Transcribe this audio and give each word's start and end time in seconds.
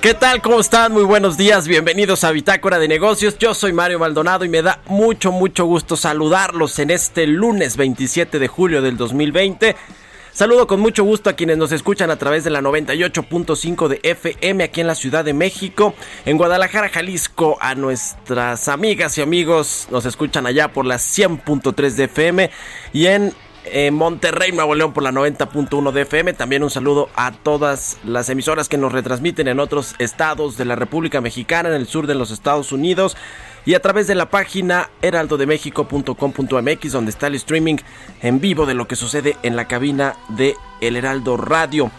¿Qué 0.00 0.14
tal? 0.14 0.40
¿Cómo 0.40 0.60
están? 0.60 0.92
Muy 0.94 1.02
buenos 1.02 1.36
días. 1.36 1.68
Bienvenidos 1.68 2.24
a 2.24 2.30
Bitácora 2.30 2.78
de 2.78 2.88
Negocios. 2.88 3.36
Yo 3.36 3.52
soy 3.52 3.74
Mario 3.74 3.98
Maldonado 3.98 4.46
y 4.46 4.48
me 4.48 4.62
da 4.62 4.80
mucho, 4.86 5.30
mucho 5.30 5.66
gusto 5.66 5.94
saludarlos 5.94 6.78
en 6.78 6.88
este 6.88 7.26
lunes 7.26 7.76
27 7.76 8.38
de 8.38 8.48
julio 8.48 8.80
del 8.80 8.96
2020. 8.96 9.76
Saludo 10.32 10.66
con 10.66 10.80
mucho 10.80 11.04
gusto 11.04 11.28
a 11.28 11.34
quienes 11.34 11.58
nos 11.58 11.70
escuchan 11.70 12.10
a 12.10 12.16
través 12.16 12.44
de 12.44 12.50
la 12.50 12.62
98.5 12.62 13.88
de 13.88 14.00
FM 14.02 14.64
aquí 14.64 14.80
en 14.80 14.86
la 14.86 14.94
Ciudad 14.94 15.22
de 15.22 15.34
México, 15.34 15.92
en 16.24 16.38
Guadalajara, 16.38 16.88
Jalisco, 16.88 17.58
a 17.60 17.74
nuestras 17.74 18.68
amigas 18.68 19.18
y 19.18 19.20
amigos 19.20 19.86
nos 19.90 20.06
escuchan 20.06 20.46
allá 20.46 20.72
por 20.72 20.86
la 20.86 20.96
100.3 20.96 21.90
de 21.90 22.04
FM 22.04 22.50
y 22.94 23.06
en 23.06 23.34
Monterrey, 23.92 24.52
Nuevo 24.52 24.74
León 24.74 24.92
por 24.92 25.02
la 25.02 25.12
90.1 25.12 25.92
de 25.92 26.02
FM. 26.02 26.32
También 26.32 26.62
un 26.62 26.70
saludo 26.70 27.08
a 27.14 27.32
todas 27.32 27.98
las 28.04 28.28
emisoras 28.28 28.68
que 28.68 28.78
nos 28.78 28.92
retransmiten 28.92 29.48
en 29.48 29.60
otros 29.60 29.94
estados 29.98 30.56
de 30.56 30.64
la 30.64 30.76
República 30.76 31.20
Mexicana, 31.20 31.68
en 31.68 31.74
el 31.74 31.86
sur 31.86 32.06
de 32.06 32.14
los 32.14 32.30
Estados 32.30 32.72
Unidos 32.72 33.16
y 33.66 33.74
a 33.74 33.80
través 33.80 34.06
de 34.06 34.14
la 34.14 34.30
página 34.30 34.88
heraldodemexico.com.mx 35.02 36.92
donde 36.92 37.10
está 37.10 37.26
el 37.26 37.34
streaming 37.34 37.76
en 38.22 38.40
vivo 38.40 38.64
de 38.66 38.74
lo 38.74 38.88
que 38.88 38.96
sucede 38.96 39.36
en 39.42 39.56
la 39.56 39.68
cabina 39.68 40.16
de 40.28 40.54
El 40.80 40.96
Heraldo 40.96 41.36
Radio. 41.36 41.90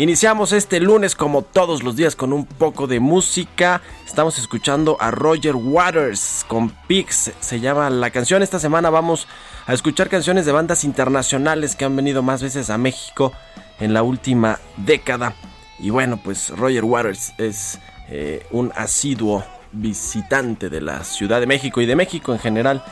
Iniciamos 0.00 0.54
este 0.54 0.80
lunes 0.80 1.14
como 1.14 1.42
todos 1.42 1.82
los 1.82 1.94
días 1.94 2.16
con 2.16 2.32
un 2.32 2.46
poco 2.46 2.86
de 2.86 3.00
música. 3.00 3.82
Estamos 4.06 4.38
escuchando 4.38 4.96
a 4.98 5.10
Roger 5.10 5.54
Waters 5.54 6.46
con 6.48 6.70
Pix. 6.70 7.32
Se 7.38 7.60
llama 7.60 7.90
la 7.90 8.08
canción. 8.08 8.42
Esta 8.42 8.58
semana 8.58 8.88
vamos 8.88 9.28
a 9.66 9.74
escuchar 9.74 10.08
canciones 10.08 10.46
de 10.46 10.52
bandas 10.52 10.84
internacionales 10.84 11.76
que 11.76 11.84
han 11.84 11.96
venido 11.96 12.22
más 12.22 12.42
veces 12.42 12.70
a 12.70 12.78
México 12.78 13.34
en 13.78 13.92
la 13.92 14.02
última 14.02 14.58
década. 14.78 15.34
Y 15.78 15.90
bueno, 15.90 16.18
pues 16.24 16.48
Roger 16.48 16.86
Waters 16.86 17.34
es 17.36 17.78
eh, 18.08 18.46
un 18.52 18.72
asiduo 18.74 19.44
visitante 19.70 20.70
de 20.70 20.80
la 20.80 21.04
Ciudad 21.04 21.40
de 21.40 21.46
México 21.46 21.82
y 21.82 21.84
de 21.84 21.96
México 21.96 22.32
en 22.32 22.38
general. 22.38 22.82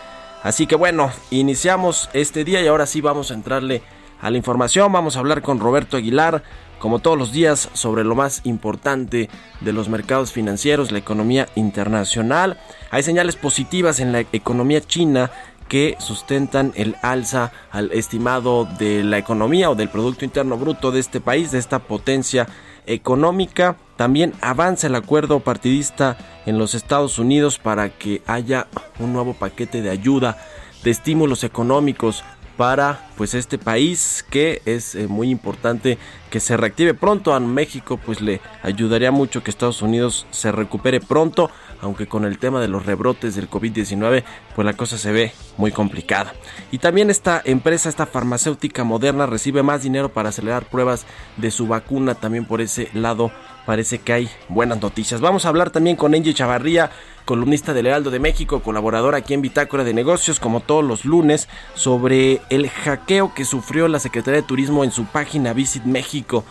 Así 0.42 0.66
que 0.66 0.76
bueno, 0.76 1.10
iniciamos 1.30 2.10
este 2.12 2.44
día 2.44 2.60
y 2.60 2.66
ahora 2.66 2.84
sí 2.84 3.00
vamos 3.00 3.30
a 3.30 3.34
entrarle 3.34 3.82
a 4.20 4.30
la 4.30 4.36
información. 4.36 4.92
Vamos 4.92 5.16
a 5.16 5.20
hablar 5.20 5.42
con 5.42 5.58
Roberto 5.58 5.97
Aguilar, 5.97 6.42
como 6.78 6.99
todos 7.00 7.19
los 7.19 7.33
días, 7.33 7.69
sobre 7.72 8.05
lo 8.05 8.15
más 8.15 8.41
importante 8.44 9.28
de 9.61 9.72
los 9.72 9.89
mercados 9.89 10.33
financieros, 10.33 10.93
la 10.93 10.99
economía 10.99 11.49
internacional. 11.55 12.59
Hay 12.91 13.03
señales 13.03 13.37
positivas 13.37 14.00
en 14.00 14.12
la 14.12 14.21
economía 14.21 14.81
china 14.81 15.31
que 15.69 15.97
sustentan 15.99 16.72
el 16.77 16.97
alza 17.03 17.53
al 17.71 17.93
estimado 17.93 18.65
de 18.78 19.05
la 19.05 19.19
economía 19.19 19.71
o 19.71 19.75
del 19.75 19.91
Producto 19.91 20.25
Interno 20.25 20.56
Bruto 20.56 20.91
de 20.91 21.00
este 21.00 21.21
país, 21.21 21.50
de 21.50 21.59
esta 21.59 21.78
potencia 21.78 22.49
económica. 22.87 23.77
También 23.97 24.33
avanza 24.41 24.87
el 24.87 24.95
acuerdo 24.95 25.41
partidista 25.41 26.16
en 26.47 26.59
los 26.59 26.75
Estados 26.75 27.19
Unidos 27.19 27.59
para 27.59 27.91
que 27.91 28.22
haya 28.27 28.66
un 28.99 29.12
nuevo 29.12 29.34
paquete 29.34 29.83
de 29.83 29.91
ayuda, 29.91 30.39
de 30.83 30.91
estímulos 30.91 31.45
económicos 31.45 32.25
para 32.58 33.08
pues 33.16 33.34
este 33.34 33.56
país 33.56 34.26
que 34.28 34.60
es 34.64 34.96
eh, 34.96 35.06
muy 35.06 35.30
importante 35.30 35.96
que 36.28 36.41
se 36.41 36.56
reactive 36.56 36.92
pronto. 36.92 37.32
A 37.32 37.41
México 37.41 37.98
pues 38.04 38.20
le 38.20 38.41
ayudaría 38.62 39.12
mucho 39.12 39.42
que 39.42 39.50
Estados 39.50 39.80
Unidos 39.80 40.26
se 40.32 40.50
recupere 40.52 41.00
pronto 41.00 41.50
aunque 41.80 42.08
con 42.08 42.24
el 42.24 42.38
tema 42.38 42.60
de 42.60 42.66
los 42.66 42.84
rebrotes 42.84 43.36
del 43.36 43.48
COVID-19 43.48 44.24
pues 44.56 44.66
la 44.66 44.72
cosa 44.72 44.98
se 44.98 45.12
ve 45.12 45.32
muy 45.56 45.70
complicada. 45.70 46.34
Y 46.72 46.78
también 46.78 47.10
esta 47.10 47.41
empresa 47.44 47.88
esta 47.88 48.06
farmacéutica 48.06 48.82
moderna 48.82 49.26
recibe 49.26 49.62
más 49.62 49.84
dinero 49.84 50.08
para 50.08 50.30
acelerar 50.30 50.66
pruebas 50.66 51.06
de 51.36 51.52
su 51.52 51.68
vacuna 51.68 52.16
también 52.16 52.44
por 52.44 52.60
ese 52.60 52.91
lado 52.92 53.30
parece 53.68 53.98
que 53.98 54.14
hay 54.14 54.30
buenas 54.48 54.80
noticias. 54.80 55.20
Vamos 55.20 55.44
a 55.44 55.50
hablar 55.50 55.68
también 55.68 55.94
con 55.94 56.14
Angie 56.14 56.32
Chavarría, 56.32 56.90
columnista 57.26 57.74
del 57.74 57.86
Heraldo 57.86 58.10
de 58.10 58.18
México, 58.18 58.62
colaboradora 58.62 59.18
aquí 59.18 59.34
en 59.34 59.42
Bitácora 59.42 59.84
de 59.84 59.92
Negocios, 59.92 60.40
como 60.40 60.60
todos 60.60 60.82
los 60.82 61.04
lunes, 61.04 61.50
sobre 61.74 62.40
el 62.48 62.70
hackeo 62.70 63.34
que 63.34 63.44
sufrió 63.44 63.86
la 63.86 63.98
Secretaría 63.98 64.40
de 64.40 64.46
Turismo 64.46 64.84
en 64.84 64.90
su 64.90 65.04
página 65.04 65.52
Visit 65.52 65.84
México. 65.84 66.46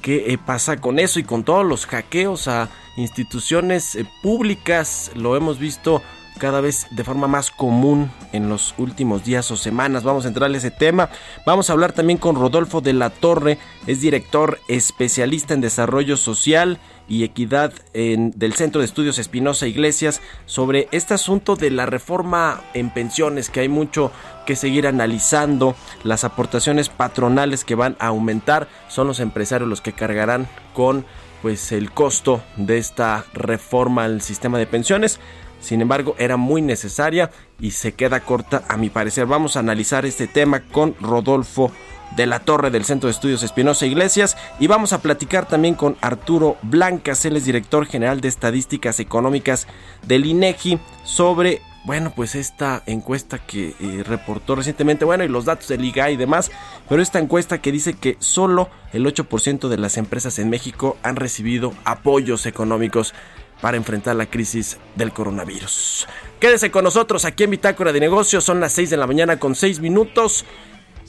¿Qué 0.00 0.32
eh, 0.32 0.38
pasa 0.38 0.76
con 0.76 1.00
eso 1.00 1.18
y 1.18 1.24
con 1.24 1.42
todos 1.42 1.66
los 1.66 1.86
hackeos 1.86 2.46
a 2.46 2.68
instituciones 2.96 3.96
eh, 3.96 4.06
públicas? 4.22 5.10
Lo 5.16 5.34
hemos 5.34 5.58
visto 5.58 6.02
cada 6.40 6.60
vez 6.60 6.88
de 6.90 7.04
forma 7.04 7.28
más 7.28 7.52
común 7.52 8.10
en 8.32 8.48
los 8.48 8.74
últimos 8.78 9.22
días 9.24 9.48
o 9.52 9.56
semanas. 9.56 10.02
Vamos 10.02 10.24
a 10.24 10.28
entrar 10.28 10.50
a 10.50 10.56
ese 10.56 10.72
tema. 10.72 11.10
Vamos 11.46 11.70
a 11.70 11.74
hablar 11.74 11.92
también 11.92 12.18
con 12.18 12.34
Rodolfo 12.34 12.80
de 12.80 12.94
la 12.94 13.10
Torre, 13.10 13.58
es 13.86 14.00
director 14.00 14.58
especialista 14.66 15.54
en 15.54 15.60
desarrollo 15.60 16.16
social 16.16 16.80
y 17.08 17.24
equidad 17.24 17.72
en, 17.92 18.30
del 18.30 18.54
Centro 18.54 18.80
de 18.80 18.86
Estudios 18.86 19.18
Espinosa 19.18 19.66
Iglesias 19.66 20.22
sobre 20.46 20.88
este 20.92 21.14
asunto 21.14 21.56
de 21.56 21.70
la 21.70 21.84
reforma 21.84 22.62
en 22.72 22.90
pensiones 22.90 23.50
que 23.50 23.60
hay 23.60 23.68
mucho 23.68 24.10
que 24.46 24.56
seguir 24.56 24.86
analizando 24.86 25.74
las 26.04 26.24
aportaciones 26.24 26.88
patronales 26.88 27.64
que 27.64 27.74
van 27.74 27.96
a 27.98 28.06
aumentar 28.06 28.68
son 28.88 29.08
los 29.08 29.20
empresarios 29.20 29.68
los 29.68 29.80
que 29.80 29.92
cargarán 29.92 30.48
con 30.72 31.04
pues 31.42 31.72
el 31.72 31.90
costo 31.90 32.42
de 32.56 32.78
esta 32.78 33.24
reforma 33.32 34.04
al 34.04 34.20
sistema 34.20 34.58
de 34.58 34.66
pensiones 34.66 35.18
sin 35.60 35.80
embargo, 35.80 36.14
era 36.18 36.36
muy 36.36 36.62
necesaria 36.62 37.30
y 37.60 37.72
se 37.72 37.92
queda 37.92 38.20
corta 38.20 38.64
a 38.68 38.76
mi 38.76 38.90
parecer. 38.90 39.26
Vamos 39.26 39.56
a 39.56 39.60
analizar 39.60 40.06
este 40.06 40.26
tema 40.26 40.60
con 40.60 40.94
Rodolfo 41.00 41.70
de 42.16 42.26
la 42.26 42.40
Torre 42.40 42.70
del 42.70 42.84
Centro 42.84 43.06
de 43.06 43.12
Estudios 43.12 43.42
Espinosa 43.42 43.86
Iglesias 43.86 44.36
y 44.58 44.66
vamos 44.66 44.92
a 44.92 45.00
platicar 45.00 45.46
también 45.46 45.74
con 45.74 45.96
Arturo 46.00 46.56
Blancas, 46.62 47.24
él 47.24 47.36
es 47.36 47.44
director 47.44 47.86
general 47.86 48.20
de 48.20 48.28
Estadísticas 48.28 48.98
Económicas 48.98 49.66
del 50.06 50.26
INEGI 50.26 50.80
sobre 51.04 51.62
bueno, 51.84 52.12
pues 52.14 52.34
esta 52.34 52.82
encuesta 52.84 53.38
que 53.38 53.74
eh, 53.80 54.02
reportó 54.06 54.54
recientemente, 54.54 55.06
bueno, 55.06 55.24
y 55.24 55.28
los 55.28 55.46
datos 55.46 55.68
del 55.68 55.82
IGA 55.82 56.10
y 56.10 56.16
demás, 56.16 56.50
pero 56.88 57.00
esta 57.00 57.18
encuesta 57.18 57.62
que 57.62 57.72
dice 57.72 57.94
que 57.94 58.16
solo 58.18 58.68
el 58.92 59.06
8% 59.06 59.68
de 59.68 59.78
las 59.78 59.96
empresas 59.96 60.38
en 60.38 60.50
México 60.50 60.98
han 61.02 61.16
recibido 61.16 61.72
apoyos 61.84 62.44
económicos 62.44 63.14
para 63.60 63.76
enfrentar 63.76 64.16
la 64.16 64.26
crisis 64.26 64.78
del 64.96 65.12
coronavirus. 65.12 66.06
Quédese 66.38 66.70
con 66.70 66.84
nosotros 66.84 67.24
aquí 67.24 67.44
en 67.44 67.50
Bitácora 67.50 67.92
de 67.92 68.00
Negocios, 68.00 68.44
son 68.44 68.60
las 68.60 68.72
6 68.72 68.90
de 68.90 68.96
la 68.96 69.06
mañana 69.06 69.38
con 69.38 69.54
6 69.54 69.80
minutos 69.80 70.44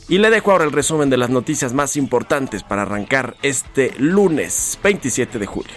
y 0.10 0.18
le 0.18 0.30
dejo 0.30 0.52
ahora 0.52 0.66
el 0.66 0.72
resumen 0.72 1.10
de 1.10 1.18
las 1.18 1.30
noticias 1.30 1.74
más 1.74 1.96
importantes 1.96 2.64
para 2.64 2.82
arrancar 2.82 3.36
este 3.42 3.94
lunes 3.98 4.78
27 4.84 5.40
de 5.40 5.46
julio. 5.46 5.74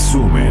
resumen. 0.00 0.49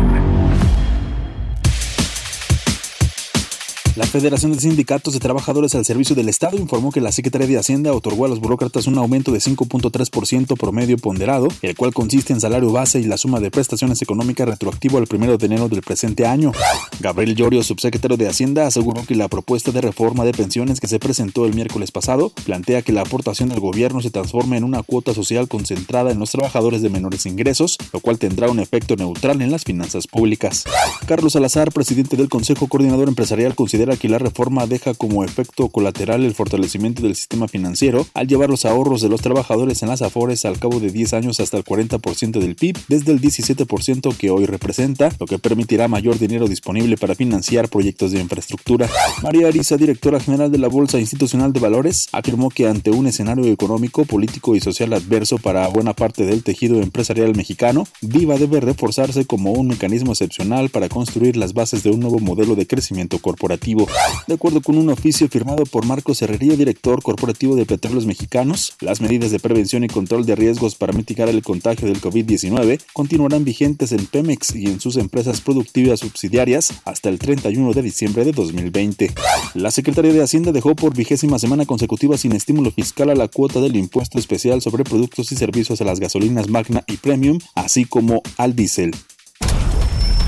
La 3.99 4.05
Federación 4.05 4.53
de 4.53 4.61
Sindicatos 4.61 5.13
de 5.13 5.19
Trabajadores 5.19 5.75
al 5.75 5.83
Servicio 5.83 6.15
del 6.15 6.29
Estado 6.29 6.55
informó 6.55 6.89
que 6.89 7.01
la 7.01 7.11
Secretaría 7.11 7.47
de 7.47 7.57
Hacienda 7.57 7.91
otorgó 7.91 8.23
a 8.23 8.29
los 8.29 8.39
burócratas 8.39 8.87
un 8.87 8.97
aumento 8.97 9.33
de 9.33 9.39
5.3% 9.39 10.57
promedio 10.57 10.97
ponderado, 10.97 11.49
el 11.61 11.75
cual 11.75 11.93
consiste 11.93 12.31
en 12.31 12.39
salario 12.39 12.71
base 12.71 13.01
y 13.01 13.03
la 13.03 13.17
suma 13.17 13.41
de 13.41 13.51
prestaciones 13.51 14.01
económicas 14.01 14.47
retroactivo 14.47 14.99
al 14.99 15.07
1 15.11 15.37
de 15.37 15.45
enero 15.45 15.67
del 15.67 15.81
presente 15.81 16.25
año. 16.25 16.53
Gabriel 17.01 17.35
Llorio, 17.35 17.61
subsecretario 17.61 18.15
de 18.15 18.29
Hacienda, 18.29 18.67
aseguró 18.67 19.05
que 19.05 19.15
la 19.15 19.27
propuesta 19.27 19.73
de 19.73 19.81
reforma 19.81 20.23
de 20.23 20.31
pensiones 20.31 20.79
que 20.79 20.87
se 20.87 20.97
presentó 20.97 21.45
el 21.45 21.53
miércoles 21.53 21.91
pasado 21.91 22.31
plantea 22.45 22.83
que 22.83 22.93
la 22.93 23.01
aportación 23.01 23.49
del 23.49 23.59
gobierno 23.59 23.99
se 23.99 24.11
transforme 24.11 24.55
en 24.55 24.63
una 24.63 24.81
cuota 24.81 25.13
social 25.13 25.49
concentrada 25.49 26.11
en 26.11 26.19
los 26.19 26.31
trabajadores 26.31 26.81
de 26.81 26.89
menores 26.89 27.25
ingresos, 27.25 27.77
lo 27.91 27.99
cual 27.99 28.17
tendrá 28.17 28.49
un 28.49 28.61
efecto 28.61 28.95
neutral 28.95 29.41
en 29.41 29.51
las 29.51 29.65
finanzas 29.65 30.07
públicas. 30.07 30.63
Carlos 31.05 31.33
Salazar, 31.33 31.73
presidente 31.73 32.15
del 32.15 32.29
Consejo 32.29 32.67
Coordinador 32.67 33.09
Empresarial, 33.09 33.55
considera 33.55 33.88
que 33.97 34.09
la 34.09 34.19
reforma 34.19 34.67
deja 34.67 34.93
como 34.93 35.23
efecto 35.23 35.69
colateral 35.69 36.23
el 36.23 36.33
fortalecimiento 36.33 37.01
del 37.01 37.15
sistema 37.15 37.47
financiero 37.47 38.05
al 38.13 38.27
llevar 38.27 38.49
los 38.49 38.65
ahorros 38.65 39.01
de 39.01 39.09
los 39.09 39.21
trabajadores 39.21 39.81
en 39.83 39.89
las 39.89 40.01
afores 40.01 40.45
al 40.45 40.59
cabo 40.59 40.79
de 40.79 40.91
10 40.91 41.13
años 41.13 41.39
hasta 41.39 41.57
el 41.57 41.63
40% 41.63 42.39
del 42.39 42.55
PIB 42.55 42.77
desde 42.87 43.11
el 43.11 43.21
17% 43.21 44.15
que 44.15 44.29
hoy 44.29 44.45
representa, 44.45 45.11
lo 45.19 45.25
que 45.25 45.39
permitirá 45.39 45.87
mayor 45.87 46.19
dinero 46.19 46.47
disponible 46.47 46.97
para 46.97 47.15
financiar 47.15 47.69
proyectos 47.69 48.11
de 48.11 48.19
infraestructura. 48.19 48.89
María 49.23 49.47
Arisa, 49.47 49.77
directora 49.77 50.19
general 50.19 50.51
de 50.51 50.57
la 50.57 50.67
Bolsa 50.67 50.99
Institucional 50.99 51.53
de 51.53 51.59
Valores, 51.59 52.07
afirmó 52.11 52.49
que 52.49 52.67
ante 52.67 52.91
un 52.91 53.07
escenario 53.07 53.45
económico, 53.45 54.05
político 54.05 54.55
y 54.55 54.59
social 54.59 54.93
adverso 54.93 55.37
para 55.37 55.67
buena 55.67 55.93
parte 55.93 56.25
del 56.25 56.43
tejido 56.43 56.81
empresarial 56.81 57.35
mexicano, 57.35 57.85
Viva 58.01 58.37
debe 58.37 58.59
reforzarse 58.59 59.25
como 59.25 59.51
un 59.51 59.67
mecanismo 59.67 60.11
excepcional 60.11 60.69
para 60.69 60.89
construir 60.89 61.37
las 61.37 61.53
bases 61.53 61.83
de 61.83 61.91
un 61.91 61.99
nuevo 61.99 62.19
modelo 62.19 62.55
de 62.55 62.67
crecimiento 62.67 63.19
corporativo. 63.19 63.78
De 64.27 64.33
acuerdo 64.33 64.61
con 64.61 64.77
un 64.77 64.89
oficio 64.89 65.27
firmado 65.27 65.65
por 65.65 65.85
Marcos 65.85 66.21
Herrería, 66.21 66.55
director 66.55 67.01
corporativo 67.01 67.55
de 67.55 67.65
Petróleos 67.65 68.05
Mexicanos, 68.05 68.75
las 68.79 69.01
medidas 69.01 69.31
de 69.31 69.39
prevención 69.39 69.83
y 69.83 69.87
control 69.87 70.25
de 70.25 70.35
riesgos 70.35 70.75
para 70.75 70.93
mitigar 70.93 71.29
el 71.29 71.41
contagio 71.41 71.87
del 71.87 72.01
COVID-19 72.01 72.79
continuarán 72.93 73.43
vigentes 73.43 73.91
en 73.91 74.05
Pemex 74.05 74.55
y 74.55 74.65
en 74.65 74.79
sus 74.79 74.97
empresas 74.97 75.41
productivas 75.41 75.99
subsidiarias 75.99 76.73
hasta 76.85 77.09
el 77.09 77.19
31 77.19 77.73
de 77.73 77.81
diciembre 77.81 78.25
de 78.25 78.31
2020. 78.31 79.13
La 79.53 79.71
Secretaría 79.71 80.13
de 80.13 80.23
Hacienda 80.23 80.51
dejó 80.51 80.75
por 80.75 80.95
vigésima 80.95 81.39
semana 81.39 81.65
consecutiva 81.65 82.17
sin 82.17 82.33
estímulo 82.33 82.71
fiscal 82.71 83.09
a 83.09 83.15
la 83.15 83.27
cuota 83.27 83.59
del 83.59 83.75
impuesto 83.75 84.19
especial 84.19 84.61
sobre 84.61 84.83
productos 84.83 85.31
y 85.31 85.35
servicios 85.35 85.81
a 85.81 85.85
las 85.85 85.99
gasolinas 85.99 86.49
Magna 86.49 86.83
y 86.87 86.97
Premium, 86.97 87.39
así 87.55 87.85
como 87.85 88.21
al 88.37 88.55
diésel. 88.55 88.91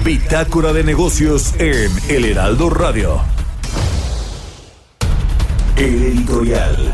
Bitácora 0.03 0.74
de 0.74 0.83
negocios 0.83 1.53
en 1.59 1.92
El 2.09 2.25
Heraldo 2.25 2.71
Radio. 2.71 3.40
El 5.77 6.03
editorial. 6.03 6.91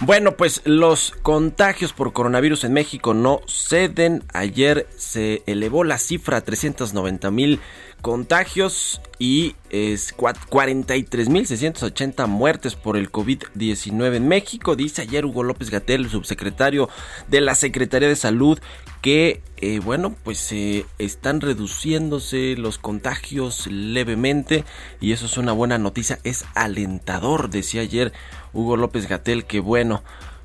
Bueno, 0.00 0.36
pues 0.36 0.62
los 0.64 1.12
contagios 1.22 1.92
por 1.92 2.12
coronavirus 2.12 2.64
en 2.64 2.74
México 2.74 3.14
no 3.14 3.40
ceden. 3.48 4.24
Ayer 4.32 4.86
se 4.96 5.42
elevó 5.46 5.84
la 5.84 5.98
cifra 5.98 6.36
a 6.36 6.42
390 6.42 7.30
mil 7.30 7.60
contagios 8.02 9.00
y 9.18 9.56
es 9.70 10.14
43.680 10.16 12.28
muertes 12.28 12.76
por 12.76 12.96
el 12.96 13.10
COVID-19 13.10 14.14
en 14.14 14.28
México. 14.28 14.76
Dice 14.76 15.02
ayer 15.02 15.24
Hugo 15.24 15.42
López 15.42 15.70
Gatel, 15.70 16.02
el 16.02 16.10
subsecretario 16.10 16.88
de 17.26 17.40
la 17.40 17.56
Secretaría 17.56 18.08
de 18.08 18.16
Salud, 18.16 18.60
que 19.00 19.40
eh, 19.58 19.80
bueno, 19.82 20.14
pues 20.22 20.52
eh, 20.52 20.84
están 20.98 21.40
reduciéndose 21.40 22.56
los 22.56 22.78
contagios 22.78 23.66
levemente 23.68 24.64
y 25.00 25.12
eso 25.12 25.26
es 25.26 25.38
una 25.38 25.52
buena 25.52 25.78
noticia. 25.78 26.18
Es 26.24 26.44
alentador, 26.54 27.48
decía 27.48 27.80
ayer 27.80 28.12
Hugo 28.52 28.76
López 28.76 29.08
Gatel, 29.08 29.46
que 29.46 29.60
bueno 29.60 30.02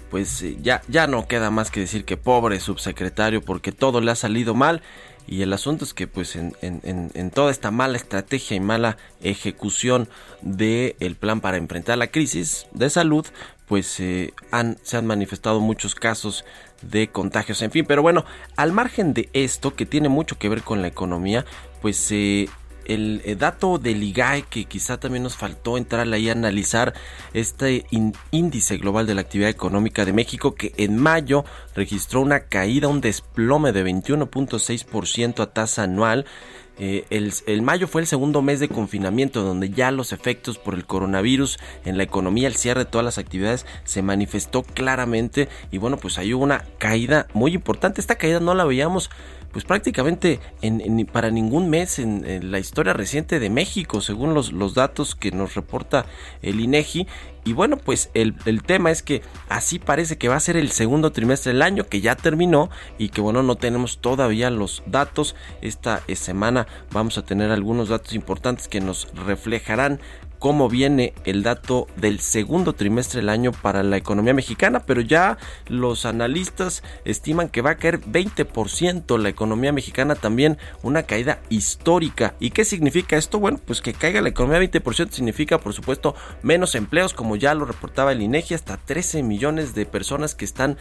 pues 0.09 0.41
eh, 0.43 0.57
ya, 0.61 0.81
ya 0.87 1.07
no 1.07 1.27
queda 1.27 1.49
más 1.49 1.71
que 1.71 1.79
decir 1.79 2.05
que 2.05 2.17
pobre 2.17 2.59
subsecretario 2.59 3.41
porque 3.41 3.71
todo 3.71 4.01
le 4.01 4.11
ha 4.11 4.15
salido 4.15 4.53
mal 4.53 4.81
y 5.27 5.41
el 5.41 5.53
asunto 5.53 5.85
es 5.85 5.93
que 5.93 6.07
pues 6.07 6.35
en, 6.35 6.53
en, 6.61 7.31
toda 7.31 7.51
esta 7.51 7.71
mala 7.71 7.95
estrategia 7.95 8.57
y 8.57 8.59
mala 8.59 8.97
ejecución 9.21 10.09
del 10.41 10.95
el 10.99 11.15
plan 11.15 11.39
para 11.41 11.57
enfrentar 11.57 11.97
la 11.97 12.07
crisis 12.07 12.67
de 12.73 12.89
salud, 12.89 13.25
pues 13.71 14.01
eh, 14.01 14.33
han, 14.51 14.77
se 14.83 14.97
han 14.97 15.07
manifestado 15.07 15.61
muchos 15.61 15.95
casos 15.95 16.43
de 16.81 17.07
contagios, 17.07 17.61
en 17.61 17.71
fin, 17.71 17.85
pero 17.87 18.01
bueno, 18.01 18.25
al 18.57 18.73
margen 18.73 19.13
de 19.13 19.29
esto 19.31 19.77
que 19.77 19.85
tiene 19.85 20.09
mucho 20.09 20.37
que 20.37 20.49
ver 20.49 20.61
con 20.61 20.81
la 20.81 20.89
economía, 20.89 21.45
pues 21.81 22.11
eh, 22.11 22.49
el, 22.83 23.21
eh, 23.23 23.37
dato 23.37 23.77
del 23.77 24.03
IGAE 24.03 24.41
que 24.41 24.65
quizá 24.65 24.99
también 24.99 25.23
nos 25.23 25.37
faltó 25.37 25.77
entrar 25.77 26.05
ahí 26.11 26.27
a 26.27 26.33
analizar 26.33 26.93
este 27.33 27.85
índice 28.31 28.75
global 28.75 29.07
de 29.07 29.15
la 29.15 29.21
actividad 29.21 29.49
económica 29.49 30.03
de 30.03 30.11
México 30.11 30.53
que 30.53 30.73
en 30.75 30.97
mayo 30.97 31.45
registró 31.73 32.19
una 32.19 32.41
caída, 32.41 32.89
un 32.89 32.99
desplome 32.99 33.71
de 33.71 33.85
21.6% 33.85 35.43
a 35.43 35.53
tasa 35.53 35.83
anual. 35.83 36.25
Eh, 36.83 37.05
el, 37.11 37.31
el, 37.45 37.61
mayo 37.61 37.87
fue 37.87 38.01
el 38.01 38.07
segundo 38.07 38.41
mes 38.41 38.59
de 38.59 38.67
confinamiento 38.67 39.43
donde 39.43 39.69
ya 39.69 39.91
los 39.91 40.11
efectos 40.11 40.57
por 40.57 40.73
el 40.73 40.83
coronavirus 40.83 41.59
en 41.85 41.95
la 41.95 42.01
economía, 42.01 42.47
el 42.47 42.55
cierre 42.55 42.85
de 42.85 42.89
todas 42.89 43.05
las 43.05 43.19
actividades 43.19 43.67
se 43.83 44.01
manifestó 44.01 44.63
claramente 44.63 45.47
y 45.69 45.77
bueno 45.77 45.97
pues 45.97 46.17
hay 46.17 46.33
una 46.33 46.65
caída 46.79 47.27
muy 47.35 47.53
importante. 47.53 48.01
Esta 48.01 48.15
caída 48.15 48.39
no 48.39 48.55
la 48.55 48.65
veíamos 48.65 49.11
pues 49.51 49.65
prácticamente 49.65 50.39
en, 50.61 51.05
para 51.05 51.29
ningún 51.29 51.69
mes 51.69 51.99
en, 51.99 52.51
la 52.51 52.59
historia 52.59 52.93
reciente 52.93 53.39
de 53.39 53.49
México, 53.49 54.01
según 54.01 54.33
los, 54.33 54.73
datos 54.73 55.15
que 55.15 55.31
nos 55.31 55.55
reporta 55.55 56.05
el 56.41 56.59
INEGI. 56.59 57.07
Y 57.43 57.53
bueno, 57.53 57.77
pues 57.77 58.11
el, 58.13 58.35
el, 58.45 58.61
tema 58.61 58.91
es 58.91 59.01
que 59.01 59.23
así 59.49 59.79
parece 59.79 60.17
que 60.17 60.29
va 60.29 60.35
a 60.35 60.39
ser 60.39 60.57
el 60.57 60.71
segundo 60.71 61.11
trimestre 61.11 61.53
del 61.53 61.63
año, 61.63 61.85
que 61.87 61.99
ya 61.99 62.15
terminó 62.15 62.69
y 62.99 63.09
que 63.09 63.19
bueno, 63.19 63.41
no 63.41 63.55
tenemos 63.55 63.97
todavía 63.97 64.49
los 64.49 64.83
datos. 64.85 65.35
Esta 65.61 66.03
semana 66.15 66.67
vamos 66.91 67.17
a 67.17 67.23
tener 67.23 67.51
algunos 67.51 67.89
datos 67.89 68.13
importantes 68.13 68.67
que 68.67 68.79
nos 68.79 69.07
reflejarán 69.25 69.99
cómo 70.41 70.69
viene 70.69 71.13
el 71.23 71.43
dato 71.43 71.87
del 71.97 72.19
segundo 72.19 72.73
trimestre 72.73 73.19
del 73.19 73.29
año 73.29 73.51
para 73.51 73.83
la 73.83 73.95
economía 73.95 74.33
mexicana, 74.33 74.79
pero 74.87 74.99
ya 74.99 75.37
los 75.67 76.07
analistas 76.07 76.81
estiman 77.05 77.47
que 77.47 77.61
va 77.61 77.69
a 77.69 77.75
caer 77.75 78.01
20% 78.01 79.19
la 79.19 79.29
economía 79.29 79.71
mexicana 79.71 80.15
también 80.15 80.57
una 80.81 81.03
caída 81.03 81.39
histórica. 81.49 82.33
¿Y 82.39 82.49
qué 82.49 82.65
significa 82.65 83.17
esto? 83.17 83.37
Bueno, 83.37 83.59
pues 83.63 83.81
que 83.81 83.93
caiga 83.93 84.19
la 84.19 84.29
economía 84.29 84.59
20% 84.59 85.11
significa 85.11 85.59
por 85.59 85.73
supuesto 85.73 86.15
menos 86.41 86.73
empleos, 86.73 87.13
como 87.13 87.35
ya 87.35 87.53
lo 87.53 87.65
reportaba 87.65 88.11
el 88.11 88.23
INEGI, 88.23 88.55
hasta 88.55 88.77
13 88.77 89.21
millones 89.21 89.75
de 89.75 89.85
personas 89.85 90.33
que 90.33 90.45
están 90.45 90.75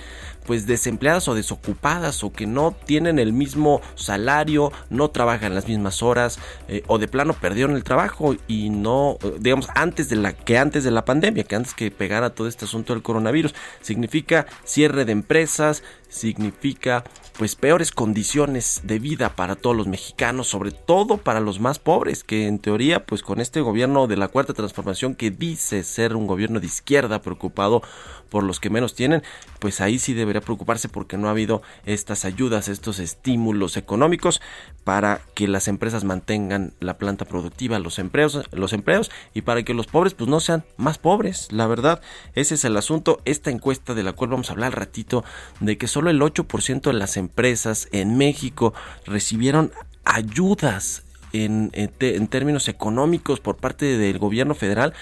pues 0.50 0.66
desempleadas 0.66 1.28
o 1.28 1.36
desocupadas 1.36 2.24
o 2.24 2.32
que 2.32 2.44
no 2.44 2.74
tienen 2.84 3.20
el 3.20 3.32
mismo 3.32 3.80
salario, 3.94 4.72
no 4.88 5.08
trabajan 5.10 5.54
las 5.54 5.68
mismas 5.68 6.02
horas 6.02 6.40
eh, 6.66 6.82
o 6.88 6.98
de 6.98 7.06
plano 7.06 7.34
perdieron 7.34 7.76
el 7.76 7.84
trabajo 7.84 8.34
y 8.48 8.68
no 8.68 9.16
digamos, 9.38 9.68
antes 9.76 10.08
de 10.08 10.16
la 10.16 10.32
que 10.32 10.58
antes 10.58 10.82
de 10.82 10.90
la 10.90 11.04
pandemia, 11.04 11.44
que 11.44 11.54
antes 11.54 11.72
que 11.72 11.92
pegara 11.92 12.30
todo 12.30 12.48
este 12.48 12.64
asunto 12.64 12.94
del 12.94 13.02
coronavirus. 13.04 13.54
Significa 13.80 14.46
cierre 14.64 15.04
de 15.04 15.12
empresas, 15.12 15.84
significa 16.08 17.04
pues 17.38 17.54
peores 17.54 17.90
condiciones 17.90 18.82
de 18.84 18.98
vida 18.98 19.34
para 19.34 19.56
todos 19.56 19.76
los 19.76 19.86
mexicanos, 19.86 20.48
sobre 20.48 20.72
todo 20.72 21.16
para 21.16 21.40
los 21.40 21.60
más 21.60 21.78
pobres, 21.78 22.24
que 22.24 22.46
en 22.46 22.58
teoría 22.58 23.06
pues 23.06 23.22
con 23.22 23.40
este 23.40 23.60
gobierno 23.60 24.06
de 24.08 24.16
la 24.16 24.28
cuarta 24.28 24.52
transformación 24.52 25.14
que 25.14 25.30
dice 25.30 25.82
ser 25.84 26.16
un 26.16 26.26
gobierno 26.26 26.60
de 26.60 26.66
izquierda 26.66 27.22
preocupado 27.22 27.82
por 28.30 28.44
los 28.44 28.60
que 28.60 28.70
menos 28.70 28.94
tienen, 28.94 29.22
pues 29.58 29.80
ahí 29.80 29.98
sí 29.98 30.14
debería 30.14 30.40
preocuparse 30.40 30.88
porque 30.88 31.18
no 31.18 31.28
ha 31.28 31.32
habido 31.32 31.62
estas 31.84 32.24
ayudas, 32.24 32.68
estos 32.68 32.98
estímulos 32.98 33.76
económicos 33.76 34.40
para 34.84 35.20
que 35.34 35.48
las 35.48 35.68
empresas 35.68 36.04
mantengan 36.04 36.72
la 36.80 36.96
planta 36.96 37.24
productiva, 37.24 37.78
los 37.78 37.98
empleos, 37.98 38.48
los 38.52 38.72
empleos 38.72 39.10
y 39.34 39.42
para 39.42 39.62
que 39.62 39.74
los 39.74 39.86
pobres 39.86 40.14
pues 40.14 40.30
no 40.30 40.40
sean 40.40 40.64
más 40.76 40.98
pobres, 40.98 41.48
la 41.50 41.66
verdad, 41.66 42.00
ese 42.34 42.54
es 42.54 42.64
el 42.64 42.76
asunto, 42.76 43.20
esta 43.24 43.50
encuesta 43.50 43.94
de 43.94 44.02
la 44.02 44.12
cual 44.12 44.30
vamos 44.30 44.48
a 44.48 44.52
hablar 44.52 44.68
al 44.68 44.72
ratito 44.72 45.24
de 45.60 45.76
que 45.76 45.88
solo 45.88 46.10
el 46.10 46.20
8% 46.20 46.80
de 46.82 46.92
las 46.92 47.16
empresas 47.16 47.88
en 47.92 48.16
México 48.16 48.72
recibieron 49.04 49.72
ayudas 50.04 51.04
en, 51.32 51.70
en, 51.74 52.26
términos 52.28 52.68
económicos 52.68 53.40
por 53.40 53.56
parte 53.56 53.98
del 53.98 54.18
gobierno 54.18 54.54
federal 54.54 54.94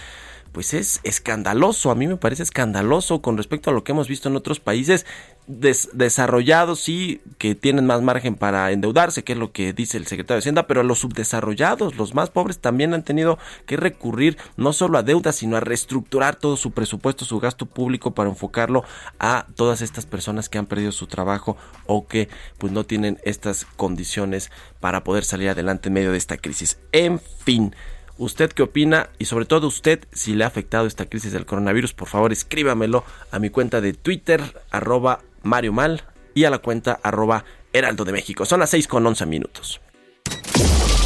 pues 0.53 0.75
es 0.75 1.01
escandaloso, 1.05 1.91
a 1.91 1.95
mí 1.95 2.07
me 2.07 2.17
parece 2.17 2.43
escandaloso 2.43 3.23
con 3.23 3.37
respecto 3.37 3.71
a 3.71 3.73
lo 3.73 3.85
que 3.85 3.93
hemos 3.93 4.09
visto 4.09 4.29
en 4.29 4.37
otros 4.37 4.61
países 4.61 5.07
desarrollados 5.49 6.79
sí 6.81 7.23
que 7.39 7.55
tienen 7.55 7.87
más 7.87 8.03
margen 8.03 8.35
para 8.35 8.71
endeudarse, 8.71 9.25
que 9.25 9.33
es 9.33 9.39
lo 9.39 9.51
que 9.51 9.73
dice 9.73 9.97
el 9.97 10.07
secretario 10.07 10.37
de 10.37 10.41
Hacienda, 10.41 10.67
pero 10.67 10.83
los 10.83 10.99
subdesarrollados, 10.99 11.97
los 11.97 12.15
más 12.15 12.29
pobres 12.29 12.59
también 12.59 12.93
han 12.93 13.03
tenido 13.03 13.39
que 13.65 13.79
recurrir 13.79 14.37
no 14.59 14.75
solo 14.75 14.99
a 14.99 15.03
deudas, 15.03 15.37
sino 15.37 15.57
a 15.57 15.61
reestructurar 15.61 16.37
todo 16.37 16.57
su 16.57 16.73
presupuesto, 16.73 17.25
su 17.25 17.41
gasto 17.41 17.65
público 17.65 18.15
para 18.15 18.29
enfocarlo 18.29 18.85
a 19.19 19.47
todas 19.57 19.81
estas 19.81 20.05
personas 20.05 20.51
que 20.51 20.59
han 20.59 20.67
perdido 20.67 20.93
su 20.93 21.07
trabajo 21.07 21.57
o 21.87 22.07
que 22.07 22.29
pues 22.59 22.71
no 22.73 22.85
tienen 22.85 23.19
estas 23.25 23.65
condiciones 23.65 24.51
para 24.81 25.03
poder 25.03 25.25
salir 25.25 25.49
adelante 25.49 25.89
en 25.89 25.95
medio 25.95 26.13
de 26.13 26.19
esta 26.19 26.37
crisis. 26.37 26.79
En 26.93 27.21
fin, 27.21 27.75
¿Usted 28.19 28.51
qué 28.51 28.65
opina? 28.65 29.11
Y 29.21 29.27
sobre 29.27 29.45
todo 29.45 29.69
usted, 29.69 30.01
si 30.13 30.35
le 30.35 30.43
ha 30.43 30.49
afectado 30.49 30.87
esta 30.89 31.07
crisis 31.07 31.33
del 31.33 31.47
coronavirus, 31.47 31.95
por 31.95 32.09
favor 32.09 32.33
escríbamelo 32.33 33.05
a 33.31 33.39
mi 33.39 33.49
cuenta 33.49 33.81
de 33.81 33.93
Twitter, 33.93 34.43
arroba 34.71 35.21
Mario 35.45 35.73
Mal, 35.73 36.03
y 36.35 36.45
a 36.45 36.51
la 36.51 36.59
cuenta 36.59 36.99
arroba 37.05 37.45
Heraldo 37.73 38.05
de 38.05 38.13
México. 38.13 38.45
Son 38.45 38.59
las 38.59 38.71
6 38.71 38.89
con 38.89 39.07
11 39.07 39.25
minutos. 39.27 39.81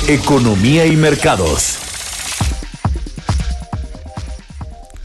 Economía 0.09 0.87
y 0.87 0.97
mercados. 0.97 1.79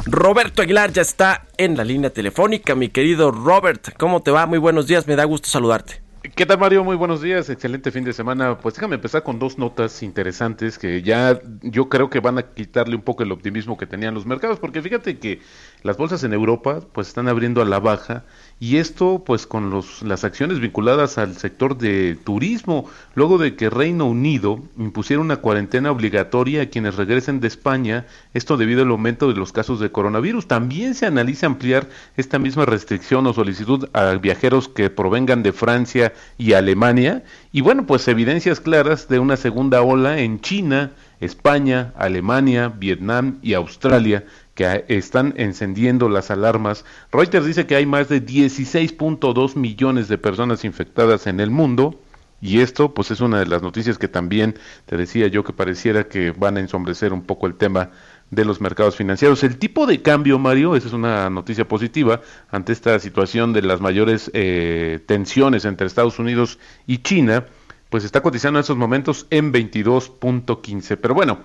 Roberto 0.05 0.61
Aguilar 0.61 0.93
ya 0.93 1.01
está 1.01 1.45
en 1.57 1.75
la 1.75 1.83
línea 1.83 2.09
telefónica. 2.09 2.73
Mi 2.73 2.87
querido 2.87 3.31
Robert, 3.31 3.93
¿cómo 3.97 4.21
te 4.23 4.31
va? 4.31 4.45
Muy 4.45 4.59
buenos 4.59 4.87
días, 4.87 5.07
me 5.07 5.17
da 5.17 5.25
gusto 5.25 5.49
saludarte. 5.49 6.06
¿Qué 6.23 6.47
tal 6.47 6.57
Mario? 6.57 6.83
Muy 6.83 6.95
buenos 6.95 7.21
días, 7.21 7.47
excelente 7.49 7.91
fin 7.91 8.03
de 8.03 8.11
semana. 8.11 8.57
Pues 8.57 8.73
déjame 8.73 8.95
empezar 8.95 9.21
con 9.21 9.37
dos 9.37 9.59
notas 9.59 10.01
interesantes 10.01 10.79
que 10.79 11.03
ya 11.03 11.39
yo 11.61 11.89
creo 11.89 12.09
que 12.09 12.19
van 12.19 12.39
a 12.39 12.43
quitarle 12.53 12.95
un 12.95 13.03
poco 13.03 13.21
el 13.21 13.31
optimismo 13.31 13.77
que 13.77 13.85
tenían 13.85 14.15
los 14.15 14.25
mercados, 14.25 14.59
porque 14.59 14.81
fíjate 14.81 15.19
que 15.19 15.41
las 15.83 15.95
bolsas 15.95 16.23
en 16.23 16.33
Europa 16.33 16.81
pues 16.91 17.07
están 17.07 17.27
abriendo 17.27 17.61
a 17.61 17.65
la 17.65 17.79
baja 17.79 18.23
y 18.59 18.77
esto 18.77 19.23
pues 19.25 19.45
con 19.45 19.69
los, 19.69 20.01
las 20.01 20.23
acciones 20.23 20.59
vinculadas 20.59 21.19
al 21.19 21.35
sector 21.35 21.77
de 21.77 22.17
turismo, 22.23 22.89
luego 23.13 23.37
de 23.37 23.55
que 23.55 23.69
Reino 23.69 24.05
Unido 24.05 24.63
impusiera 24.77 25.21
una 25.21 25.37
cuarentena 25.37 25.91
obligatoria 25.91 26.63
a 26.63 26.65
quienes 26.65 26.95
regresen 26.95 27.39
de 27.39 27.47
España, 27.47 28.07
esto 28.33 28.57
debido 28.57 28.81
al 28.81 28.89
aumento 28.89 29.27
de 29.27 29.35
los 29.35 29.51
casos 29.53 29.79
de 29.79 29.91
coronavirus. 29.91 30.47
También 30.47 30.95
se 30.95 31.05
analiza 31.05 31.45
ampliar 31.45 31.87
esta 32.15 32.39
misma 32.39 32.65
restricción 32.65 33.27
o 33.27 33.33
solicitud 33.33 33.87
a 33.93 34.13
viajeros 34.15 34.67
que 34.67 34.89
provengan 34.89 35.43
de 35.43 35.53
Francia 35.53 36.06
y 36.37 36.53
Alemania. 36.53 37.23
Y 37.51 37.61
bueno, 37.61 37.85
pues 37.85 38.07
evidencias 38.07 38.59
claras 38.59 39.07
de 39.07 39.19
una 39.19 39.37
segunda 39.37 39.81
ola 39.81 40.19
en 40.19 40.41
China, 40.41 40.91
España, 41.19 41.93
Alemania, 41.97 42.69
Vietnam 42.69 43.39
y 43.41 43.53
Australia 43.53 44.25
que 44.57 44.85
están 44.87 45.35
encendiendo 45.37 46.09
las 46.09 46.31
alarmas. 46.31 46.83
Reuters 47.11 47.45
dice 47.45 47.67
que 47.67 47.75
hay 47.75 47.85
más 47.85 48.09
de 48.09 48.25
16.2 48.25 49.55
millones 49.55 50.07
de 50.07 50.17
personas 50.17 50.65
infectadas 50.65 51.27
en 51.27 51.39
el 51.39 51.51
mundo. 51.51 51.99
Y 52.41 52.59
esto, 52.59 52.93
pues 52.93 53.09
es 53.11 53.21
una 53.21 53.39
de 53.39 53.47
las 53.47 53.61
noticias 53.63 53.97
que 53.97 54.07
también 54.07 54.55
te 54.85 54.97
decía 54.97 55.27
yo 55.27 55.43
que 55.43 55.53
pareciera 55.53 56.03
que 56.05 56.31
van 56.31 56.57
a 56.57 56.59
ensombrecer 56.59 57.13
un 57.13 57.23
poco 57.23 57.47
el 57.47 57.55
tema 57.55 57.91
de 58.31 58.45
los 58.45 58.61
mercados 58.61 58.95
financieros. 58.95 59.43
El 59.43 59.57
tipo 59.57 59.85
de 59.85 60.01
cambio, 60.01 60.39
Mario, 60.39 60.75
esa 60.75 60.87
es 60.87 60.93
una 60.93 61.29
noticia 61.29 61.67
positiva 61.67 62.21
ante 62.49 62.73
esta 62.73 62.99
situación 62.99 63.53
de 63.53 63.61
las 63.61 63.81
mayores 63.81 64.29
eh, 64.33 64.99
tensiones 65.05 65.65
entre 65.65 65.87
Estados 65.87 66.19
Unidos 66.19 66.59
y 66.85 66.99
China, 66.99 67.45
pues 67.89 68.03
está 68.03 68.21
cotizando 68.21 68.59
en 68.59 68.61
estos 68.61 68.77
momentos 68.77 69.27
en 69.29 69.53
22.15. 69.53 70.97
Pero 71.01 71.13
bueno, 71.13 71.39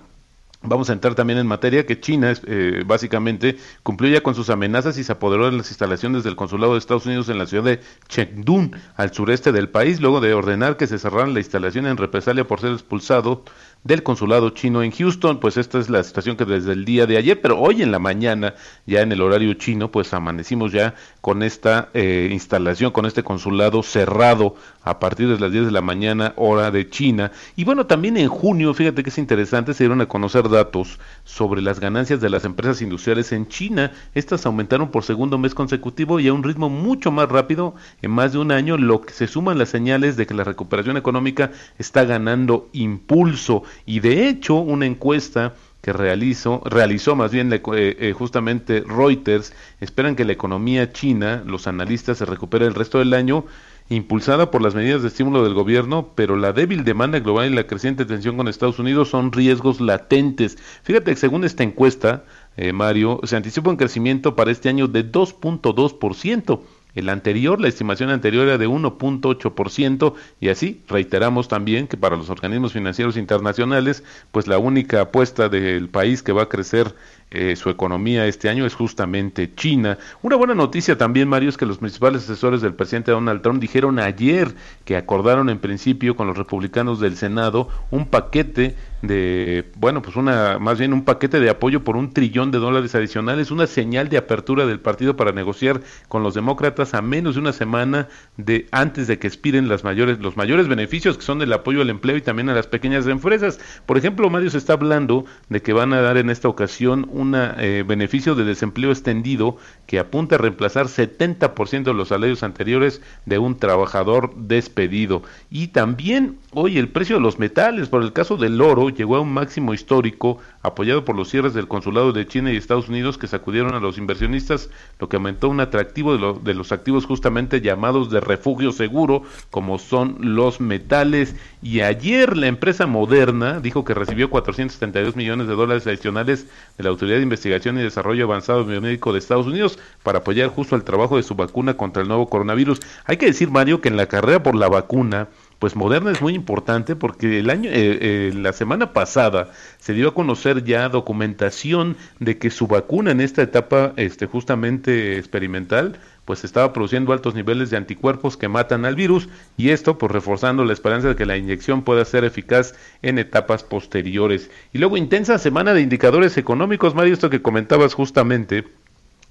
Vamos 0.65 0.89
a 0.89 0.93
entrar 0.93 1.13
también 1.13 1.39
en 1.39 1.45
materia 1.45 1.85
que 1.85 1.99
China 1.99 2.33
eh, 2.47 2.83
básicamente 2.85 3.57
cumplió 3.83 4.09
ya 4.09 4.23
con 4.23 4.33
sus 4.33 4.49
amenazas 4.49 4.97
y 4.97 5.03
se 5.03 5.11
apoderó 5.11 5.51
de 5.51 5.57
las 5.57 5.69
instalaciones 5.69 6.23
del 6.23 6.37
consulado 6.37 6.71
de 6.71 6.79
Estados 6.79 7.05
Unidos 7.05 7.27
en 7.27 7.37
la 7.37 7.45
ciudad 7.45 7.65
de 7.65 7.81
Chengdu, 8.07 8.71
al 8.95 9.13
sureste 9.13 9.51
del 9.51 9.67
país, 9.67 9.99
luego 9.99 10.21
de 10.21 10.33
ordenar 10.33 10.77
que 10.77 10.87
se 10.87 10.99
cerraran 10.99 11.33
la 11.33 11.41
instalación 11.41 11.85
en 11.85 11.97
represalia 11.97 12.47
por 12.47 12.61
ser 12.61 12.71
expulsado 12.71 13.43
del 13.83 14.01
consulado 14.01 14.51
chino 14.51 14.81
en 14.81 14.91
Houston, 14.91 15.39
pues 15.39 15.57
esta 15.57 15.77
es 15.77 15.89
la 15.89 16.03
situación 16.03 16.37
que 16.37 16.45
desde 16.45 16.71
el 16.71 16.85
día 16.85 17.05
de 17.05 17.17
ayer, 17.17 17.41
pero 17.41 17.59
hoy 17.59 17.81
en 17.81 17.91
la 17.91 17.99
mañana, 17.99 18.55
ya 18.85 19.01
en 19.01 19.11
el 19.11 19.21
horario 19.21 19.53
chino, 19.55 19.91
pues 19.91 20.13
amanecimos 20.13 20.71
ya 20.71 20.95
con 21.19 21.43
esta 21.43 21.89
eh, 21.93 22.29
instalación, 22.31 22.91
con 22.91 23.05
este 23.05 23.23
consulado 23.23 23.83
cerrado 23.83 24.55
a 24.83 24.99
partir 24.99 25.27
de 25.27 25.39
las 25.39 25.51
10 25.51 25.65
de 25.65 25.71
la 25.71 25.81
mañana, 25.81 26.33
hora 26.37 26.71
de 26.71 26.89
China. 26.89 27.31
Y 27.55 27.65
bueno, 27.65 27.85
también 27.85 28.15
en 28.17 28.29
junio, 28.29 28.73
fíjate 28.73 29.03
que 29.03 29.09
es 29.09 29.17
interesante, 29.17 29.73
se 29.73 29.83
dieron 29.83 30.01
a 30.01 30.05
conocer 30.05 30.49
datos 30.49 30.99
sobre 31.25 31.61
las 31.61 31.79
ganancias 31.79 32.21
de 32.21 32.29
las 32.29 32.45
empresas 32.45 32.81
industriales 32.81 33.31
en 33.33 33.47
China. 33.47 33.91
Estas 34.13 34.45
aumentaron 34.45 34.91
por 34.91 35.03
segundo 35.03 35.37
mes 35.37 35.53
consecutivo 35.53 36.19
y 36.19 36.27
a 36.27 36.33
un 36.33 36.43
ritmo 36.43 36.69
mucho 36.69 37.11
más 37.11 37.29
rápido 37.29 37.75
en 38.01 38.11
más 38.11 38.33
de 38.33 38.39
un 38.39 38.51
año, 38.51 38.77
lo 38.77 39.01
que 39.01 39.13
se 39.13 39.27
suman 39.27 39.57
las 39.57 39.69
señales 39.69 40.15
de 40.15 40.25
que 40.25 40.33
la 40.33 40.43
recuperación 40.43 40.95
económica 40.95 41.51
está 41.77 42.05
ganando 42.05 42.69
impulso 42.73 43.63
y 43.85 43.99
de 43.99 44.27
hecho 44.27 44.55
una 44.55 44.85
encuesta 44.85 45.53
que 45.81 45.91
realizó, 45.91 46.61
realizó 46.63 47.15
más 47.15 47.31
bien 47.31 47.51
eh, 47.51 47.61
eh, 47.75 48.13
justamente 48.13 48.83
Reuters, 48.87 49.53
esperan 49.81 50.15
que 50.15 50.23
la 50.23 50.31
economía 50.31 50.93
china, 50.93 51.43
los 51.45 51.67
analistas, 51.67 52.19
se 52.19 52.25
recupere 52.25 52.65
el 52.65 52.73
resto 52.73 52.99
del 52.99 53.13
año, 53.13 53.45
impulsada 53.89 54.49
por 54.49 54.61
las 54.61 54.75
medidas 54.75 55.01
de 55.01 55.09
estímulo 55.09 55.43
del 55.43 55.53
gobierno, 55.53 56.13
pero 56.15 56.37
la 56.37 56.53
débil 56.53 56.85
demanda 56.85 57.19
global 57.19 57.51
y 57.51 57.55
la 57.55 57.67
creciente 57.67 58.05
tensión 58.05 58.37
con 58.37 58.47
Estados 58.47 58.79
Unidos 58.79 59.09
son 59.09 59.33
riesgos 59.33 59.81
latentes. 59.81 60.57
Fíjate 60.83 61.11
que 61.11 61.17
según 61.17 61.43
esta 61.43 61.63
encuesta, 61.63 62.23
eh, 62.55 62.71
Mario, 62.71 63.19
se 63.23 63.35
anticipa 63.35 63.69
un 63.69 63.77
crecimiento 63.77 64.37
para 64.37 64.51
este 64.51 64.69
año 64.69 64.87
de 64.87 65.11
2.2%. 65.11 66.61
El 66.95 67.09
anterior, 67.09 67.59
la 67.59 67.67
estimación 67.67 68.09
anterior 68.11 68.47
era 68.47 68.57
de 68.57 68.67
1.8% 68.67 70.13
y 70.39 70.49
así 70.49 70.83
reiteramos 70.87 71.47
también 71.47 71.87
que 71.87 71.97
para 71.97 72.15
los 72.15 72.29
organismos 72.29 72.73
financieros 72.73 73.17
internacionales, 73.17 74.03
pues 74.31 74.47
la 74.47 74.59
única 74.59 75.01
apuesta 75.01 75.49
del 75.49 75.89
país 75.89 76.21
que 76.21 76.33
va 76.33 76.43
a 76.43 76.49
crecer 76.49 76.93
eh, 77.31 77.55
su 77.55 77.71
economía 77.71 78.27
este 78.27 78.47
año 78.47 78.63
es 78.67 78.75
justamente 78.75 79.55
China. 79.55 79.97
Una 80.21 80.35
buena 80.35 80.53
noticia 80.53 80.95
también, 80.95 81.27
Mario, 81.27 81.49
es 81.49 81.57
que 81.57 81.65
los 81.65 81.79
principales 81.79 82.25
asesores 82.25 82.61
del 82.61 82.75
presidente 82.75 83.11
Donald 83.11 83.41
Trump 83.41 83.59
dijeron 83.59 83.97
ayer 83.97 84.53
que 84.85 84.95
acordaron 84.95 85.49
en 85.49 85.57
principio 85.57 86.15
con 86.15 86.27
los 86.27 86.37
republicanos 86.37 86.99
del 86.99 87.17
Senado 87.17 87.69
un 87.89 88.05
paquete 88.05 88.75
de, 89.03 89.69
bueno, 89.75 90.01
pues 90.01 90.15
una, 90.15 90.59
más 90.59 90.79
bien 90.79 90.93
un 90.93 91.03
paquete 91.03 91.41
de 91.41 91.49
apoyo 91.49 91.83
por 91.83 91.97
un 91.97 92.13
trillón 92.13 92.51
de 92.51 92.57
dólares 92.57 92.95
adicionales, 92.95 93.51
una 93.51 93.67
señal 93.67 94.07
de 94.07 94.17
apertura 94.17 94.65
del 94.65 94.79
partido 94.79 95.17
para 95.17 95.33
negociar 95.33 95.81
con 96.07 96.23
los 96.23 96.33
demócratas 96.33 96.93
a 96.93 97.01
menos 97.01 97.35
de 97.35 97.41
una 97.41 97.51
semana 97.51 98.07
de 98.37 98.65
antes 98.71 99.07
de 99.07 99.19
que 99.19 99.27
expiren 99.27 99.67
las 99.67 99.83
mayores, 99.83 100.19
los 100.19 100.37
mayores 100.37 100.69
beneficios 100.69 101.17
que 101.17 101.23
son 101.23 101.41
el 101.41 101.51
apoyo 101.51 101.81
al 101.81 101.89
empleo 101.89 102.15
y 102.15 102.21
también 102.21 102.47
a 102.49 102.53
las 102.53 102.67
pequeñas 102.67 103.05
empresas. 103.05 103.59
Por 103.85 103.97
ejemplo, 103.97 104.29
Mario 104.29 104.49
se 104.49 104.57
está 104.57 104.73
hablando 104.73 105.25
de 105.49 105.61
que 105.61 105.73
van 105.73 105.91
a 105.91 105.99
dar 105.99 106.15
en 106.15 106.29
esta 106.29 106.47
ocasión 106.47 107.05
un 107.11 107.35
eh, 107.35 107.83
beneficio 107.85 108.35
de 108.35 108.45
desempleo 108.45 108.91
extendido 108.91 109.57
que 109.85 109.99
apunta 109.99 110.35
a 110.35 110.37
reemplazar 110.37 110.85
70% 110.85 111.83
de 111.83 111.93
los 111.93 112.07
salarios 112.07 112.41
anteriores 112.41 113.01
de 113.25 113.37
un 113.37 113.57
trabajador 113.57 114.33
despedido. 114.37 115.23
Y 115.51 115.67
también 115.67 116.37
hoy 116.51 116.77
el 116.77 116.87
precio 116.87 117.17
de 117.17 117.21
los 117.21 117.37
metales, 117.37 117.89
por 117.89 118.01
el 118.01 118.13
caso 118.13 118.37
del 118.37 118.61
oro, 118.61 118.92
llegó 118.95 119.17
a 119.17 119.21
un 119.21 119.33
máximo 119.33 119.73
histórico 119.73 120.37
apoyado 120.61 121.05
por 121.05 121.15
los 121.15 121.29
cierres 121.29 121.53
del 121.53 121.67
consulado 121.67 122.13
de 122.13 122.27
China 122.27 122.51
y 122.51 122.57
Estados 122.57 122.89
Unidos 122.89 123.17
que 123.17 123.27
sacudieron 123.27 123.73
a 123.73 123.79
los 123.79 123.97
inversionistas, 123.97 124.69
lo 124.99 125.09
que 125.09 125.17
aumentó 125.17 125.49
un 125.49 125.59
atractivo 125.59 126.17
de, 126.17 126.39
de 126.41 126.53
los 126.53 126.71
activos 126.71 127.05
justamente 127.05 127.61
llamados 127.61 128.09
de 128.09 128.19
refugio 128.19 128.71
seguro, 128.71 129.23
como 129.49 129.79
son 129.79 130.17
los 130.19 130.61
metales. 130.61 131.35
Y 131.61 131.81
ayer 131.81 132.37
la 132.37 132.47
empresa 132.47 132.87
Moderna 132.87 133.59
dijo 133.59 133.83
que 133.83 133.93
recibió 133.93 134.29
472 134.29 135.15
millones 135.15 135.47
de 135.47 135.55
dólares 135.55 135.87
adicionales 135.87 136.47
de 136.77 136.83
la 136.83 136.89
Autoridad 136.89 137.17
de 137.17 137.23
Investigación 137.23 137.77
y 137.77 137.83
Desarrollo 137.83 138.25
Avanzado 138.25 138.65
Biomédico 138.65 139.13
de 139.13 139.19
Estados 139.19 139.47
Unidos 139.47 139.79
para 140.03 140.19
apoyar 140.19 140.49
justo 140.49 140.75
el 140.75 140.83
trabajo 140.83 141.17
de 141.17 141.23
su 141.23 141.35
vacuna 141.35 141.75
contra 141.75 142.01
el 142.01 142.07
nuevo 142.07 142.29
coronavirus. 142.29 142.79
Hay 143.05 143.17
que 143.17 143.27
decir, 143.27 143.49
Mario, 143.51 143.81
que 143.81 143.89
en 143.89 143.97
la 143.97 144.07
carrera 144.07 144.43
por 144.43 144.55
la 144.55 144.69
vacuna, 144.69 145.27
pues 145.63 145.77
Moderna 145.77 146.11
es 146.11 146.21
muy 146.21 146.33
importante 146.33 146.97
porque 146.97 147.39
el 147.39 147.49
año, 147.49 147.69
eh, 147.69 147.97
eh, 148.01 148.33
la 148.35 148.51
semana 148.51 148.91
pasada 148.91 149.53
se 149.79 149.93
dio 149.93 150.09
a 150.09 150.13
conocer 150.13 150.65
ya 150.65 150.89
documentación 150.89 151.95
de 152.19 152.37
que 152.37 152.49
su 152.49 152.67
vacuna 152.67 153.11
en 153.11 153.21
esta 153.21 153.43
etapa, 153.43 153.93
este, 153.95 154.25
justamente 154.25 155.17
experimental, 155.17 156.01
pues 156.25 156.43
estaba 156.43 156.73
produciendo 156.73 157.13
altos 157.13 157.33
niveles 157.33 157.69
de 157.69 157.77
anticuerpos 157.77 158.35
que 158.35 158.49
matan 158.49 158.83
al 158.83 158.95
virus 158.95 159.29
y 159.55 159.69
esto 159.69 159.97
pues 159.97 160.11
reforzando 160.11 160.65
la 160.65 160.73
esperanza 160.73 161.07
de 161.07 161.15
que 161.15 161.25
la 161.25 161.37
inyección 161.37 161.83
pueda 161.83 162.03
ser 162.03 162.25
eficaz 162.25 162.75
en 163.01 163.17
etapas 163.17 163.63
posteriores. 163.63 164.51
Y 164.73 164.79
luego 164.79 164.97
intensa 164.97 165.37
semana 165.37 165.73
de 165.73 165.79
indicadores 165.79 166.37
económicos, 166.37 166.93
Mario, 166.93 167.13
esto 167.13 167.29
que 167.29 167.41
comentabas 167.41 167.93
justamente 167.93 168.65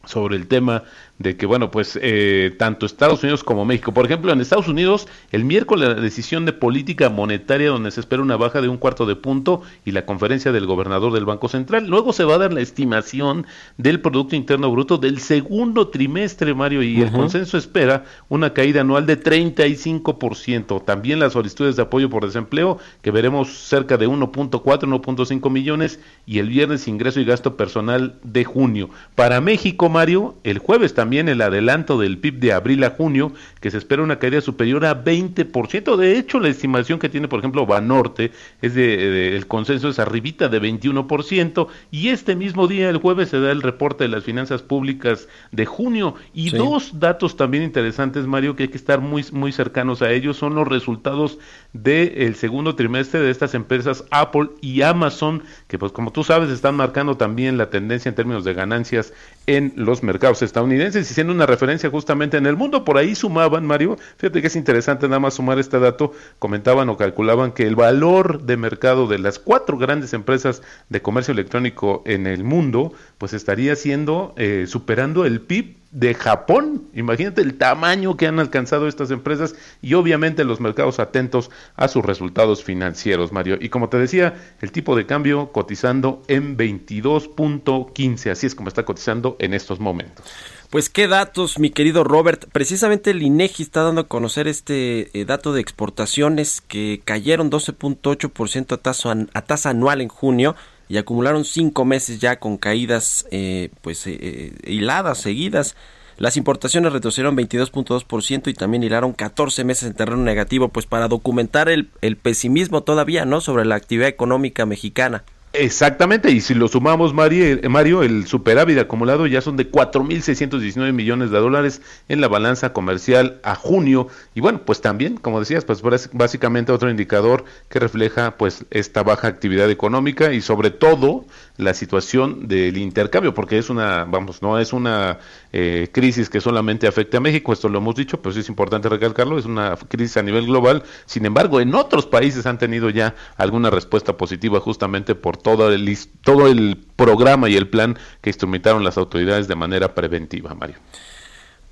sobre 0.04 0.36
el 0.36 0.46
tema 0.46 0.84
de 1.22 1.36
que, 1.36 1.46
bueno, 1.46 1.70
pues 1.70 1.98
eh, 2.00 2.54
tanto 2.58 2.84
Estados 2.84 3.22
Unidos 3.22 3.44
como 3.44 3.64
México, 3.64 3.94
por 3.94 4.04
ejemplo, 4.04 4.32
en 4.32 4.40
Estados 4.40 4.68
Unidos, 4.68 5.08
el 5.30 5.44
miércoles 5.44 5.88
la 5.88 5.94
decisión 5.94 6.44
de 6.44 6.52
política 6.52 7.08
monetaria 7.08 7.70
donde 7.70 7.90
se 7.90 8.00
espera 8.00 8.22
una 8.22 8.36
baja 8.36 8.60
de 8.60 8.68
un 8.68 8.76
cuarto 8.76 9.06
de 9.06 9.16
punto 9.16 9.62
y 9.84 9.92
la 9.92 10.04
conferencia 10.04 10.52
del 10.52 10.66
gobernador 10.66 11.12
del 11.12 11.24
Banco 11.24 11.48
Central. 11.48 11.86
Luego 11.86 12.12
se 12.12 12.24
va 12.24 12.34
a 12.34 12.38
dar 12.38 12.52
la 12.52 12.60
estimación 12.60 13.46
del 13.78 14.00
Producto 14.00 14.36
Interno 14.36 14.70
Bruto 14.70 14.98
del 14.98 15.18
segundo 15.20 15.88
trimestre, 15.88 16.54
Mario, 16.54 16.82
y 16.82 17.00
el 17.00 17.12
consenso 17.12 17.56
espera 17.56 18.04
una 18.28 18.52
caída 18.52 18.80
anual 18.80 19.06
de 19.06 19.20
35%. 19.20 20.84
También 20.84 21.18
las 21.20 21.34
solicitudes 21.34 21.76
de 21.76 21.82
apoyo 21.82 22.10
por 22.10 22.24
desempleo, 22.26 22.78
que 23.02 23.10
veremos 23.10 23.48
cerca 23.52 23.96
de 23.96 24.08
1.4, 24.08 24.60
1.5 24.60 25.50
millones, 25.50 26.00
y 26.26 26.38
el 26.38 26.48
viernes 26.48 26.88
ingreso 26.88 27.20
y 27.20 27.24
gasto 27.24 27.56
personal 27.56 28.16
de 28.22 28.44
junio. 28.44 28.90
Para 29.14 29.40
México, 29.40 29.88
Mario, 29.88 30.34
el 30.44 30.58
jueves 30.58 30.94
también 30.94 31.11
el 31.20 31.42
adelanto 31.42 31.98
del 31.98 32.18
PIB 32.18 32.38
de 32.38 32.52
abril 32.52 32.84
a 32.84 32.90
junio, 32.90 33.32
que 33.60 33.70
se 33.70 33.78
espera 33.78 34.02
una 34.02 34.18
caída 34.18 34.40
superior 34.40 34.84
a 34.84 35.04
20%. 35.04 35.96
De 35.96 36.18
hecho, 36.18 36.40
la 36.40 36.48
estimación 36.48 36.98
que 36.98 37.08
tiene, 37.08 37.28
por 37.28 37.38
ejemplo, 37.38 37.66
Banorte, 37.66 38.32
es 38.60 38.74
de, 38.74 39.36
el 39.36 39.46
consenso 39.46 39.88
es 39.88 39.98
arribita 39.98 40.48
de 40.48 40.60
21%, 40.60 41.68
y 41.90 42.08
este 42.08 42.36
mismo 42.36 42.66
día, 42.66 42.88
el 42.88 42.98
jueves, 42.98 43.28
se 43.28 43.40
da 43.40 43.50
el 43.52 43.62
reporte 43.62 44.04
de 44.04 44.08
las 44.08 44.24
finanzas 44.24 44.62
públicas 44.62 45.28
de 45.50 45.66
junio. 45.66 46.14
Y 46.32 46.50
dos 46.50 46.98
datos 46.98 47.36
también 47.36 47.62
interesantes, 47.62 48.26
Mario, 48.26 48.56
que 48.56 48.64
hay 48.64 48.68
que 48.68 48.76
estar 48.76 49.00
muy, 49.00 49.24
muy 49.32 49.52
cercanos 49.52 50.02
a 50.02 50.10
ellos, 50.10 50.36
son 50.36 50.54
los 50.54 50.66
resultados 50.66 51.38
del 51.72 52.34
segundo 52.34 52.74
trimestre 52.74 53.20
de 53.20 53.30
estas 53.30 53.54
empresas 53.54 54.04
Apple 54.10 54.50
y 54.60 54.82
Amazon, 54.82 55.42
que 55.68 55.78
pues 55.78 55.92
como 55.92 56.12
tú 56.12 56.24
sabes 56.24 56.50
están 56.50 56.74
marcando 56.74 57.16
también 57.16 57.58
la 57.58 57.70
tendencia 57.70 58.08
en 58.08 58.14
términos 58.14 58.44
de 58.44 58.54
ganancias 58.54 59.12
en 59.46 59.72
los 59.76 60.02
mercados 60.02 60.42
estadounidenses 60.42 61.10
y 61.10 61.14
siendo 61.14 61.32
una 61.32 61.46
referencia 61.46 61.90
justamente 61.90 62.36
en 62.36 62.46
el 62.46 62.56
mundo. 62.56 62.84
Por 62.84 62.98
ahí 62.98 63.14
sumaban, 63.14 63.66
Mario, 63.66 63.98
fíjate 64.16 64.40
que 64.40 64.46
es 64.46 64.56
interesante 64.56 65.08
nada 65.08 65.20
más 65.20 65.34
sumar 65.34 65.58
este 65.58 65.78
dato, 65.78 66.12
comentaban 66.38 66.88
o 66.88 66.96
calculaban 66.96 67.52
que 67.52 67.66
el 67.66 67.76
valor 67.76 68.42
de 68.42 68.56
mercado 68.56 69.06
de 69.06 69.18
las 69.18 69.38
cuatro 69.38 69.78
grandes 69.78 70.12
empresas 70.12 70.62
de 70.88 71.02
comercio 71.02 71.32
electrónico 71.32 72.02
en 72.06 72.26
el 72.26 72.44
mundo, 72.44 72.92
pues 73.18 73.32
estaría 73.32 73.76
siendo, 73.76 74.34
eh, 74.36 74.66
superando 74.68 75.24
el 75.24 75.40
PIB 75.40 75.81
de 75.92 76.14
Japón. 76.14 76.88
Imagínate 76.94 77.42
el 77.42 77.54
tamaño 77.58 78.16
que 78.16 78.26
han 78.26 78.40
alcanzado 78.40 78.88
estas 78.88 79.10
empresas 79.10 79.54
y 79.82 79.94
obviamente 79.94 80.42
los 80.44 80.58
mercados 80.58 80.98
atentos 80.98 81.50
a 81.76 81.86
sus 81.86 82.04
resultados 82.04 82.64
financieros, 82.64 83.30
Mario. 83.30 83.58
Y 83.60 83.68
como 83.68 83.90
te 83.90 83.98
decía, 83.98 84.34
el 84.60 84.72
tipo 84.72 84.96
de 84.96 85.06
cambio 85.06 85.52
cotizando 85.52 86.22
en 86.28 86.56
22.15, 86.56 88.30
así 88.30 88.46
es 88.46 88.54
como 88.54 88.68
está 88.68 88.84
cotizando 88.84 89.36
en 89.38 89.52
estos 89.52 89.80
momentos. 89.80 90.24
Pues 90.70 90.88
qué 90.88 91.06
datos, 91.06 91.58
mi 91.58 91.68
querido 91.68 92.02
Robert. 92.02 92.46
Precisamente 92.50 93.10
el 93.10 93.22
INEGI 93.22 93.62
está 93.62 93.82
dando 93.82 94.00
a 94.00 94.08
conocer 94.08 94.48
este 94.48 95.10
eh, 95.12 95.26
dato 95.26 95.52
de 95.52 95.60
exportaciones 95.60 96.62
que 96.62 97.02
cayeron 97.04 97.50
12.8% 97.50 98.72
a 98.72 99.38
a 99.38 99.42
tasa 99.42 99.68
anual 99.68 100.00
en 100.00 100.08
junio 100.08 100.56
y 100.92 100.98
acumularon 100.98 101.46
cinco 101.46 101.86
meses 101.86 102.20
ya 102.20 102.38
con 102.38 102.58
caídas 102.58 103.26
eh, 103.30 103.70
pues 103.80 104.06
eh, 104.06 104.18
eh, 104.20 104.52
hiladas, 104.66 105.16
seguidas. 105.16 105.74
Las 106.18 106.36
importaciones 106.36 106.92
retrocedieron 106.92 107.34
22.2% 107.34 108.48
y 108.48 108.52
también 108.52 108.82
hilaron 108.82 109.14
14 109.14 109.64
meses 109.64 109.84
en 109.84 109.94
terreno 109.94 110.22
negativo, 110.22 110.68
pues 110.68 110.84
para 110.84 111.08
documentar 111.08 111.70
el, 111.70 111.88
el 112.02 112.18
pesimismo 112.18 112.82
todavía, 112.82 113.24
¿no? 113.24 113.40
Sobre 113.40 113.64
la 113.64 113.76
actividad 113.76 114.06
económica 114.06 114.66
mexicana. 114.66 115.24
Exactamente, 115.54 116.30
y 116.30 116.40
si 116.40 116.54
lo 116.54 116.66
sumamos, 116.66 117.12
eh, 117.30 117.68
Mario, 117.68 118.02
el 118.02 118.26
superávit 118.26 118.78
acumulado 118.78 119.26
ya 119.26 119.42
son 119.42 119.58
de 119.58 119.70
4.619 119.70 120.94
millones 120.94 121.30
de 121.30 121.38
dólares 121.38 121.82
en 122.08 122.22
la 122.22 122.28
balanza 122.28 122.72
comercial 122.72 123.38
a 123.42 123.54
junio. 123.54 124.08
Y 124.34 124.40
bueno, 124.40 124.62
pues 124.64 124.80
también, 124.80 125.18
como 125.18 125.40
decías, 125.40 125.66
pues 125.66 125.82
básicamente 126.12 126.72
otro 126.72 126.88
indicador 126.88 127.44
que 127.68 127.80
refleja 127.80 128.38
pues 128.38 128.64
esta 128.70 129.02
baja 129.02 129.28
actividad 129.28 129.70
económica 129.70 130.32
y 130.32 130.40
sobre 130.40 130.70
todo 130.70 131.26
la 131.58 131.74
situación 131.74 132.48
del 132.48 132.78
intercambio, 132.78 133.34
porque 133.34 133.58
es 133.58 133.68
una, 133.68 134.04
vamos, 134.04 134.40
no 134.40 134.58
es 134.58 134.72
una 134.72 135.18
eh, 135.52 135.88
crisis 135.92 136.30
que 136.30 136.40
solamente 136.40 136.86
afecte 136.86 137.16
a 137.16 137.20
México, 137.20 137.52
esto 137.52 137.68
lo 137.68 137.78
hemos 137.78 137.94
dicho, 137.94 138.22
pero 138.22 138.32
sí 138.32 138.40
es 138.40 138.48
importante 138.48 138.88
recalcarlo, 138.88 139.38
es 139.38 139.44
una 139.44 139.76
crisis 139.76 140.16
a 140.16 140.22
nivel 140.22 140.46
global. 140.46 140.82
Sin 141.04 141.26
embargo, 141.26 141.60
en 141.60 141.74
otros 141.74 142.06
países 142.06 142.46
han 142.46 142.58
tenido 142.58 142.88
ya 142.90 143.14
alguna 143.36 143.70
respuesta 143.70 144.16
positiva 144.16 144.60
justamente 144.60 145.14
por 145.14 145.36
todo 145.36 145.72
el, 145.72 145.96
todo 146.22 146.48
el 146.48 146.78
programa 146.96 147.48
y 147.48 147.56
el 147.56 147.68
plan 147.68 147.98
que 148.20 148.30
instrumentaron 148.30 148.82
las 148.82 148.96
autoridades 148.96 149.48
de 149.48 149.54
manera 149.54 149.94
preventiva, 149.94 150.54
Mario. 150.54 150.76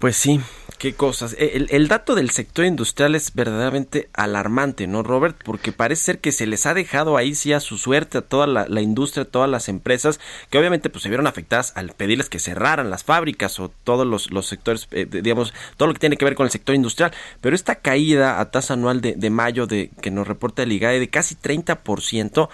Pues 0.01 0.17
sí, 0.17 0.41
qué 0.79 0.95
cosas. 0.95 1.37
E, 1.39 1.67
el, 1.69 1.89
dato 1.89 2.15
del 2.15 2.31
sector 2.31 2.65
industrial 2.65 3.15
es 3.15 3.35
verdaderamente 3.35 4.09
alarmante, 4.15 4.87
¿no, 4.87 5.03
Robert? 5.03 5.37
Porque 5.45 5.73
parece 5.73 6.05
ser 6.05 6.21
que 6.21 6.33
se 6.33 6.47
les 6.47 6.65
ha 6.65 6.73
dejado 6.73 7.19
ahí 7.19 7.35
sí 7.35 7.53
a 7.53 7.61
su 7.61 7.77
suerte 7.77 8.17
a 8.17 8.23
toda 8.23 8.47
la, 8.47 8.81
industria, 8.81 9.25
a 9.25 9.27
todas 9.27 9.51
las 9.51 9.69
empresas, 9.69 10.19
que 10.49 10.57
obviamente 10.57 10.89
pues 10.89 11.03
se 11.03 11.11
vieron 11.11 11.27
afectadas 11.27 11.75
al 11.77 11.91
pedirles 11.91 12.31
que 12.31 12.39
cerraran 12.39 12.89
las 12.89 13.05
fábricas 13.05 13.61
o 13.61 13.71
todos 13.85 14.07
los, 14.07 14.47
sectores, 14.47 14.89
eh, 14.93 15.05
digamos, 15.05 15.53
todo 15.77 15.89
lo 15.89 15.93
que 15.93 16.01
tiene 16.01 16.17
que 16.17 16.25
ver 16.25 16.35
con 16.35 16.47
el 16.47 16.51
sector 16.51 16.75
industrial. 16.75 17.13
Pero 17.43 17.55
esta 17.55 17.75
caída 17.75 18.41
a 18.41 18.51
tasa 18.51 18.73
anual 18.73 19.03
de, 19.03 19.13
de 19.17 19.29
mayo 19.29 19.67
de 19.67 19.91
que 20.01 20.11
nos 20.11 20.27
reporta 20.27 20.63
el 20.63 20.73
IGAE 20.73 20.99
de 20.99 21.11
casi 21.11 21.35
30%, 21.35 22.49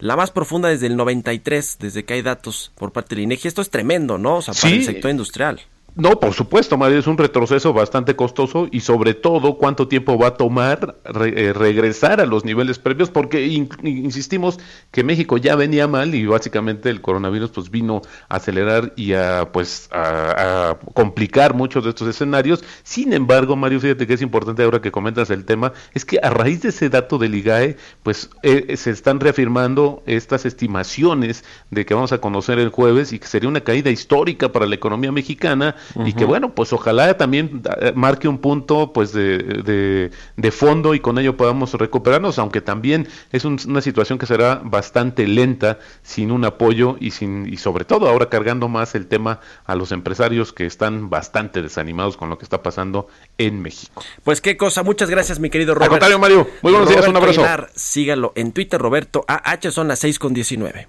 la 0.00 0.16
más 0.16 0.30
profunda 0.30 0.68
desde 0.68 0.88
el 0.88 0.96
93, 0.96 1.78
desde 1.80 2.04
que 2.04 2.12
hay 2.12 2.20
datos 2.20 2.72
por 2.74 2.92
parte 2.92 3.14
del 3.14 3.24
INEGI. 3.24 3.48
Esto 3.48 3.62
es 3.62 3.70
tremendo, 3.70 4.18
¿no? 4.18 4.36
O 4.36 4.42
sea, 4.42 4.52
para 4.52 4.74
el 4.74 4.84
sector 4.84 5.10
industrial. 5.10 5.62
No, 5.96 6.20
por 6.20 6.34
supuesto, 6.34 6.76
Mario, 6.76 6.98
es 6.98 7.06
un 7.06 7.18
retroceso 7.18 7.72
bastante 7.72 8.14
costoso 8.14 8.68
y 8.70 8.80
sobre 8.80 9.14
todo 9.14 9.56
cuánto 9.56 9.88
tiempo 9.88 10.16
va 10.16 10.28
a 10.28 10.34
tomar 10.34 10.96
eh, 11.04 11.52
regresar 11.52 12.20
a 12.20 12.26
los 12.26 12.44
niveles 12.44 12.78
previos, 12.78 13.10
porque 13.10 13.46
insistimos 13.46 14.58
que 14.92 15.02
México 15.02 15.36
ya 15.36 15.56
venía 15.56 15.88
mal 15.88 16.14
y 16.14 16.26
básicamente 16.26 16.90
el 16.90 17.00
coronavirus 17.00 17.50
pues 17.50 17.70
vino 17.70 18.02
a 18.28 18.36
acelerar 18.36 18.92
y 18.96 19.14
a 19.14 19.50
pues 19.52 19.88
a, 19.92 20.78
complicar 20.94 21.54
muchos 21.54 21.82
de 21.84 21.90
estos 21.90 22.08
escenarios. 22.08 22.62
Sin 22.84 23.12
embargo, 23.12 23.56
Mario, 23.56 23.80
fíjate 23.80 24.06
que 24.06 24.14
es 24.14 24.22
importante 24.22 24.62
ahora 24.62 24.80
que 24.80 24.92
comentas 24.92 25.30
el 25.30 25.44
tema, 25.44 25.72
es 25.92 26.04
que 26.04 26.20
a 26.22 26.30
raíz 26.30 26.62
de 26.62 26.68
ese 26.68 26.88
dato 26.88 27.18
del 27.18 27.34
IGAE, 27.34 27.76
pues 28.02 28.30
eh, 28.42 28.76
se 28.76 28.90
están 28.90 29.18
reafirmando 29.18 30.02
estas 30.06 30.46
estimaciones 30.46 31.44
de 31.70 31.84
que 31.84 31.94
vamos 31.94 32.12
a 32.12 32.18
conocer 32.18 32.58
el 32.58 32.68
jueves 32.68 33.12
y 33.12 33.18
que 33.18 33.26
sería 33.26 33.48
una 33.48 33.62
caída 33.62 33.90
histórica 33.90 34.52
para 34.52 34.66
la 34.66 34.76
economía 34.76 35.10
mexicana 35.10 35.74
y 36.04 36.12
que 36.12 36.24
bueno, 36.24 36.54
pues 36.54 36.72
ojalá 36.72 37.16
también 37.16 37.62
eh, 37.80 37.92
marque 37.94 38.28
un 38.28 38.38
punto 38.38 38.92
pues 38.92 39.12
de, 39.12 40.10
de, 40.36 40.50
fondo 40.50 40.94
y 40.94 41.00
con 41.00 41.18
ello 41.18 41.36
podamos 41.36 41.74
recuperarnos, 41.74 42.38
aunque 42.38 42.60
también 42.60 43.08
es 43.32 43.44
una 43.44 43.80
situación 43.80 44.18
que 44.18 44.26
será 44.26 44.60
bastante 44.64 45.26
lenta 45.26 45.78
sin 46.02 46.30
un 46.30 46.44
apoyo 46.44 46.96
y 47.00 47.12
sin 47.12 47.46
y 47.52 47.56
sobre 47.56 47.84
todo 47.84 48.08
ahora 48.08 48.28
cargando 48.28 48.68
más 48.68 48.94
el 48.94 49.06
tema 49.06 49.40
a 49.64 49.74
los 49.74 49.92
empresarios 49.92 50.52
que 50.52 50.66
están 50.66 51.10
bastante 51.10 51.62
desanimados 51.62 52.16
con 52.16 52.28
lo 52.30 52.38
que 52.38 52.44
está 52.44 52.62
pasando 52.62 53.08
en 53.38 53.62
México. 53.62 54.02
Pues 54.24 54.40
qué 54.40 54.56
cosa, 54.56 54.82
muchas 54.82 55.10
gracias 55.10 55.38
mi 55.38 55.50
querido 55.50 55.74
Roberto. 55.74 56.04
Al 56.04 56.18
Mario, 56.18 56.48
muy 56.62 56.72
buenos 56.72 56.88
días, 56.88 57.06
un 57.06 57.16
abrazo. 57.16 57.44
sígalo 57.74 58.32
en 58.34 58.52
Twitter 58.52 58.80
Roberto 58.80 59.24
AH 59.26 59.70
son 59.70 59.88
las 59.88 60.00
6 60.00 60.18
con 60.18 60.34
19. 60.34 60.88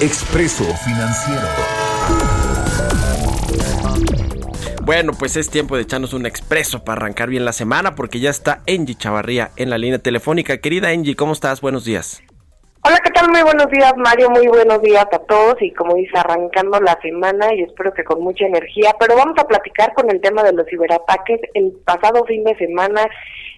Expreso 0.00 0.64
Financiero. 0.84 1.71
Bueno, 4.84 5.12
pues 5.16 5.36
es 5.36 5.48
tiempo 5.48 5.76
de 5.76 5.82
echarnos 5.82 6.12
un 6.12 6.26
expreso 6.26 6.84
para 6.84 7.00
arrancar 7.00 7.28
bien 7.28 7.44
la 7.44 7.52
semana 7.52 7.94
porque 7.94 8.18
ya 8.18 8.30
está 8.30 8.62
Angie 8.68 8.96
Chavarría 8.96 9.50
en 9.56 9.70
la 9.70 9.78
línea 9.78 10.00
telefónica. 10.00 10.58
Querida 10.58 10.88
Angie, 10.88 11.14
¿cómo 11.14 11.32
estás? 11.32 11.60
Buenos 11.60 11.84
días. 11.84 12.22
Hola, 12.84 12.98
¿qué 13.04 13.10
tal? 13.10 13.30
Muy 13.30 13.42
buenos 13.42 13.68
días, 13.68 13.92
Mario. 13.96 14.28
Muy 14.30 14.48
buenos 14.48 14.82
días 14.82 15.06
a 15.12 15.18
todos. 15.20 15.54
Y 15.60 15.70
como 15.70 15.94
dice, 15.94 16.18
arrancando 16.18 16.80
la 16.80 16.98
semana 17.00 17.54
y 17.54 17.62
espero 17.62 17.94
que 17.94 18.02
con 18.02 18.20
mucha 18.24 18.44
energía. 18.44 18.96
Pero 18.98 19.14
vamos 19.14 19.36
a 19.38 19.46
platicar 19.46 19.94
con 19.94 20.10
el 20.10 20.20
tema 20.20 20.42
de 20.42 20.52
los 20.52 20.66
ciberataques. 20.66 21.40
El 21.54 21.70
pasado 21.84 22.24
fin 22.24 22.42
de 22.42 22.56
semana 22.56 23.08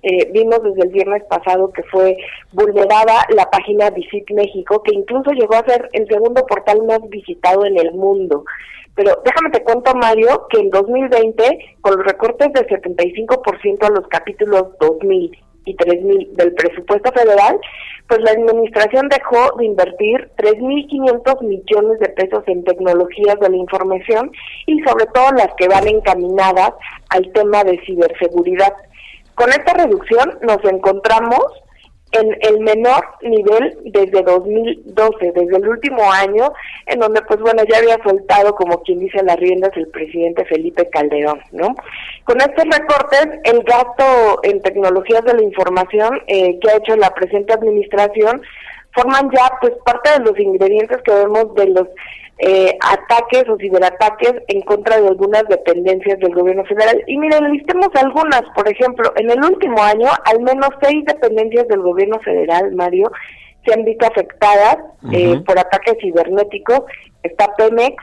eh, 0.03 0.31
vimos 0.31 0.63
desde 0.63 0.83
el 0.83 0.91
viernes 0.91 1.23
pasado 1.25 1.73
que 1.73 1.83
fue 1.85 2.19
vulnerada 2.53 3.25
la 3.31 3.49
página 3.51 3.89
Visit 3.89 4.31
México, 4.33 4.83
que 4.83 4.95
incluso 4.95 5.31
llegó 5.31 5.55
a 5.55 5.65
ser 5.65 5.89
el 5.95 6.07
segundo 6.07 6.45
portal 6.45 6.83
más 6.87 7.01
visitado 7.09 7.65
en 7.65 7.79
el 7.79 7.93
mundo. 7.93 8.45
Pero 8.95 9.21
déjame 9.25 9.51
te 9.51 9.63
cuento, 9.65 9.95
Mario, 9.95 10.47
que 10.51 10.61
en 10.61 10.71
2020, 10.71 11.77
con 11.81 11.97
los 11.97 12.07
recortes 12.07 12.53
del 12.53 12.67
75% 12.67 13.85
a 13.85 13.91
los 13.91 14.07
capítulos 14.09 14.79
2000 14.81 15.37
y 15.67 15.75
3000 15.75 16.35
del 16.35 16.55
presupuesto 16.55 17.11
federal, 17.13 17.59
pues 18.09 18.21
la 18.21 18.33
administración 18.33 19.09
dejó 19.09 19.57
de 19.57 19.65
invertir 19.65 20.31
3.500 20.37 21.43
millones 21.43 21.99
de 22.01 22.09
pesos 22.11 22.45
en 22.47 22.63
tecnologías 22.65 23.41
de 23.41 23.49
la 23.49 23.57
información 23.57 24.31
y 24.67 24.81
sobre 24.83 25.07
todo 25.07 25.31
las 25.33 25.49
que 25.57 25.69
van 25.69 25.89
encaminadas 25.89 26.73
al 27.09 27.33
tema 27.33 27.65
de 27.65 27.81
ciberseguridad. 27.87 28.75
Con 29.35 29.49
esta 29.49 29.73
reducción 29.75 30.39
nos 30.43 30.63
encontramos 30.65 31.64
en 32.15 32.37
el 32.41 32.61
menor 32.61 33.05
nivel 33.23 33.79
desde 33.85 34.23
2012, 34.23 35.33
desde 35.33 35.57
el 35.57 35.69
último 35.69 36.11
año, 36.11 36.53
en 36.87 37.01
donde 37.01 37.23
pues 37.23 37.41
bueno, 37.41 37.63
ya 37.69 37.79
había 37.79 38.03
soltado 38.03 38.55
como 38.55 38.83
quien 38.83 39.01
dice 39.01 39.23
las 39.23 39.37
riendas 39.37 39.71
el 39.77 39.89
presidente 39.89 40.45
Felipe 40.45 40.89
Calderón, 40.91 41.41
¿no? 41.53 41.75
Con 42.25 42.41
estos 42.41 42.65
recortes, 42.65 43.29
el 43.45 43.63
gasto 43.65 44.41
en 44.43 44.63
tecnologías 44.63 45.25
de 45.25 45.35
la 45.35 45.43
información 45.43 46.21
eh, 46.27 46.59
que 46.61 46.71
ha 46.71 46.77
hecho 46.77 46.97
la 46.97 47.11
presente 47.15 47.53
administración 47.53 48.43
forman 48.95 49.31
ya 49.33 49.51
pues 49.61 49.73
parte 49.85 50.11
de 50.11 50.25
los 50.25 50.39
ingredientes 50.39 51.03
que 51.03 51.13
vemos 51.13 51.55
de 51.57 51.67
los 51.67 51.89
eh, 52.39 52.77
ataques 52.81 53.49
o 53.49 53.57
ciberataques 53.57 54.35
en 54.49 54.61
contra 54.63 55.01
de 55.01 55.09
algunas 55.09 55.45
dependencias 55.49 56.19
del 56.19 56.35
gobierno 56.35 56.65
federal. 56.65 57.03
Y 57.07 57.17
miren, 57.17 57.53
listemos 57.53 57.89
algunas, 57.95 58.43
por 58.55 58.69
ejemplo, 58.69 59.13
en 59.17 59.31
el 59.31 59.45
último 59.45 59.81
año, 59.83 60.09
al 60.25 60.41
menos 60.41 60.71
seis 60.83 61.05
dependencias 61.05 61.69
del 61.69 61.81
gobierno 61.81 62.19
federal, 62.21 62.73
Mario, 62.73 63.11
se 63.65 63.73
han 63.73 63.85
visto 63.85 64.07
afectadas 64.07 64.79
eh, 65.13 65.41
por 65.47 65.59
ataques 65.59 65.97
cibernéticos. 66.01 66.81
Está 67.23 67.55
Pemex, 67.57 67.97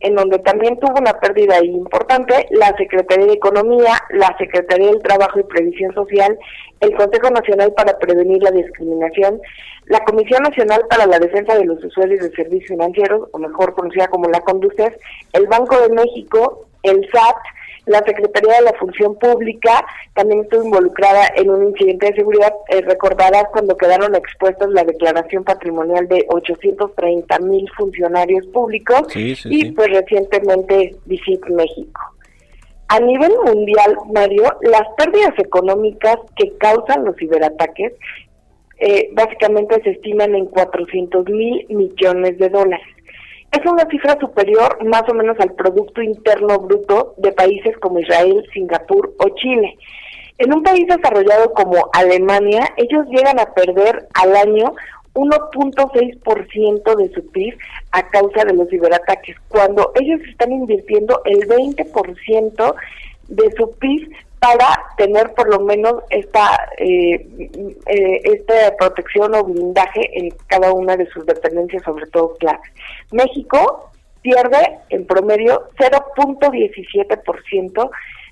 en 0.00 0.14
donde 0.14 0.38
también 0.40 0.78
tuvo 0.78 0.98
una 0.98 1.18
pérdida 1.20 1.62
importante, 1.64 2.46
la 2.50 2.76
Secretaría 2.76 3.26
de 3.26 3.32
Economía, 3.32 3.94
la 4.10 4.36
Secretaría 4.36 4.88
del 4.88 5.02
Trabajo 5.02 5.40
y 5.40 5.44
Previsión 5.44 5.94
Social, 5.94 6.38
el 6.80 6.94
Consejo 6.94 7.30
Nacional 7.30 7.72
para 7.74 7.98
Prevenir 7.98 8.42
la 8.42 8.50
Discriminación, 8.50 9.40
la 9.86 10.00
Comisión 10.04 10.42
Nacional 10.42 10.84
para 10.90 11.06
la 11.06 11.18
Defensa 11.18 11.56
de 11.56 11.64
los 11.64 11.82
Usuarios 11.82 12.20
de 12.20 12.30
Servicios 12.32 12.68
Financieros, 12.68 13.28
o 13.32 13.38
mejor 13.38 13.74
conocida 13.74 14.08
como 14.08 14.28
la 14.28 14.40
CONDUCEF, 14.40 14.94
el 15.32 15.46
Banco 15.46 15.80
de 15.80 15.94
México, 15.94 16.66
el 16.82 17.08
SAT, 17.10 17.36
la 17.86 18.00
Secretaría 18.04 18.54
de 18.54 18.64
la 18.64 18.72
Función 18.74 19.16
Pública 19.16 19.84
también 20.14 20.40
estuvo 20.40 20.64
involucrada 20.64 21.28
en 21.36 21.50
un 21.50 21.68
incidente 21.68 22.06
de 22.06 22.16
seguridad. 22.16 22.52
Eh, 22.68 22.82
recordarás 22.82 23.44
cuando 23.52 23.76
quedaron 23.76 24.14
expuestos 24.14 24.68
la 24.70 24.84
declaración 24.84 25.44
patrimonial 25.44 26.08
de 26.08 26.26
830 26.28 27.38
mil 27.40 27.68
funcionarios 27.76 28.44
públicos 28.48 29.02
y 29.14 29.70
pues 29.72 29.88
recientemente 29.90 30.96
Visit 31.06 31.46
México. 31.48 32.00
A 32.88 33.00
nivel 33.00 33.32
mundial, 33.44 33.96
Mario, 34.12 34.44
las 34.62 34.86
pérdidas 34.96 35.36
económicas 35.38 36.16
que 36.36 36.56
causan 36.58 37.04
los 37.04 37.16
ciberataques 37.16 37.92
eh, 38.78 39.10
básicamente 39.12 39.80
se 39.82 39.90
estiman 39.90 40.34
en 40.34 40.46
400 40.46 41.26
mil 41.28 41.66
millones 41.68 42.38
de 42.38 42.48
dólares. 42.48 42.86
Es 43.52 43.64
una 43.64 43.88
cifra 43.88 44.18
superior 44.20 44.84
más 44.84 45.02
o 45.08 45.14
menos 45.14 45.38
al 45.40 45.52
Producto 45.54 46.02
Interno 46.02 46.58
Bruto 46.58 47.14
de 47.16 47.32
países 47.32 47.76
como 47.78 48.00
Israel, 48.00 48.44
Singapur 48.52 49.14
o 49.18 49.28
Chile. 49.36 49.76
En 50.38 50.52
un 50.52 50.62
país 50.62 50.86
desarrollado 50.86 51.52
como 51.52 51.88
Alemania, 51.92 52.68
ellos 52.76 53.06
llegan 53.08 53.40
a 53.40 53.54
perder 53.54 54.06
al 54.14 54.36
año 54.36 54.74
1.6% 55.14 56.96
de 56.96 57.14
su 57.14 57.26
PIB 57.30 57.56
a 57.92 58.06
causa 58.08 58.44
de 58.44 58.52
los 58.52 58.68
ciberataques, 58.68 59.36
cuando 59.48 59.92
ellos 59.94 60.20
están 60.28 60.52
invirtiendo 60.52 61.22
el 61.24 61.48
20% 61.48 62.74
de 63.28 63.50
su 63.56 63.70
PIB 63.78 64.12
para 64.38 64.68
tener 64.96 65.34
por 65.34 65.48
lo 65.48 65.60
menos 65.60 65.94
esta, 66.10 66.68
eh, 66.78 67.26
eh, 67.86 68.20
esta 68.24 68.76
protección 68.76 69.34
o 69.34 69.44
blindaje 69.44 70.10
en 70.12 70.30
cada 70.46 70.72
una 70.72 70.96
de 70.96 71.06
sus 71.06 71.24
dependencias, 71.26 71.82
sobre 71.82 72.06
todo 72.06 72.34
clave. 72.34 72.60
México 73.12 73.90
pierde 74.22 74.78
en 74.90 75.06
promedio 75.06 75.68
0.17% 75.78 77.90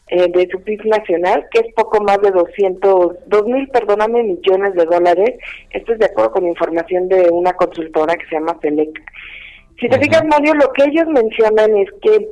eh, 0.08 0.28
de 0.28 0.48
su 0.50 0.62
PIB 0.62 0.84
nacional, 0.84 1.46
que 1.50 1.60
es 1.60 1.72
poco 1.74 2.02
más 2.02 2.20
de 2.20 2.30
200, 2.30 3.16
2 3.26 3.46
mil, 3.46 3.66
perdóname, 3.68 4.22
millones 4.22 4.74
de 4.74 4.84
dólares. 4.84 5.38
Esto 5.70 5.94
es 5.94 5.98
de 5.98 6.04
acuerdo 6.06 6.32
con 6.32 6.46
información 6.46 7.08
de 7.08 7.30
una 7.30 7.54
consultora 7.54 8.14
que 8.16 8.26
se 8.26 8.34
llama 8.34 8.58
Selec. 8.60 8.90
Si 9.80 9.88
te 9.88 9.98
fijas, 9.98 10.24
Mario, 10.26 10.52
lo 10.54 10.70
que 10.72 10.84
ellos 10.84 11.06
mencionan 11.06 11.76
es 11.78 11.88
que 12.02 12.28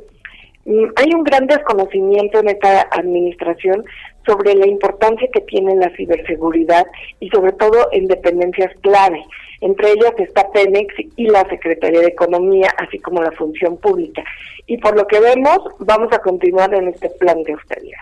hay 0.65 1.13
un 1.13 1.23
gran 1.23 1.47
desconocimiento 1.47 2.39
en 2.39 2.49
esta 2.49 2.87
administración 2.91 3.83
sobre 4.25 4.55
la 4.55 4.67
importancia 4.67 5.27
que 5.33 5.41
tiene 5.41 5.75
la 5.75 5.89
ciberseguridad 5.95 6.85
y 7.19 7.29
sobre 7.29 7.51
todo 7.53 7.89
en 7.91 8.07
dependencias 8.07 8.71
clave. 8.81 9.25
Entre 9.59 9.91
ellas 9.91 10.13
está 10.17 10.49
Pemex 10.51 10.93
y 11.17 11.27
la 11.27 11.47
Secretaría 11.49 11.99
de 11.99 12.07
Economía, 12.07 12.69
así 12.77 12.99
como 12.99 13.21
la 13.21 13.31
Función 13.31 13.77
Pública. 13.77 14.23
Y 14.65 14.77
por 14.77 14.95
lo 14.95 15.05
que 15.07 15.19
vemos, 15.19 15.59
vamos 15.79 16.11
a 16.13 16.19
continuar 16.19 16.73
en 16.73 16.87
este 16.87 17.09
plan 17.09 17.43
de 17.43 17.53
austeridad. 17.53 17.99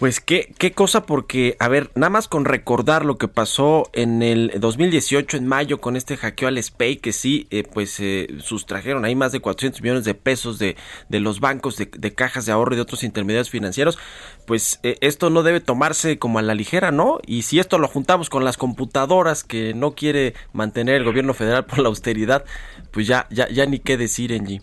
Pues 0.00 0.18
qué, 0.20 0.54
qué 0.56 0.72
cosa, 0.72 1.02
porque, 1.04 1.56
a 1.58 1.68
ver, 1.68 1.90
nada 1.94 2.08
más 2.08 2.26
con 2.26 2.46
recordar 2.46 3.04
lo 3.04 3.18
que 3.18 3.28
pasó 3.28 3.90
en 3.92 4.22
el 4.22 4.50
2018, 4.58 5.36
en 5.36 5.46
mayo, 5.46 5.78
con 5.78 5.94
este 5.94 6.16
hackeo 6.16 6.48
al 6.48 6.56
SPAY, 6.56 6.96
que 6.96 7.12
sí, 7.12 7.46
eh, 7.50 7.64
pues 7.70 8.00
eh, 8.00 8.26
sustrajeron 8.38 9.04
ahí 9.04 9.14
más 9.14 9.30
de 9.32 9.40
400 9.40 9.82
millones 9.82 10.06
de 10.06 10.14
pesos 10.14 10.58
de, 10.58 10.78
de 11.10 11.20
los 11.20 11.40
bancos, 11.40 11.76
de, 11.76 12.14
cajas 12.14 12.46
de 12.46 12.52
ahorro 12.52 12.72
y 12.72 12.76
de 12.76 12.82
otros 12.82 13.04
intermediarios 13.04 13.50
financieros, 13.50 13.98
pues 14.46 14.80
eh, 14.84 14.96
esto 15.02 15.28
no 15.28 15.42
debe 15.42 15.60
tomarse 15.60 16.18
como 16.18 16.38
a 16.38 16.42
la 16.42 16.54
ligera, 16.54 16.92
¿no? 16.92 17.18
Y 17.26 17.42
si 17.42 17.58
esto 17.58 17.78
lo 17.78 17.86
juntamos 17.86 18.30
con 18.30 18.42
las 18.42 18.56
computadoras 18.56 19.44
que 19.44 19.74
no 19.74 19.94
quiere 19.94 20.32
mantener 20.54 20.94
el 20.94 21.04
gobierno 21.04 21.34
federal 21.34 21.66
por 21.66 21.78
la 21.78 21.88
austeridad, 21.90 22.46
pues 22.90 23.06
ya, 23.06 23.26
ya, 23.28 23.50
ya 23.50 23.66
ni 23.66 23.80
qué 23.80 23.98
decir, 23.98 24.32
Engie. 24.32 24.62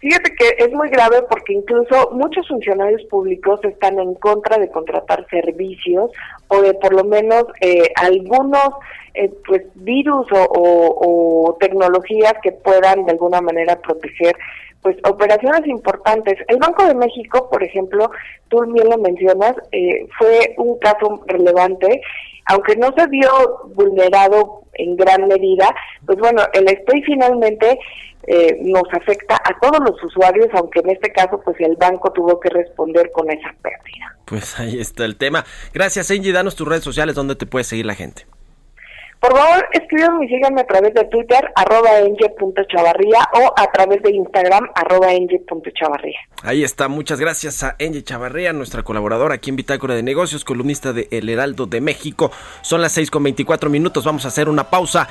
Fíjate 0.00 0.32
que 0.36 0.64
es 0.64 0.72
muy 0.72 0.88
grave 0.90 1.22
porque 1.28 1.54
incluso 1.54 2.10
muchos 2.12 2.46
funcionarios 2.46 3.02
públicos 3.06 3.58
están 3.64 3.98
en 3.98 4.14
contra 4.14 4.56
de 4.56 4.70
contratar 4.70 5.26
servicios 5.28 6.12
o 6.46 6.62
de 6.62 6.74
por 6.74 6.94
lo 6.94 7.02
menos 7.02 7.44
eh, 7.60 7.90
algunos 7.96 8.70
eh, 9.14 9.32
pues 9.44 9.62
virus 9.74 10.28
o, 10.32 11.56
tecnologías 11.58 12.34
que 12.42 12.52
puedan 12.52 13.06
de 13.06 13.12
alguna 13.12 13.40
manera 13.40 13.80
proteger 13.80 14.36
pues 14.82 14.96
operaciones 15.02 15.66
importantes. 15.66 16.38
El 16.46 16.58
Banco 16.58 16.86
de 16.86 16.94
México, 16.94 17.48
por 17.50 17.64
ejemplo, 17.64 18.12
tú 18.46 18.60
bien 18.72 18.88
lo 18.88 18.98
mencionas, 18.98 19.54
eh, 19.72 20.06
fue 20.16 20.54
un 20.58 20.78
caso 20.78 21.20
relevante, 21.26 22.00
aunque 22.46 22.76
no 22.76 22.92
se 22.96 23.08
vio 23.08 23.28
vulnerado 23.74 24.62
en 24.74 24.94
gran 24.94 25.26
medida, 25.26 25.74
pues 26.06 26.18
bueno, 26.18 26.42
el 26.52 26.68
SPEI 26.68 27.02
finalmente 27.02 27.78
eh, 28.28 28.58
nos 28.60 28.84
afecta 28.92 29.36
a 29.36 29.58
todos 29.60 29.80
los 29.80 30.02
usuarios, 30.04 30.48
aunque 30.52 30.80
en 30.80 30.90
este 30.90 31.10
caso 31.12 31.40
pues 31.42 31.56
el 31.60 31.76
banco 31.76 32.12
tuvo 32.12 32.38
que 32.38 32.50
responder 32.50 33.10
con 33.12 33.30
esa 33.30 33.54
pérdida. 33.62 34.16
Pues 34.26 34.58
ahí 34.60 34.78
está 34.78 35.04
el 35.04 35.16
tema. 35.16 35.44
Gracias 35.72 36.10
Angie, 36.10 36.32
danos 36.32 36.54
tus 36.54 36.68
redes 36.68 36.84
sociales 36.84 37.14
donde 37.14 37.36
te 37.36 37.46
puede 37.46 37.64
seguir 37.64 37.86
la 37.86 37.94
gente. 37.94 38.26
Por 39.20 39.36
favor, 39.36 39.66
escríbanme 39.72 40.26
y 40.26 40.28
síganme 40.28 40.60
a 40.60 40.66
través 40.66 40.94
de 40.94 41.04
Twitter, 41.06 41.50
arroba 41.56 41.90
o 43.34 43.54
a 43.56 43.72
través 43.72 44.00
de 44.02 44.12
Instagram, 44.12 44.68
arroba. 44.74 45.08
Ahí 46.44 46.62
está, 46.62 46.88
muchas 46.88 47.18
gracias 47.18 47.64
a 47.64 47.74
Enge 47.78 48.04
Chavarría, 48.04 48.52
nuestra 48.52 48.84
colaboradora 48.84 49.34
aquí 49.34 49.50
en 49.50 49.56
Bitácora 49.56 49.94
de 49.94 50.04
Negocios, 50.04 50.44
columnista 50.44 50.92
de 50.92 51.08
El 51.10 51.28
Heraldo 51.28 51.66
de 51.66 51.80
México. 51.80 52.30
Son 52.62 52.80
las 52.80 52.92
6 52.92 53.10
con 53.10 53.24
24 53.24 53.70
minutos, 53.70 54.04
vamos 54.04 54.24
a 54.24 54.28
hacer 54.28 54.48
una 54.48 54.70
pausa 54.70 55.08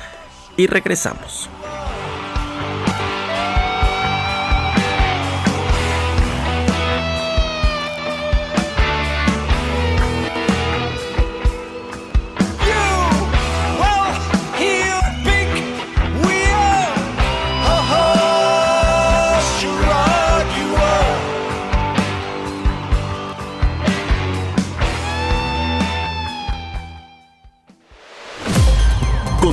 y 0.56 0.66
regresamos. 0.68 1.50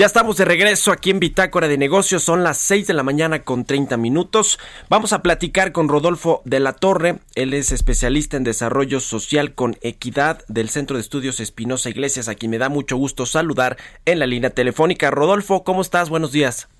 Ya 0.00 0.06
estamos 0.06 0.38
de 0.38 0.46
regreso 0.46 0.92
aquí 0.92 1.10
en 1.10 1.20
Bitácora 1.20 1.68
de 1.68 1.76
Negocios. 1.76 2.22
Son 2.22 2.42
las 2.42 2.56
6 2.56 2.86
de 2.86 2.94
la 2.94 3.02
mañana 3.02 3.42
con 3.42 3.66
30 3.66 3.98
minutos. 3.98 4.58
Vamos 4.88 5.12
a 5.12 5.20
platicar 5.20 5.72
con 5.72 5.90
Rodolfo 5.90 6.40
de 6.46 6.58
la 6.58 6.72
Torre. 6.72 7.18
Él 7.34 7.52
es 7.52 7.70
especialista 7.70 8.38
en 8.38 8.44
desarrollo 8.44 9.00
social 9.00 9.54
con 9.54 9.76
equidad 9.82 10.42
del 10.48 10.70
Centro 10.70 10.96
de 10.96 11.02
Estudios 11.02 11.38
Espinosa 11.38 11.90
Iglesias, 11.90 12.28
a 12.28 12.34
quien 12.34 12.50
me 12.50 12.56
da 12.56 12.70
mucho 12.70 12.96
gusto 12.96 13.26
saludar 13.26 13.76
en 14.06 14.20
la 14.20 14.26
línea 14.26 14.48
telefónica. 14.48 15.10
Rodolfo, 15.10 15.64
¿cómo 15.64 15.82
estás? 15.82 16.08
Buenos 16.08 16.32
días. 16.32 16.70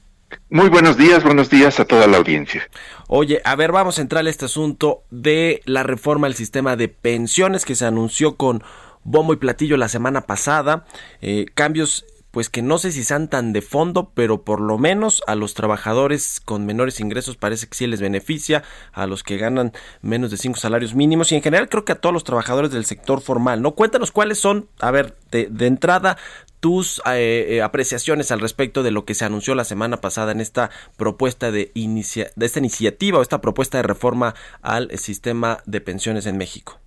Muy 0.48 0.70
buenos 0.70 0.96
días, 0.96 1.22
buenos 1.22 1.50
días 1.50 1.78
a 1.78 1.85
toda 1.85 2.06
la 2.06 2.16
audiencia. 2.16 2.70
Oye, 3.06 3.42
a 3.44 3.54
ver, 3.54 3.70
vamos 3.70 3.98
a 3.98 4.00
entrar 4.00 4.26
a 4.26 4.30
este 4.30 4.46
asunto 4.46 5.02
de 5.11 5.61
la 5.66 5.83
reforma 5.83 6.26
al 6.26 6.37
sistema 6.37 6.74
de 6.74 6.88
pensiones 6.88 7.66
que 7.66 7.74
se 7.74 7.85
anunció 7.85 8.37
con 8.38 8.62
bombo 9.04 9.33
y 9.35 9.37
platillo 9.37 9.76
la 9.76 9.88
semana 9.88 10.22
pasada. 10.22 10.87
Eh, 11.20 11.46
cambios 11.54 12.06
pues 12.31 12.49
que 12.49 12.62
no 12.62 12.79
sé 12.79 12.93
si 12.93 13.05
sean 13.05 13.29
tan 13.29 13.53
de 13.53 13.62
fondo, 13.62 14.12
pero 14.14 14.45
por 14.45 14.61
lo 14.61 14.79
menos 14.79 15.23
a 15.27 15.35
los 15.35 15.55
trabajadores 15.55 16.40
con 16.40 16.66
menores 16.66 17.01
ingresos 17.01 17.37
parece 17.37 17.66
que 17.66 17.77
sí 17.77 17.87
les 17.87 18.01
beneficia, 18.01 18.62
a 18.93 19.07
los 19.07 19.23
que 19.23 19.37
ganan 19.37 19.73
menos 20.03 20.31
de 20.31 20.37
cinco 20.37 20.59
salarios 20.59 20.95
mínimos 20.95 21.33
y 21.33 21.37
en 21.37 21.43
general 21.43 21.69
creo 21.69 21.85
que 21.85 21.93
a 21.93 22.01
todos 22.01 22.12
los 22.12 22.25
trabajadores 22.25 22.71
del 22.71 22.85
sector 22.85 23.21
formal, 23.21 23.62
¿no? 23.62 23.73
Cuéntanos 23.73 24.12
cuáles 24.12 24.38
son, 24.38 24.69
a 24.81 24.90
ver, 24.90 25.16
de, 25.31 25.49
de 25.51 25.66
entrada, 25.66 26.16
tus 26.61 27.01
eh, 27.07 27.47
eh, 27.49 27.62
apreciaciones 27.62 28.31
al 28.31 28.40
respecto 28.40 28.83
de 28.83 28.90
lo 28.90 29.05
que 29.05 29.14
se 29.14 29.25
anunció 29.25 29.55
la 29.55 29.64
semana 29.64 30.01
pasada 30.01 30.33
en 30.33 30.40
esta 30.40 30.71
propuesta 30.97 31.51
de, 31.51 31.73
inicia 31.75 32.31
de 32.37 32.47
esta 32.47 32.59
iniciativa 32.59 33.19
o 33.19 33.23
esta 33.23 33.40
propuesta 33.40 33.79
de 33.79 33.83
reforma 33.83 34.35
al 34.62 34.97
sistema 34.99 35.62
de 35.66 35.81
pensiones 35.81 36.27
en 36.27 36.37
México. 36.37 36.79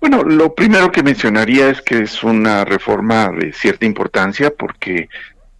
Bueno, 0.00 0.22
lo 0.22 0.54
primero 0.54 0.90
que 0.90 1.02
mencionaría 1.02 1.68
es 1.68 1.82
que 1.82 2.00
es 2.00 2.24
una 2.24 2.64
reforma 2.64 3.30
de 3.30 3.52
cierta 3.52 3.84
importancia 3.84 4.50
porque 4.50 5.10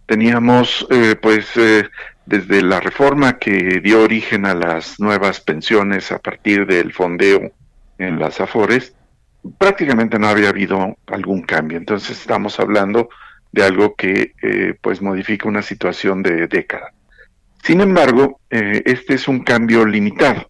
teníamos, 0.07 0.87
eh, 0.89 1.15
pues, 1.21 1.55
eh, 1.57 1.87
desde 2.25 2.63
la 2.63 2.79
reforma 2.79 3.37
que 3.37 3.79
dio 3.83 4.01
origen 4.01 4.47
a 4.47 4.55
las 4.55 4.99
nuevas 4.99 5.41
pensiones 5.41 6.11
a 6.11 6.17
partir 6.17 6.65
del 6.65 6.91
fondeo 6.91 7.51
en 7.99 8.19
las 8.19 8.41
AFORES, 8.41 8.95
prácticamente 9.59 10.17
no 10.17 10.27
había 10.27 10.49
habido 10.49 10.97
algún 11.05 11.43
cambio. 11.43 11.77
Entonces 11.77 12.19
estamos 12.19 12.59
hablando 12.59 13.09
de 13.51 13.63
algo 13.63 13.93
que, 13.95 14.33
eh, 14.41 14.73
pues, 14.81 15.03
modifica 15.03 15.47
una 15.47 15.61
situación 15.61 16.23
de 16.23 16.47
década. 16.47 16.91
Sin 17.63 17.79
embargo, 17.79 18.39
este 18.49 19.13
es 19.13 19.27
un 19.27 19.43
cambio 19.43 19.85
limitado. 19.85 20.49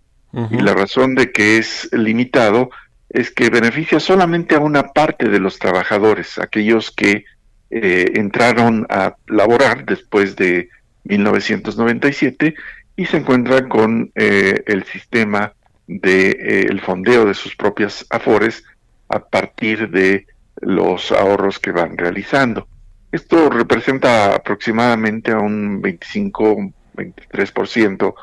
Y 0.50 0.62
la 0.62 0.74
razón 0.74 1.14
de 1.14 1.34
que 1.34 1.58
es 1.58 1.90
limitado 1.92 2.70
es 3.13 3.32
que 3.32 3.50
beneficia 3.50 4.00
solamente 4.00 4.56
a 4.56 4.60
una 4.60 4.84
parte 4.84 5.28
de 5.28 5.39
los 5.39 5.60
trabajadores, 5.60 6.38
aquellos 6.38 6.91
que 6.91 7.26
eh, 7.69 8.12
entraron 8.15 8.88
a 8.89 9.17
laborar 9.28 9.84
después 9.86 10.38
de 10.38 10.69
1997 11.04 12.56
y 12.95 13.06
se 13.06 13.17
encuentran 13.17 13.67
con 13.67 14.12
eh, 14.15 14.63
el 14.65 14.86
sistema 14.86 15.52
de 15.88 16.38
eh, 16.39 16.80
fondeo 16.80 17.26
de 17.26 17.34
sus 17.34 17.54
propias 17.56 18.06
afores 18.10 18.63
a 19.10 19.19
partir 19.19 19.89
de 19.89 20.26
los 20.62 21.12
ahorros 21.12 21.60
que 21.60 21.71
van 21.71 21.97
realizando. 21.97 22.69
Esto 23.12 23.50
representa 23.50 24.36
aproximadamente 24.36 25.32
a 25.32 25.39
un 25.39 25.82
25-23% 25.82 28.13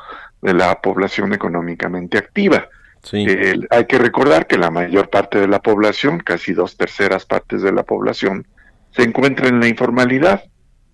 de 0.41 0.53
la 0.53 0.81
población 0.81 1.33
económicamente 1.33 2.17
activa. 2.17 2.69
Eh, 3.13 3.55
hay 3.69 3.85
que 3.85 3.97
recordar 3.97 4.47
que 4.47 4.57
la 4.57 4.71
mayor 4.71 5.09
parte 5.09 5.39
de 5.39 5.47
la 5.47 5.61
población, 5.61 6.19
casi 6.19 6.53
dos 6.53 6.77
terceras 6.77 7.25
partes 7.25 7.61
de 7.61 7.71
la 7.71 7.83
población, 7.83 8.45
se 8.91 9.03
encuentra 9.03 9.47
en 9.47 9.59
la 9.59 9.67
informalidad 9.67 10.43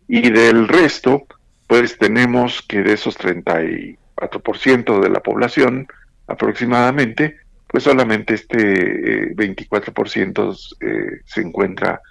y 0.07 0.29
del 0.29 0.67
resto, 0.67 1.25
pues 1.67 1.97
tenemos 1.97 2.61
que 2.61 2.83
de 2.83 2.93
esos 2.93 3.17
34% 3.17 4.99
de 4.99 5.09
la 5.09 5.19
población 5.19 5.87
aproximadamente, 6.27 7.37
pues 7.67 7.83
solamente 7.83 8.35
este 8.35 9.35
24% 9.35 10.53
eh, 10.79 10.87
eh, 10.87 11.21
se 11.25 11.41
encuentra 11.41 12.01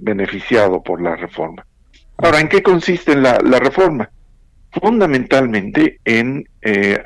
beneficiado 0.00 0.82
por 0.82 1.00
la 1.00 1.16
reforma. 1.16 1.64
Ahora, 2.18 2.38
¿en 2.38 2.48
qué 2.50 2.62
consiste 2.62 3.16
la, 3.16 3.38
la 3.42 3.58
reforma? 3.58 4.10
Fundamentalmente 4.70 6.00
en 6.04 6.46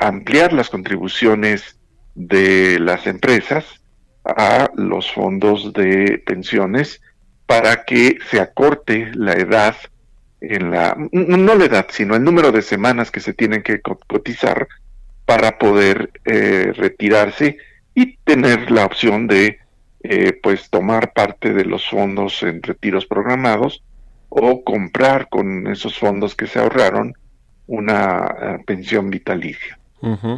ampliar 0.00 0.52
las 0.52 0.68
contribuciones 0.68 1.78
de 2.14 2.78
las 2.78 3.06
empresas 3.06 3.64
a 4.24 4.70
los 4.74 5.10
fondos 5.10 5.72
de 5.72 6.22
pensiones 6.24 7.00
para 7.46 7.84
que 7.84 8.18
se 8.30 8.40
acorte 8.40 9.10
la 9.14 9.32
edad 9.32 9.76
en 10.40 10.70
la 10.70 10.96
no 11.12 11.54
la 11.54 11.64
edad 11.64 11.86
sino 11.90 12.16
el 12.16 12.24
número 12.24 12.52
de 12.52 12.62
semanas 12.62 13.10
que 13.10 13.20
se 13.20 13.32
tienen 13.34 13.62
que 13.62 13.80
cotizar 13.80 14.68
para 15.24 15.58
poder 15.58 16.10
eh, 16.24 16.72
retirarse 16.76 17.58
y 17.94 18.16
tener 18.18 18.70
la 18.70 18.84
opción 18.84 19.26
de 19.26 19.58
eh, 20.02 20.38
pues 20.42 20.68
tomar 20.70 21.12
parte 21.12 21.52
de 21.52 21.64
los 21.64 21.88
fondos 21.88 22.42
en 22.42 22.62
retiros 22.62 23.06
programados 23.06 23.84
o 24.28 24.64
comprar 24.64 25.28
con 25.28 25.66
esos 25.68 25.98
fondos 25.98 26.34
que 26.34 26.46
se 26.46 26.58
ahorraron 26.58 27.14
una 27.66 28.34
eh, 28.40 28.58
pensión 28.66 29.10
vitalicia 29.10 29.78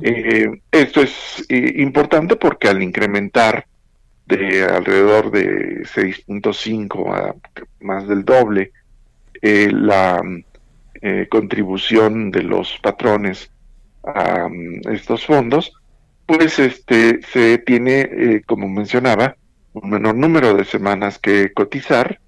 eh, 0.03 0.63
esto 0.71 1.01
es 1.01 1.45
eh, 1.49 1.75
importante 1.77 2.37
porque 2.37 2.69
al 2.69 2.83
incrementar 2.83 3.67
de 4.27 4.65
alrededor 4.65 5.31
de 5.31 5.83
6.5 5.85 7.15
a 7.15 7.35
más 7.81 8.07
del 8.07 8.25
doble 8.25 8.73
eh, 9.41 9.71
la 9.73 10.23
contribución 11.29 12.31
de 12.31 12.43
los 12.43 12.79
patrones 12.83 13.51
a 14.03 14.49
mm, 14.49 14.89
estos 14.91 15.27
fondos, 15.27 15.75
pues 16.25 16.59
este 16.59 17.21
se 17.23 17.59
tiene, 17.59 18.43
como 18.47 18.69
mencionaba, 18.69 19.37
un 19.75 19.91
menor 19.91 20.15
número 20.15 20.55
de 20.55 20.65
semanas 20.65 21.19
que 21.19 21.53
cotizar. 21.53 22.21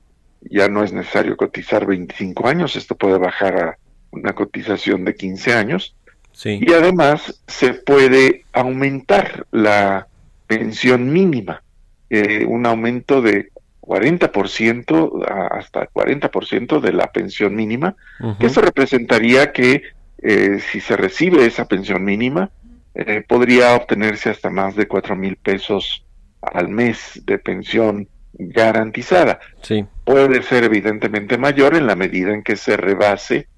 Ya 0.42 0.68
no 0.68 0.84
es 0.84 0.92
necesario 0.92 1.38
cotizar 1.38 1.86
25 1.86 2.46
años, 2.46 2.76
esto 2.76 2.94
puede 2.96 3.16
bajar 3.16 3.56
a 3.56 3.78
una 4.10 4.34
cotización 4.34 5.06
de 5.06 5.14
15 5.14 5.54
años 5.54 5.95
y 6.44 6.72
además 6.72 7.42
se 7.46 7.74
puede 7.74 8.44
aumentar 8.52 9.46
la 9.50 10.06
pensión 10.46 11.12
mínima, 11.12 11.62
eh, 12.10 12.44
un 12.46 12.66
aumento 12.66 13.22
de 13.22 13.50
40% 13.80 15.24
hasta 15.50 15.88
40% 15.88 16.80
de 16.80 16.92
la 16.92 17.10
pensión 17.10 17.54
mínima, 17.54 17.96
que 18.38 18.46
eso 18.46 18.60
representaría 18.60 19.52
que 19.52 19.82
eh, 20.18 20.58
si 20.60 20.80
se 20.80 20.96
recibe 20.96 21.46
esa 21.46 21.66
pensión 21.66 22.04
mínima, 22.04 22.50
eh, 22.94 23.22
podría 23.26 23.74
obtenerse 23.74 24.30
hasta 24.30 24.50
más 24.50 24.74
de 24.74 24.88
4 24.88 25.14
mil 25.16 25.36
pesos 25.36 26.04
al 26.40 26.68
mes 26.68 27.22
de 27.24 27.38
pensión 27.38 28.08
garantizada. 28.32 29.38
Sí. 29.62 29.84
Puede 30.04 30.42
ser 30.42 30.64
evidentemente 30.64 31.38
mayor 31.38 31.74
en 31.76 31.86
la 31.86 31.96
medida 31.96 32.32
en 32.32 32.42
que 32.42 32.56
se 32.56 32.76
rebase 32.76 33.48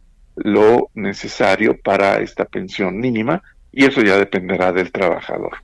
lo 0.45 0.91
necesario 0.95 1.77
para 1.81 2.21
esta 2.21 2.45
pensión 2.45 2.99
mínima 2.99 3.43
y 3.73 3.85
eso 3.85 4.03
ya 4.03 4.19
dependerá 4.19 4.73
del 4.73 4.91
trabajador. 4.91 5.59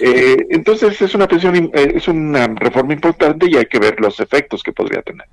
Eh, 0.00 0.36
entonces 0.50 1.00
es 1.00 1.14
una 1.14 1.28
pensión, 1.28 1.54
eh, 1.56 1.92
es 1.94 2.08
una 2.08 2.46
reforma 2.46 2.92
importante 2.92 3.46
y 3.48 3.56
hay 3.56 3.66
que 3.66 3.78
ver 3.78 4.00
los 4.00 4.18
efectos 4.20 4.62
que 4.62 4.72
podría 4.72 5.02
tener. 5.02 5.26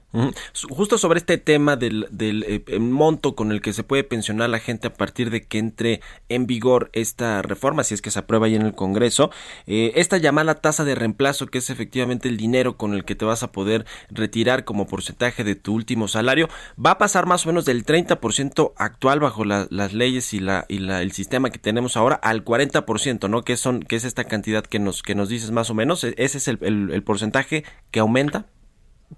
Justo 0.69 0.97
sobre 0.97 1.19
este 1.19 1.38
tema 1.38 1.76
del, 1.76 2.08
eh, 2.19 2.80
monto 2.80 3.36
con 3.36 3.52
el 3.52 3.62
que 3.62 3.74
se 3.74 3.84
puede 3.84 4.04
pensionar 4.04 4.45
a 4.45 4.50
la 4.50 4.60
gente 4.60 4.88
a 4.88 4.93
partir 4.93 5.30
de 5.30 5.45
que 5.45 5.58
entre 5.58 6.02
en 6.30 6.47
vigor 6.47 6.89
esta 6.93 7.41
reforma, 7.41 7.84
si 7.84 7.93
es 7.93 8.02
que 8.02 8.12
se 8.12 8.19
aprueba 8.19 8.47
ahí 8.47 8.56
en 8.56 8.63
el 8.63 8.74
Congreso, 8.74 9.32
esta 9.65 10.17
llamada 10.17 10.56
tasa 10.56 10.84
de 10.84 10.95
reemplazo, 10.95 11.47
que 11.47 11.60
es 11.60 11.69
efectivamente 11.69 12.28
el 12.28 12.38
dinero 12.38 12.78
con 12.78 12.93
el 12.93 13.06
que 13.06 13.15
te 13.15 13.26
vas 13.26 13.43
a 13.43 13.52
poder 13.52 13.86
retirar 14.10 14.65
como 14.65 14.88
porcentaje 14.88 15.43
de 15.43 15.56
tu 15.56 15.74
último 15.74 16.08
salario, 16.08 16.50
va 16.84 16.91
a 16.91 16.97
pasar 16.97 17.26
más 17.26 17.45
o 17.45 17.50
menos 17.50 17.65
del 17.65 17.86
30% 17.86 18.74
actual 18.78 19.19
bajo 19.19 19.45
las 19.45 19.93
leyes 19.93 20.34
y, 20.34 20.39
la, 20.39 20.65
y 20.67 20.80
la, 20.80 21.02
el 21.02 21.12
sistema 21.12 21.50
que 21.50 21.60
tenemos 21.60 21.97
ahora 21.97 22.15
al 22.15 22.43
40%, 22.43 23.30
¿no? 23.30 23.43
Que, 23.43 23.58
son, 23.58 23.82
que 23.82 23.95
es 23.95 24.04
esta 24.04 24.26
cantidad 24.26 24.65
que 24.65 24.80
nos, 24.80 25.04
que 25.04 25.15
nos 25.15 25.30
dices 25.30 25.52
más 25.52 25.69
o 25.69 25.74
menos. 25.74 26.04
¿E-, 26.04 26.15
¿Ese 26.17 26.38
es 26.38 26.47
el, 26.47 27.04
porcentaje 27.04 27.63
que 27.91 28.00
aumenta? 28.00 28.45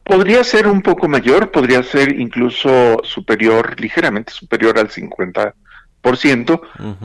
Podría 0.03 0.43
ser 0.43 0.67
un 0.67 0.81
poco 0.81 1.07
mayor, 1.07 1.51
podría 1.51 1.83
ser 1.83 2.19
incluso 2.19 2.99
superior, 3.03 3.79
ligeramente 3.79 4.33
superior 4.33 4.79
al 4.79 4.89
50%, 4.89 5.53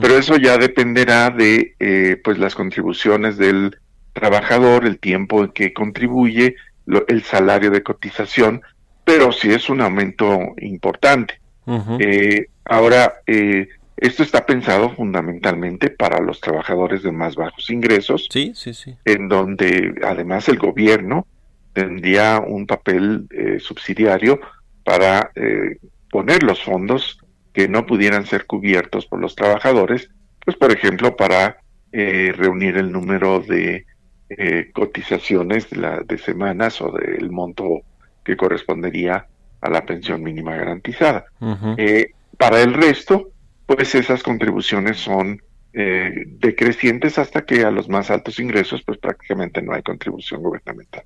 pero 0.01 0.17
eso 0.17 0.37
ya 0.37 0.57
dependerá 0.57 1.29
de 1.29 1.75
eh, 1.79 2.19
pues 2.23 2.37
las 2.39 2.55
contribuciones 2.55 3.37
del 3.37 3.77
trabajador, 4.13 4.85
el 4.85 4.99
tiempo 4.99 5.43
en 5.43 5.51
que 5.51 5.73
contribuye, 5.73 6.55
el 7.07 7.23
salario 7.23 7.69
de 7.69 7.83
cotización, 7.83 8.61
pero 9.05 9.31
sí 9.31 9.51
es 9.51 9.69
un 9.69 9.81
aumento 9.81 10.39
importante. 10.57 11.39
eh, 11.99 12.47
ahora, 12.65 13.21
eh, 13.27 13.67
esto 13.95 14.23
está 14.23 14.45
pensado 14.45 14.89
fundamentalmente 14.95 15.89
para 15.89 16.19
los 16.19 16.41
trabajadores 16.41 17.03
de 17.03 17.11
más 17.11 17.35
bajos 17.35 17.69
ingresos, 17.69 18.27
sí, 18.31 18.53
sí, 18.55 18.73
sí. 18.73 18.95
en 19.05 19.27
donde 19.27 19.93
además 20.03 20.47
el 20.49 20.57
gobierno 20.57 21.27
tendría 21.73 22.39
un 22.39 22.65
papel 22.67 23.27
eh, 23.31 23.59
subsidiario 23.59 24.39
para 24.83 25.31
eh, 25.35 25.77
poner 26.09 26.43
los 26.43 26.63
fondos 26.63 27.19
que 27.53 27.67
no 27.67 27.85
pudieran 27.85 28.25
ser 28.25 28.45
cubiertos 28.45 29.05
por 29.05 29.19
los 29.19 29.35
trabajadores, 29.35 30.09
pues 30.43 30.57
por 30.57 30.71
ejemplo 30.71 31.15
para 31.15 31.57
eh, 31.91 32.33
reunir 32.35 32.77
el 32.77 32.91
número 32.91 33.39
de 33.39 33.85
eh, 34.29 34.71
cotizaciones 34.73 35.69
de, 35.69 35.77
la, 35.77 35.99
de 36.01 36.17
semanas 36.17 36.81
o 36.81 36.91
del 36.91 37.29
monto 37.29 37.81
que 38.23 38.37
correspondería 38.37 39.27
a 39.61 39.69
la 39.69 39.85
pensión 39.85 40.23
mínima 40.23 40.55
garantizada. 40.55 41.25
para 42.37 42.61
el 42.61 42.73
resto, 42.73 43.31
pues 43.65 43.93
esas 43.93 44.23
contribuciones 44.23 44.97
son 44.97 45.41
eh, 45.71 46.25
decrecientes 46.39 47.19
hasta 47.19 47.45
que 47.45 47.63
a 47.63 47.69
los 47.69 47.89
más 47.89 48.09
altos 48.09 48.39
ingresos 48.39 48.81
pues 48.83 48.97
prácticamente 48.97 49.61
no 49.61 49.73
hay 49.73 49.83
contribución 49.83 50.41
gubernamental. 50.41 51.03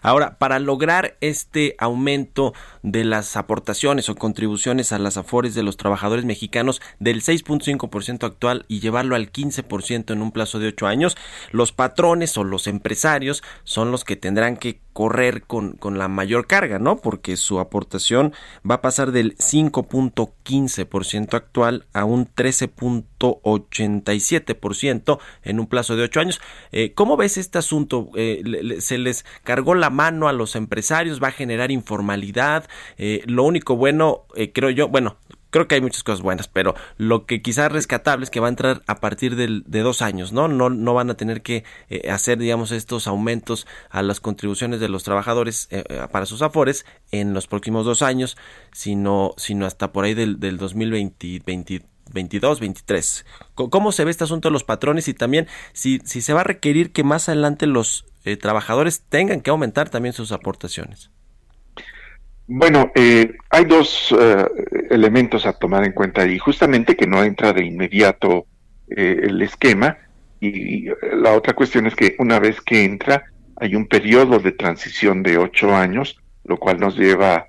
Ahora, 0.00 0.38
para 0.38 0.58
lograr 0.58 1.16
este 1.20 1.74
aumento 1.78 2.54
de 2.82 3.04
las 3.04 3.36
aportaciones 3.36 4.08
o 4.08 4.14
contribuciones 4.14 4.92
a 4.92 4.98
las 4.98 5.18
afores 5.18 5.54
de 5.54 5.62
los 5.62 5.76
trabajadores 5.76 6.24
mexicanos 6.24 6.80
del 7.00 7.22
6.5% 7.22 8.24
actual 8.24 8.64
y 8.66 8.80
llevarlo 8.80 9.14
al 9.14 9.30
15% 9.30 10.12
en 10.12 10.22
un 10.22 10.32
plazo 10.32 10.58
de 10.58 10.68
8 10.68 10.86
años, 10.86 11.16
los 11.50 11.72
patrones 11.72 12.36
o 12.38 12.44
los 12.44 12.66
empresarios 12.66 13.42
son 13.64 13.90
los 13.90 14.04
que 14.04 14.16
tendrán 14.16 14.56
que 14.56 14.80
correr 14.92 15.42
con, 15.42 15.72
con 15.72 15.98
la 15.98 16.06
mayor 16.08 16.46
carga, 16.46 16.78
¿no? 16.78 16.96
Porque 16.96 17.36
su 17.36 17.60
aportación 17.60 18.32
va 18.68 18.76
a 18.76 18.82
pasar 18.82 19.12
del 19.12 19.36
5.15% 19.36 21.34
actual 21.34 21.86
a 21.92 22.04
un 22.04 22.26
13.87% 22.26 25.18
en 25.42 25.60
un 25.60 25.66
plazo 25.66 25.96
de 25.96 26.02
ocho 26.02 26.20
años. 26.20 26.40
Eh, 26.72 26.92
¿Cómo 26.94 27.16
ves 27.16 27.38
este 27.38 27.58
asunto? 27.58 28.10
Eh, 28.16 28.42
¿Se 28.80 28.98
les 28.98 29.24
cargó 29.44 29.74
la 29.74 29.90
mano 29.90 30.28
a 30.28 30.32
los 30.32 30.56
empresarios? 30.56 31.22
¿Va 31.22 31.28
a 31.28 31.32
generar 31.32 31.70
informalidad? 31.70 32.66
Eh, 32.98 33.22
lo 33.26 33.44
único 33.44 33.76
bueno, 33.76 34.24
creo 34.52 34.70
yo, 34.70 34.88
bueno, 34.88 35.18
creo 35.52 35.68
que 35.68 35.76
hay 35.76 35.80
muchas 35.80 36.02
cosas 36.02 36.22
buenas, 36.22 36.48
pero 36.48 36.74
lo 36.96 37.26
que 37.26 37.42
quizás 37.42 37.70
rescatable 37.70 38.24
es 38.24 38.30
que 38.30 38.40
va 38.40 38.48
a 38.48 38.50
entrar 38.50 38.82
a 38.88 38.96
partir 38.96 39.36
del, 39.36 39.62
de 39.66 39.80
dos 39.80 40.02
años, 40.02 40.32
¿no? 40.32 40.48
No, 40.48 40.70
no 40.70 40.94
van 40.94 41.10
a 41.10 41.14
tener 41.14 41.42
que 41.42 41.62
eh, 41.90 42.10
hacer, 42.10 42.38
digamos, 42.38 42.72
estos 42.72 43.06
aumentos 43.06 43.66
a 43.90 44.02
las 44.02 44.18
contribuciones 44.18 44.80
de 44.80 44.88
los 44.88 45.04
trabajadores 45.04 45.68
eh, 45.70 45.84
eh, 45.88 46.06
para 46.10 46.26
sus 46.26 46.42
afores 46.42 46.86
en 47.12 47.34
los 47.34 47.46
próximos 47.46 47.84
dos 47.84 48.02
años, 48.02 48.36
sino, 48.72 49.34
sino 49.36 49.66
hasta 49.66 49.92
por 49.92 50.04
ahí 50.04 50.14
del, 50.14 50.40
del 50.40 50.56
2020, 50.56 51.42
22, 52.12 52.58
23. 52.58 53.26
¿Cómo 53.54 53.92
se 53.92 54.04
ve 54.04 54.10
este 54.10 54.24
asunto 54.24 54.48
de 54.48 54.52
los 54.54 54.64
patrones 54.64 55.06
y 55.06 55.14
también 55.14 55.46
si, 55.74 56.00
si 56.04 56.22
se 56.22 56.32
va 56.32 56.40
a 56.40 56.44
requerir 56.44 56.92
que 56.92 57.04
más 57.04 57.28
adelante 57.28 57.66
los 57.66 58.06
trabajadores 58.40 59.02
tengan 59.08 59.40
que 59.40 59.50
aumentar 59.50 59.90
también 59.90 60.14
sus 60.14 60.32
aportaciones? 60.32 61.10
Bueno, 62.46 62.90
eh, 62.94 63.36
hay 63.50 63.64
dos 63.64 64.14
eh, 64.18 64.46
elementos 64.90 65.46
a 65.46 65.52
tomar 65.52 65.84
en 65.84 65.92
cuenta 65.92 66.26
y 66.26 66.38
justamente 66.38 66.96
que 66.96 67.06
no 67.06 67.22
entra 67.22 67.52
de 67.52 67.64
inmediato 67.64 68.46
eh, 68.88 69.20
el 69.22 69.40
esquema 69.42 69.96
y, 70.40 70.88
la 71.12 71.32
otra 71.34 71.54
cuestión 71.54 71.86
es 71.86 71.94
que 71.94 72.16
una 72.18 72.40
vez 72.40 72.60
que 72.60 72.84
entra 72.84 73.24
hay 73.56 73.76
un 73.76 73.86
periodo 73.86 74.40
de 74.40 74.52
transición 74.52 75.22
de 75.22 75.38
ocho 75.38 75.74
años, 75.74 76.20
lo 76.44 76.56
cual 76.56 76.80
nos 76.80 76.96
lleva 76.96 77.46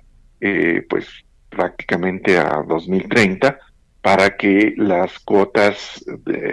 pues 0.90 1.08
prácticamente 1.48 2.36
a 2.36 2.62
2030 2.68 3.58
para 4.02 4.36
que 4.36 4.74
las 4.76 5.18
cuotas, 5.20 6.04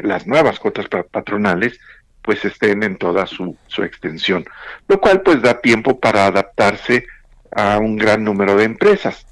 las 0.03 0.25
nuevas 0.25 0.59
cuotas 0.59 0.87
patronales 0.87 1.77
pues 2.21 2.45
estén 2.45 2.83
en 2.83 2.97
toda 2.97 3.27
su, 3.27 3.57
su 3.67 3.83
extensión, 3.83 4.45
lo 4.87 4.99
cual 5.01 5.21
pues 5.21 5.41
da 5.41 5.59
tiempo 5.59 5.99
para 5.99 6.25
adaptarse 6.25 7.05
a 7.55 7.79
un 7.79 7.97
gran 7.97 8.23
número 8.23 8.55
de 8.55 8.65
empresas. 8.65 9.25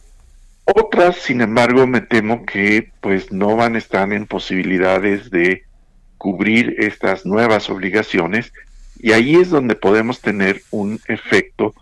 Otras, 0.65 1.15
sin 1.17 1.41
embargo, 1.41 1.87
me 1.87 2.01
temo 2.01 2.45
que 2.45 2.91
pues 3.01 3.31
no 3.31 3.55
van 3.55 3.75
a 3.75 3.79
estar 3.79 4.11
en 4.13 4.27
posibilidades 4.27 5.31
de 5.31 5.63
cubrir 6.17 6.75
estas 6.77 7.25
nuevas 7.25 7.69
obligaciones 7.69 8.51
y 8.99 9.13
ahí 9.13 9.35
es 9.35 9.49
donde 9.49 9.75
podemos 9.75 10.21
tener 10.21 10.61
un 10.71 10.99
efecto 11.07 11.73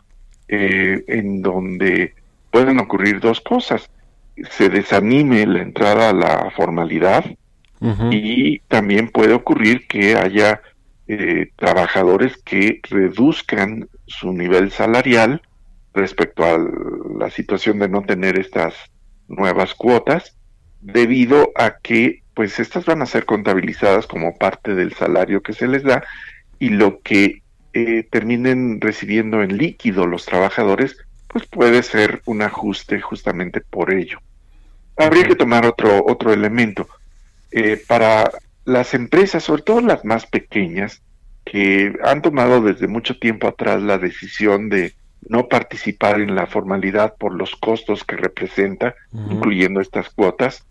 eh, 0.47 1.03
en 1.07 1.41
donde 1.41 2.13
pueden 2.51 2.79
ocurrir 2.79 3.19
dos 3.19 3.41
cosas. 3.41 3.89
Se 4.51 4.69
desanime 4.69 5.45
la 5.47 5.61
entrada 5.61 6.09
a 6.09 6.13
la 6.13 6.51
formalidad 6.55 7.25
y 8.11 8.59
también 8.67 9.09
puede 9.09 9.33
ocurrir 9.33 9.85
que 9.87 10.15
haya 10.15 10.61
eh, 11.07 11.51
trabajadores 11.55 12.37
que 12.37 12.79
reduzcan 12.89 13.87
su 14.07 14.33
nivel 14.33 14.71
salarial 14.71 15.41
respecto 15.97 16.45
a 16.45 16.57
la 17.19 17.29
situación 17.29 17.79
de 17.79 17.89
no 17.89 18.03
tener 18.03 18.39
estas 18.39 18.73
nuevas 19.27 19.73
cuotas, 19.73 20.37
debido 20.79 21.51
a 21.55 21.77
que 21.79 22.23
pues 22.33 22.59
estas 22.59 22.85
van 22.85 23.01
a 23.01 23.07
ser 23.07 23.25
contabilizadas 23.25 24.05
como 24.05 24.37
parte 24.37 24.75
del 24.75 24.93
salario 24.93 25.41
que 25.41 25.53
se 25.53 25.67
les 25.67 25.83
da 25.83 26.03
y 26.59 26.69
lo 26.69 27.01
que 27.01 27.41
eh, 27.73 28.07
terminen 28.09 28.79
recibiendo 28.79 29.41
en 29.41 29.57
líquido 29.57 30.05
los 30.05 30.25
trabajadores, 30.25 30.97
pues 31.27 31.45
puede 31.47 31.83
ser 31.83 32.21
un 32.25 32.41
ajuste 32.41 33.01
justamente 33.01 33.61
por 33.61 33.93
ello. 33.93 34.19
Habría 34.95 35.27
que 35.27 35.35
tomar 35.35 35.65
otro, 35.65 36.03
otro 36.05 36.31
elemento. 36.31 36.87
Eh, 37.51 37.81
para 37.87 38.31
las 38.65 38.93
empresas, 38.93 39.43
sobre 39.43 39.63
todo 39.63 39.81
las 39.81 40.05
más 40.05 40.25
pequeñas, 40.25 41.01
que 41.43 41.93
han 42.03 42.21
tomado 42.21 42.61
desde 42.61 42.87
mucho 42.87 43.17
tiempo 43.17 43.47
atrás 43.47 43.81
la 43.81 43.97
decisión 43.97 44.69
de 44.69 44.93
no 45.29 45.47
participar 45.47 46.21
en 46.21 46.35
la 46.35 46.47
formalidad 46.47 47.15
por 47.17 47.33
los 47.33 47.55
costos 47.55 48.03
que 48.03 48.15
representa, 48.15 48.95
incluyendo 49.29 49.81
estas 49.81 50.09
cuotas, 50.09 50.65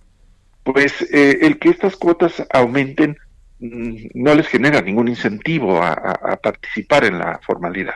pues 0.62 1.03
eh, 1.12 1.38
el 1.42 1.59
que 1.59 1.69
estas 1.69 1.97
cuotas 1.97 2.45
aumenten 2.53 3.16
mm, 3.61 3.97
no 4.14 4.35
les 4.35 4.49
genera 4.49 4.81
ningún 4.81 5.09
incentivo 5.09 5.83
a, 5.83 6.37
participar 6.42 7.05
en 7.05 7.19
la 7.19 7.38
formalidad. 7.45 7.95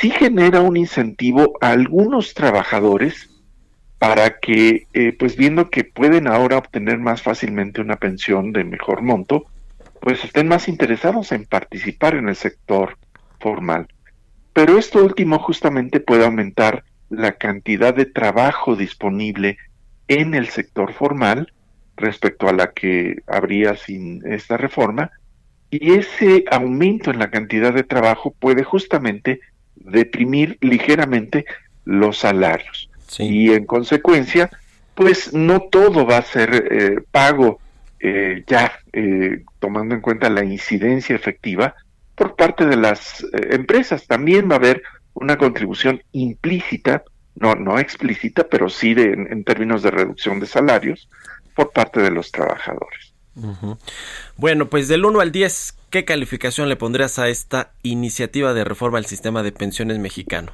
Sí 0.00 0.10
genera 0.10 0.60
un 0.60 0.76
incentivo 0.76 1.58
a 1.60 1.70
algunos 1.70 2.34
trabajadores 2.34 3.28
para 3.98 4.38
que, 4.38 4.86
eh, 4.92 5.16
pues 5.18 5.36
viendo 5.36 5.70
que 5.70 5.84
pueden 5.84 6.28
ahora 6.28 6.58
obtener 6.58 6.98
más 6.98 7.22
fácilmente 7.22 7.80
una 7.80 7.96
pensión 7.96 8.52
de 8.52 8.64
mejor 8.64 9.02
monto, 9.02 9.46
pues 10.00 10.24
estén 10.24 10.46
más 10.46 10.68
interesados 10.68 11.32
en 11.32 11.44
participar 11.46 12.14
en 12.14 12.28
el 12.28 12.36
sector 12.36 12.96
formal. 13.40 13.88
Pero 14.52 14.78
esto 14.78 15.04
último 15.04 15.38
justamente 15.38 16.00
puede 16.00 16.24
aumentar 16.24 16.84
la 17.10 17.32
cantidad 17.32 17.94
de 17.94 18.06
trabajo 18.06 18.76
disponible 18.76 19.58
en 20.08 20.34
el 20.34 20.48
sector 20.48 20.92
formal 20.92 21.52
respecto 21.96 22.48
a 22.48 22.52
la 22.52 22.72
que 22.72 23.16
habría 23.26 23.76
sin 23.76 24.26
esta 24.26 24.56
reforma 24.56 25.10
y 25.70 25.92
ese 25.92 26.44
aumento 26.50 27.10
en 27.10 27.18
la 27.18 27.30
cantidad 27.30 27.72
de 27.72 27.82
trabajo 27.82 28.34
puede 28.38 28.64
justamente 28.64 29.40
deprimir 29.76 30.58
ligeramente 30.60 31.44
los 31.84 32.18
salarios. 32.18 32.90
Y 33.18 33.52
en 33.52 33.64
consecuencia 33.64 34.50
pues 34.98 35.32
no 35.32 35.60
todo 35.60 36.04
va 36.04 36.18
a 36.18 36.22
ser 36.22 36.66
eh, 36.72 37.00
pago 37.12 37.60
eh, 38.00 38.42
ya 38.48 38.72
eh, 38.92 39.44
tomando 39.60 39.94
en 39.94 40.00
cuenta 40.00 40.28
la 40.28 40.44
incidencia 40.44 41.14
efectiva 41.14 41.76
por 42.18 42.34
parte 42.34 42.66
de 42.66 42.76
las 42.76 43.22
eh, 43.22 43.26
empresas. 43.52 44.06
También 44.06 44.50
va 44.50 44.54
a 44.54 44.58
haber 44.58 44.82
una 45.14 45.38
contribución 45.38 46.02
implícita, 46.12 47.04
no, 47.36 47.54
no 47.54 47.78
explícita, 47.78 48.48
pero 48.48 48.68
sí 48.68 48.94
de, 48.94 49.12
en, 49.12 49.44
términos 49.44 49.82
de 49.82 49.92
reducción 49.92 50.40
de 50.40 50.46
salarios 50.46 51.08
por 51.54 51.70
parte 51.70 52.00
de 52.00 52.10
los 52.10 52.32
trabajadores. 52.32 53.14
Bueno, 54.36 54.68
pues 54.68 54.88
del 54.88 55.04
1 55.04 55.20
al 55.20 55.30
10, 55.30 55.76
¿qué 55.90 56.04
calificación 56.04 56.68
le 56.68 56.74
pondrías 56.74 57.20
a 57.20 57.28
esta 57.28 57.70
iniciativa 57.82 58.52
de 58.52 58.64
reforma 58.64 58.98
al 58.98 59.06
sistema 59.06 59.44
de 59.44 59.52
pensiones 59.52 60.00
mexicano? 60.00 60.52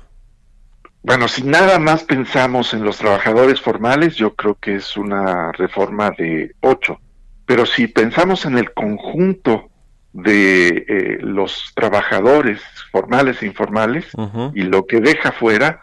Bueno, 1.03 1.29
si 1.29 1.43
nada 1.43 1.79
más 1.79 2.05
pensamos 2.05 2.75
en 2.75 2.85
los 2.85 2.99
trabajadores 2.99 3.61
formales, 3.61 4.17
yo 4.17 4.35
creo 4.35 4.55
que 4.55 4.77
es 4.77 4.99
una 4.99 5.53
reforma 5.53 6.11
de 6.11 6.55
8. 6.61 6.99
Pero 7.47 7.67
si 7.67 7.87
pensamos 7.87 8.45
en 8.45 8.59
el 8.59 8.73
conjunto 8.73 9.71
de 10.15 10.85
eh, 10.89 11.19
los 11.21 11.73
trabajadores 11.75 12.63
formales 12.93 13.43
e 13.43 13.47
informales 13.47 14.07
y 14.55 14.63
lo 14.63 14.87
que 14.87 15.01
deja 15.01 15.33
fuera, 15.33 15.81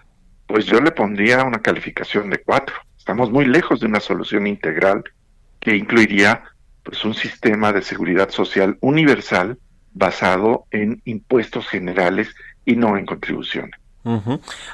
pues 0.47 0.65
yo 0.65 0.79
le 0.79 0.91
pondría 0.91 1.43
una 1.43 1.59
calificación 1.59 2.29
de 2.29 2.39
cuatro. 2.39 2.75
Estamos 2.97 3.29
muy 3.29 3.45
lejos 3.45 3.81
de 3.81 3.87
una 3.87 3.99
solución 3.99 4.47
integral 4.47 5.03
que 5.59 5.75
incluiría 5.75 6.43
pues 6.81 7.03
un 7.03 7.13
sistema 7.13 7.73
de 7.73 7.81
seguridad 7.81 8.29
social 8.29 8.77
universal 8.79 9.57
basado 9.93 10.65
en 10.71 11.01
impuestos 11.03 11.67
generales 11.67 12.33
y 12.63 12.77
no 12.77 12.97
en 12.97 13.05
contribuciones. 13.05 13.80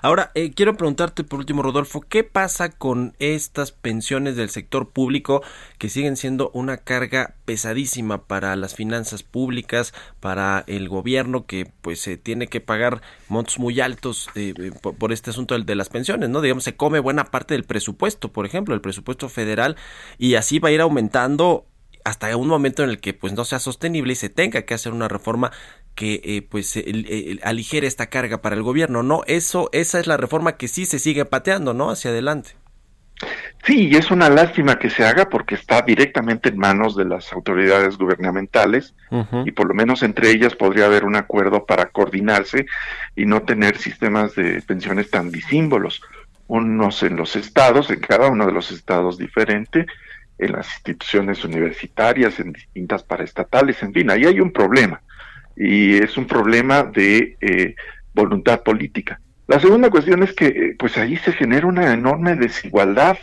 Ahora, 0.02 0.32
eh, 0.36 0.52
quiero 0.54 0.78
preguntarte 0.78 1.24
por 1.24 1.40
último, 1.40 1.62
Rodolfo, 1.62 2.02
¿qué 2.02 2.24
pasa 2.24 2.70
con 2.70 3.14
estas 3.20 3.72
pensiones 3.72 4.36
del 4.36 4.50
sector 4.50 4.90
público 4.90 5.44
que 5.78 5.90
siguen 5.90 6.16
siendo 6.16 6.50
una 6.54 6.78
carga 6.78 7.36
pesadísima 7.46 8.24
para 8.24 8.56
las 8.56 8.76
finanzas 8.76 9.24
públicas, 9.24 9.94
para 10.20 10.64
el 10.68 10.88
gobierno 10.88 11.46
que 11.46 11.70
pues 11.82 12.00
se 12.00 12.18
tiene 12.18 12.48
que 12.48 12.62
pagar 12.62 13.02
montos 13.28 13.60
muy 13.60 13.80
altos 13.82 14.30
eh, 14.36 14.54
eh, 14.58 14.72
por, 14.82 15.12
este 15.12 15.32
asunto 15.32 15.58
de 15.58 15.76
las 15.76 15.90
pensiones, 15.90 16.30
¿no? 16.30 16.42
Digamos, 16.42 16.64
se 16.64 16.76
come 16.76 17.00
buena 17.00 17.26
parte 17.26 17.54
del 17.54 17.64
presupuesto, 17.64 18.32
por 18.32 18.46
ejemplo, 18.46 18.76
el 18.76 18.82
presupuesto 18.82 19.30
federal, 19.30 19.76
y 20.18 20.36
así 20.36 20.60
va 20.60 20.70
a 20.70 20.72
ir 20.72 20.82
aumentando 20.82 21.66
hasta 22.08 22.36
un 22.38 22.48
momento 22.48 22.84
en 22.84 22.90
el 22.90 23.02
que 23.02 23.14
pues 23.14 23.34
no 23.34 23.44
sea 23.44 23.60
sostenible 23.60 24.14
y 24.14 24.16
se 24.16 24.30
tenga 24.30 24.62
que 24.62 24.74
hacer 24.74 24.94
una 24.94 25.10
reforma 25.10 25.52
que 25.98 26.22
eh, 26.24 26.48
pues 26.48 26.80
aligere 27.42 27.88
esta 27.88 28.06
carga 28.06 28.40
para 28.40 28.56
el 28.56 28.62
gobierno, 28.62 29.02
¿no? 29.02 29.24
Eso, 29.26 29.70
esa 29.74 30.00
es 30.00 30.06
la 30.06 30.16
reforma 30.16 30.56
que 30.56 30.68
sí 30.68 30.86
se 30.86 31.00
sigue 31.00 31.26
pateando, 31.26 31.74
¿no? 31.74 31.90
Hacia 31.90 32.12
adelante. 32.12 32.52
Sí, 33.64 33.88
y 33.88 33.96
es 33.96 34.12
una 34.12 34.30
lástima 34.30 34.78
que 34.78 34.92
se 34.92 35.04
haga 35.04 35.28
porque 35.28 35.56
está 35.56 35.82
directamente 35.82 36.50
en 36.50 36.60
manos 36.60 36.96
de 36.96 37.06
las 37.06 37.34
autoridades 37.34 37.98
gubernamentales 37.98 38.94
y 39.44 39.52
por 39.52 39.68
lo 39.68 39.74
menos 39.74 40.04
entre 40.04 40.30
ellas 40.30 40.54
podría 40.54 40.86
haber 40.86 41.04
un 41.04 41.16
acuerdo 41.16 41.66
para 41.66 41.90
coordinarse 41.90 42.68
y 43.16 43.26
no 43.26 43.42
tener 43.42 43.78
sistemas 43.78 44.36
de 44.36 44.62
pensiones 44.62 45.10
tan 45.10 45.32
disímbolos, 45.32 46.02
unos 46.46 47.02
en 47.02 47.18
los 47.18 47.36
estados, 47.36 47.90
en 47.90 48.02
cada 48.02 48.28
uno 48.28 48.46
de 48.46 48.52
los 48.52 48.72
estados 48.72 49.18
diferente, 49.18 49.88
en 50.38 50.52
las 50.52 50.72
instituciones 50.76 51.44
universitarias, 51.44 52.40
en 52.40 52.54
distintas 52.54 53.02
paraestatales, 53.02 53.82
en 53.82 53.94
fin, 53.94 54.12
ahí 54.12 54.26
hay 54.26 54.40
un 54.40 54.54
problema 54.54 55.02
y 55.58 55.96
es 55.96 56.18
un 56.18 56.28
problema 56.28 56.84
de 56.84 57.36
eh, 57.42 57.76
voluntad 58.14 58.62
política. 58.62 59.20
La 59.48 59.60
segunda 59.60 59.90
cuestión 59.90 60.22
es 60.24 60.34
que 60.34 60.48
eh, 60.48 60.76
pues 60.78 60.98
ahí 60.98 61.18
se 61.18 61.34
genera 61.34 61.66
una 61.66 61.94
enorme 61.94 62.36
desigualdad, 62.36 63.18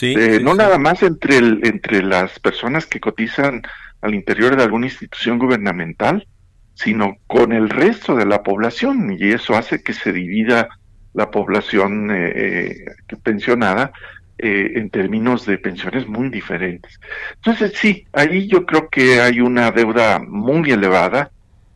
eh, 0.00 0.40
no 0.42 0.54
nada 0.54 0.78
más 0.78 1.02
entre, 1.02 1.38
el, 1.38 1.60
entre 1.62 2.02
las 2.02 2.38
personas 2.40 2.86
que 2.86 3.00
cotizan 3.00 3.62
al 4.00 4.14
interior 4.14 4.56
de 4.56 4.62
alguna 4.62 4.86
institución 4.86 5.38
gubernamental, 5.38 6.26
sino 6.74 7.16
con 7.26 7.52
el 7.52 7.70
resto 7.70 8.16
de 8.16 8.26
la 8.26 8.42
población 8.42 9.16
y 9.18 9.30
eso 9.30 9.54
hace 9.54 9.82
que 9.82 9.92
se 9.92 10.12
divida 10.12 10.68
la 11.12 11.30
población 11.30 12.10
pensionada 13.22 13.92
en 14.36 14.90
términos 14.90 15.46
de 15.46 15.58
pensiones 15.58 16.08
muy 16.08 16.28
diferentes. 16.28 16.98
Entonces 17.36 17.74
sí, 17.76 18.04
ahí 18.12 18.48
yo 18.48 18.66
creo 18.66 18.88
que 18.88 19.20
hay 19.20 19.40
una 19.40 19.70
deuda 19.70 20.18
muy 20.18 20.72
elevada 20.72 21.30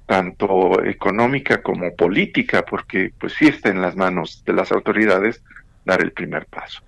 tanto 0.08 0.82
económica 0.84 1.62
como 1.62 1.94
política, 1.94 2.64
porque 2.64 3.12
pues 3.20 3.34
sí 3.34 3.46
está 3.46 3.68
en 3.68 3.82
las 3.82 3.94
manos 3.94 4.42
de 4.46 4.54
las 4.54 4.72
autoridades 4.72 5.42
dar 5.84 6.00
el 6.00 6.12
primer 6.12 6.46
paso. 6.46 6.80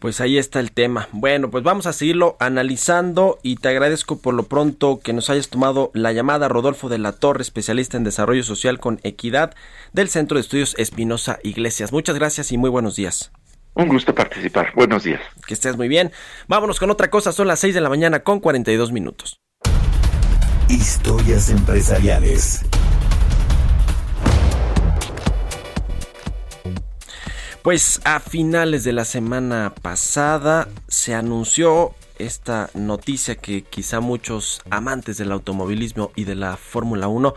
Pues 0.00 0.20
ahí 0.20 0.36
está 0.36 0.58
el 0.58 0.72
tema. 0.72 1.08
Bueno, 1.12 1.50
pues 1.50 1.62
vamos 1.62 1.86
a 1.86 1.92
seguirlo 1.92 2.36
analizando 2.40 3.38
y 3.44 3.56
te 3.56 3.68
agradezco 3.68 4.20
por 4.20 4.34
lo 4.34 4.44
pronto 4.44 4.98
que 4.98 5.12
nos 5.12 5.30
hayas 5.30 5.48
tomado 5.48 5.92
la 5.94 6.12
llamada 6.12 6.48
Rodolfo 6.48 6.88
de 6.88 6.98
la 6.98 7.12
Torre, 7.12 7.42
especialista 7.42 7.96
en 7.96 8.04
desarrollo 8.04 8.42
social 8.42 8.80
con 8.80 8.98
equidad 9.04 9.54
del 9.92 10.08
Centro 10.08 10.36
de 10.36 10.40
Estudios 10.40 10.74
Espinosa 10.76 11.38
Iglesias. 11.44 11.92
Muchas 11.92 12.16
gracias 12.16 12.50
y 12.50 12.58
muy 12.58 12.70
buenos 12.70 12.96
días. 12.96 13.30
Un 13.74 13.86
gusto 13.86 14.12
participar. 14.12 14.72
Buenos 14.74 15.04
días. 15.04 15.20
Que 15.46 15.54
estés 15.54 15.76
muy 15.76 15.86
bien. 15.86 16.10
Vámonos 16.48 16.80
con 16.80 16.90
otra 16.90 17.10
cosa. 17.10 17.30
Son 17.30 17.46
las 17.46 17.60
6 17.60 17.74
de 17.74 17.80
la 17.80 17.88
mañana 17.88 18.20
con 18.20 18.40
42 18.40 18.90
minutos. 18.90 19.38
Historias 20.70 21.50
empresariales. 21.50 22.60
Pues 27.62 28.00
a 28.04 28.20
finales 28.20 28.84
de 28.84 28.92
la 28.92 29.04
semana 29.04 29.74
pasada 29.82 30.68
se 30.86 31.12
anunció 31.16 31.96
esta 32.20 32.70
noticia 32.74 33.34
que 33.34 33.62
quizá 33.62 33.98
muchos 33.98 34.62
amantes 34.70 35.18
del 35.18 35.32
automovilismo 35.32 36.12
y 36.14 36.22
de 36.22 36.36
la 36.36 36.56
Fórmula 36.56 37.08
1 37.08 37.34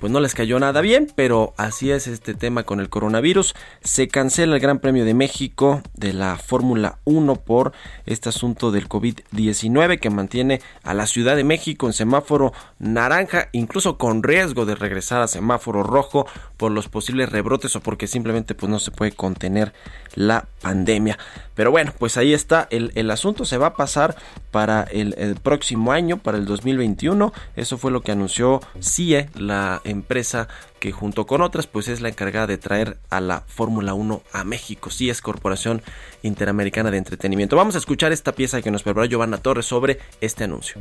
pues 0.00 0.12
no 0.12 0.20
les 0.20 0.34
cayó 0.34 0.58
nada 0.58 0.80
bien, 0.80 1.10
pero 1.14 1.54
así 1.56 1.90
es 1.90 2.06
este 2.06 2.34
tema 2.34 2.64
con 2.64 2.80
el 2.80 2.88
coronavirus. 2.88 3.54
Se 3.82 4.08
cancela 4.08 4.54
el 4.54 4.60
Gran 4.60 4.78
Premio 4.78 5.04
de 5.04 5.14
México 5.14 5.82
de 5.94 6.12
la 6.12 6.36
Fórmula 6.36 6.98
1 7.04 7.36
por 7.36 7.72
este 8.04 8.28
asunto 8.28 8.70
del 8.70 8.88
COVID-19 8.88 9.98
que 9.98 10.10
mantiene 10.10 10.60
a 10.82 10.94
la 10.94 11.06
Ciudad 11.06 11.36
de 11.36 11.44
México 11.44 11.86
en 11.86 11.92
semáforo 11.92 12.52
naranja, 12.78 13.48
incluso 13.52 13.98
con 13.98 14.22
riesgo 14.22 14.66
de 14.66 14.74
regresar 14.74 15.22
a 15.22 15.28
semáforo 15.28 15.82
rojo 15.82 16.26
por 16.56 16.72
los 16.72 16.88
posibles 16.88 17.30
rebrotes 17.30 17.76
o 17.76 17.80
porque 17.80 18.06
simplemente 18.06 18.54
pues 18.54 18.70
no 18.70 18.78
se 18.78 18.90
puede 18.90 19.12
contener 19.12 19.72
la 20.14 20.46
pandemia. 20.60 21.18
Pero 21.56 21.70
bueno, 21.70 21.92
pues 21.98 22.16
ahí 22.18 22.34
está 22.34 22.68
el, 22.70 22.92
el 22.94 23.10
asunto, 23.10 23.44
se 23.44 23.56
va 23.58 23.68
a 23.68 23.74
pasar 23.74 24.14
para 24.52 24.82
el, 24.82 25.14
el, 25.18 25.34
próximo 25.36 25.90
año, 25.90 26.18
para 26.18 26.38
el 26.38 26.44
2021. 26.44 27.32
Eso 27.56 27.78
fue 27.78 27.90
lo 27.90 28.02
que 28.02 28.12
anunció 28.12 28.60
CIE, 28.80 29.30
la 29.34 29.80
empresa 29.84 30.48
que 30.78 30.92
junto 30.92 31.26
con 31.26 31.40
otras 31.40 31.66
pues 31.66 31.88
es 31.88 32.02
la 32.02 32.10
encargada 32.10 32.46
de 32.46 32.58
traer 32.58 32.98
a 33.08 33.20
la 33.20 33.40
Fórmula 33.40 33.94
1 33.94 34.22
a 34.32 34.44
México. 34.44 34.90
CIE 34.90 35.10
es 35.10 35.22
Corporación 35.22 35.82
Interamericana 36.22 36.90
de 36.90 36.98
Entretenimiento. 36.98 37.56
Vamos 37.56 37.74
a 37.74 37.78
escuchar 37.78 38.12
esta 38.12 38.32
pieza 38.32 38.60
que 38.60 38.70
nos 38.70 38.82
preparó 38.82 39.06
Giovanna 39.06 39.38
Torres 39.38 39.64
sobre 39.64 39.98
este 40.20 40.44
anuncio. 40.44 40.80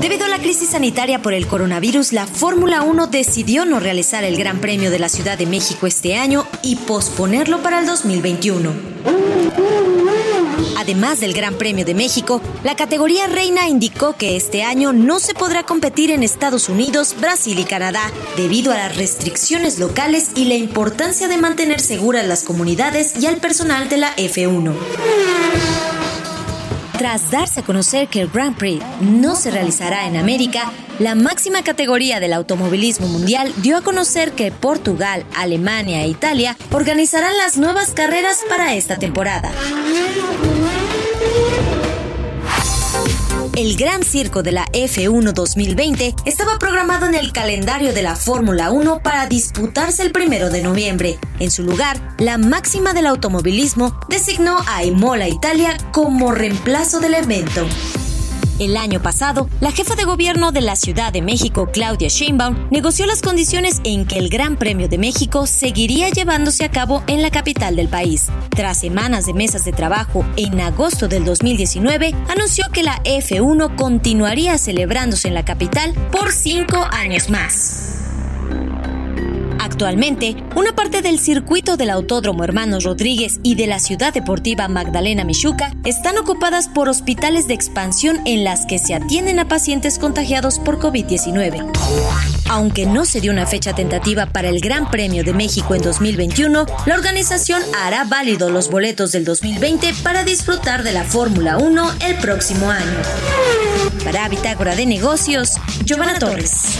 Debido 0.00 0.24
a 0.24 0.28
la 0.28 0.38
crisis 0.38 0.70
sanitaria 0.70 1.20
por 1.20 1.34
el 1.34 1.46
coronavirus, 1.46 2.12
la 2.12 2.26
Fórmula 2.26 2.82
1 2.82 3.06
decidió 3.08 3.64
no 3.64 3.78
realizar 3.78 4.24
el 4.24 4.36
Gran 4.36 4.60
Premio 4.60 4.90
de 4.90 4.98
la 4.98 5.08
Ciudad 5.08 5.38
de 5.38 5.46
México 5.46 5.86
este 5.86 6.16
año 6.16 6.46
y 6.62 6.76
posponerlo 6.76 7.62
para 7.62 7.80
el 7.80 7.86
2021. 7.86 8.72
Además 10.78 11.20
del 11.20 11.32
Gran 11.32 11.54
Premio 11.54 11.84
de 11.84 11.94
México, 11.94 12.40
la 12.64 12.74
categoría 12.74 13.28
reina 13.28 13.68
indicó 13.68 14.16
que 14.16 14.36
este 14.36 14.64
año 14.64 14.92
no 14.92 15.20
se 15.20 15.34
podrá 15.34 15.62
competir 15.62 16.10
en 16.10 16.24
Estados 16.24 16.68
Unidos, 16.68 17.14
Brasil 17.20 17.58
y 17.58 17.64
Canadá 17.64 18.10
debido 18.36 18.72
a 18.72 18.76
las 18.76 18.96
restricciones 18.96 19.78
locales 19.78 20.30
y 20.34 20.46
la 20.46 20.54
importancia 20.54 21.28
de 21.28 21.36
mantener 21.36 21.80
seguras 21.80 22.26
las 22.26 22.42
comunidades 22.42 23.14
y 23.20 23.26
al 23.26 23.36
personal 23.36 23.88
de 23.88 23.96
la 23.98 24.16
F1. 24.16 24.72
Tras 26.98 27.30
darse 27.30 27.60
a 27.60 27.62
conocer 27.64 28.08
que 28.08 28.20
el 28.20 28.28
Grand 28.28 28.56
Prix 28.56 28.84
no 29.00 29.34
se 29.34 29.50
realizará 29.50 30.06
en 30.06 30.16
América, 30.16 30.70
la 30.98 31.14
máxima 31.14 31.62
categoría 31.62 32.20
del 32.20 32.32
automovilismo 32.32 33.08
mundial 33.08 33.52
dio 33.56 33.76
a 33.76 33.82
conocer 33.82 34.32
que 34.32 34.52
Portugal, 34.52 35.24
Alemania 35.34 36.04
e 36.04 36.08
Italia 36.08 36.56
organizarán 36.70 37.36
las 37.38 37.56
nuevas 37.56 37.90
carreras 37.90 38.42
para 38.48 38.74
esta 38.74 38.98
temporada. 38.98 39.50
El 43.54 43.76
Gran 43.76 44.02
Circo 44.02 44.42
de 44.42 44.50
la 44.50 44.64
F1 44.72 45.34
2020 45.34 46.14
estaba 46.24 46.58
programado 46.58 47.04
en 47.04 47.14
el 47.14 47.32
calendario 47.32 47.92
de 47.92 48.02
la 48.02 48.16
Fórmula 48.16 48.70
1 48.70 49.02
para 49.02 49.26
disputarse 49.26 50.02
el 50.02 50.10
primero 50.10 50.48
de 50.48 50.62
noviembre. 50.62 51.18
En 51.38 51.50
su 51.50 51.62
lugar, 51.62 52.00
la 52.18 52.38
máxima 52.38 52.94
del 52.94 53.06
automovilismo 53.06 54.00
designó 54.08 54.56
a 54.66 54.84
Imola 54.84 55.28
Italia 55.28 55.76
como 55.92 56.32
reemplazo 56.32 56.98
del 57.00 57.12
evento. 57.12 57.66
El 58.62 58.76
año 58.76 59.02
pasado, 59.02 59.48
la 59.58 59.72
jefa 59.72 59.96
de 59.96 60.04
gobierno 60.04 60.52
de 60.52 60.60
la 60.60 60.76
Ciudad 60.76 61.12
de 61.12 61.20
México, 61.20 61.68
Claudia 61.72 62.06
Sheinbaum, 62.06 62.68
negoció 62.70 63.06
las 63.06 63.20
condiciones 63.20 63.80
en 63.82 64.06
que 64.06 64.20
el 64.20 64.28
Gran 64.28 64.56
Premio 64.56 64.88
de 64.88 64.98
México 64.98 65.48
seguiría 65.48 66.10
llevándose 66.10 66.64
a 66.64 66.70
cabo 66.70 67.02
en 67.08 67.22
la 67.22 67.32
capital 67.32 67.74
del 67.74 67.88
país. 67.88 68.28
Tras 68.50 68.78
semanas 68.78 69.26
de 69.26 69.34
mesas 69.34 69.64
de 69.64 69.72
trabajo, 69.72 70.24
en 70.36 70.60
agosto 70.60 71.08
del 71.08 71.24
2019, 71.24 72.14
anunció 72.28 72.66
que 72.72 72.84
la 72.84 73.02
F1 73.02 73.74
continuaría 73.74 74.56
celebrándose 74.58 75.26
en 75.26 75.34
la 75.34 75.44
capital 75.44 75.92
por 76.12 76.30
cinco 76.30 76.86
años 76.92 77.30
más. 77.30 77.98
Actualmente, 79.62 80.34
una 80.56 80.74
parte 80.74 81.02
del 81.02 81.20
circuito 81.20 81.76
del 81.76 81.90
Autódromo 81.90 82.42
Hermanos 82.42 82.82
Rodríguez 82.82 83.38
y 83.44 83.54
de 83.54 83.68
la 83.68 83.78
Ciudad 83.78 84.12
Deportiva 84.12 84.66
Magdalena 84.66 85.22
Michuca 85.22 85.72
están 85.84 86.18
ocupadas 86.18 86.66
por 86.68 86.88
hospitales 86.88 87.46
de 87.46 87.54
expansión 87.54 88.18
en 88.26 88.42
las 88.42 88.66
que 88.66 88.80
se 88.80 88.92
atienden 88.92 89.38
a 89.38 89.46
pacientes 89.46 90.00
contagiados 90.00 90.58
por 90.58 90.80
COVID-19. 90.80 91.70
Aunque 92.50 92.86
no 92.86 93.04
se 93.04 93.20
dio 93.20 93.30
una 93.30 93.46
fecha 93.46 93.72
tentativa 93.72 94.26
para 94.26 94.48
el 94.48 94.60
Gran 94.60 94.90
Premio 94.90 95.22
de 95.22 95.32
México 95.32 95.76
en 95.76 95.82
2021, 95.82 96.66
la 96.84 96.94
organización 96.96 97.62
hará 97.78 98.02
válido 98.02 98.50
los 98.50 98.68
boletos 98.68 99.12
del 99.12 99.24
2020 99.24 99.94
para 100.02 100.24
disfrutar 100.24 100.82
de 100.82 100.92
la 100.92 101.04
Fórmula 101.04 101.58
1 101.58 101.92
el 102.08 102.16
próximo 102.16 102.68
año. 102.68 102.98
Para 104.02 104.28
Bitácora 104.28 104.74
de 104.74 104.86
Negocios, 104.86 105.52
Giovanna 105.84 106.18
Torres. 106.18 106.78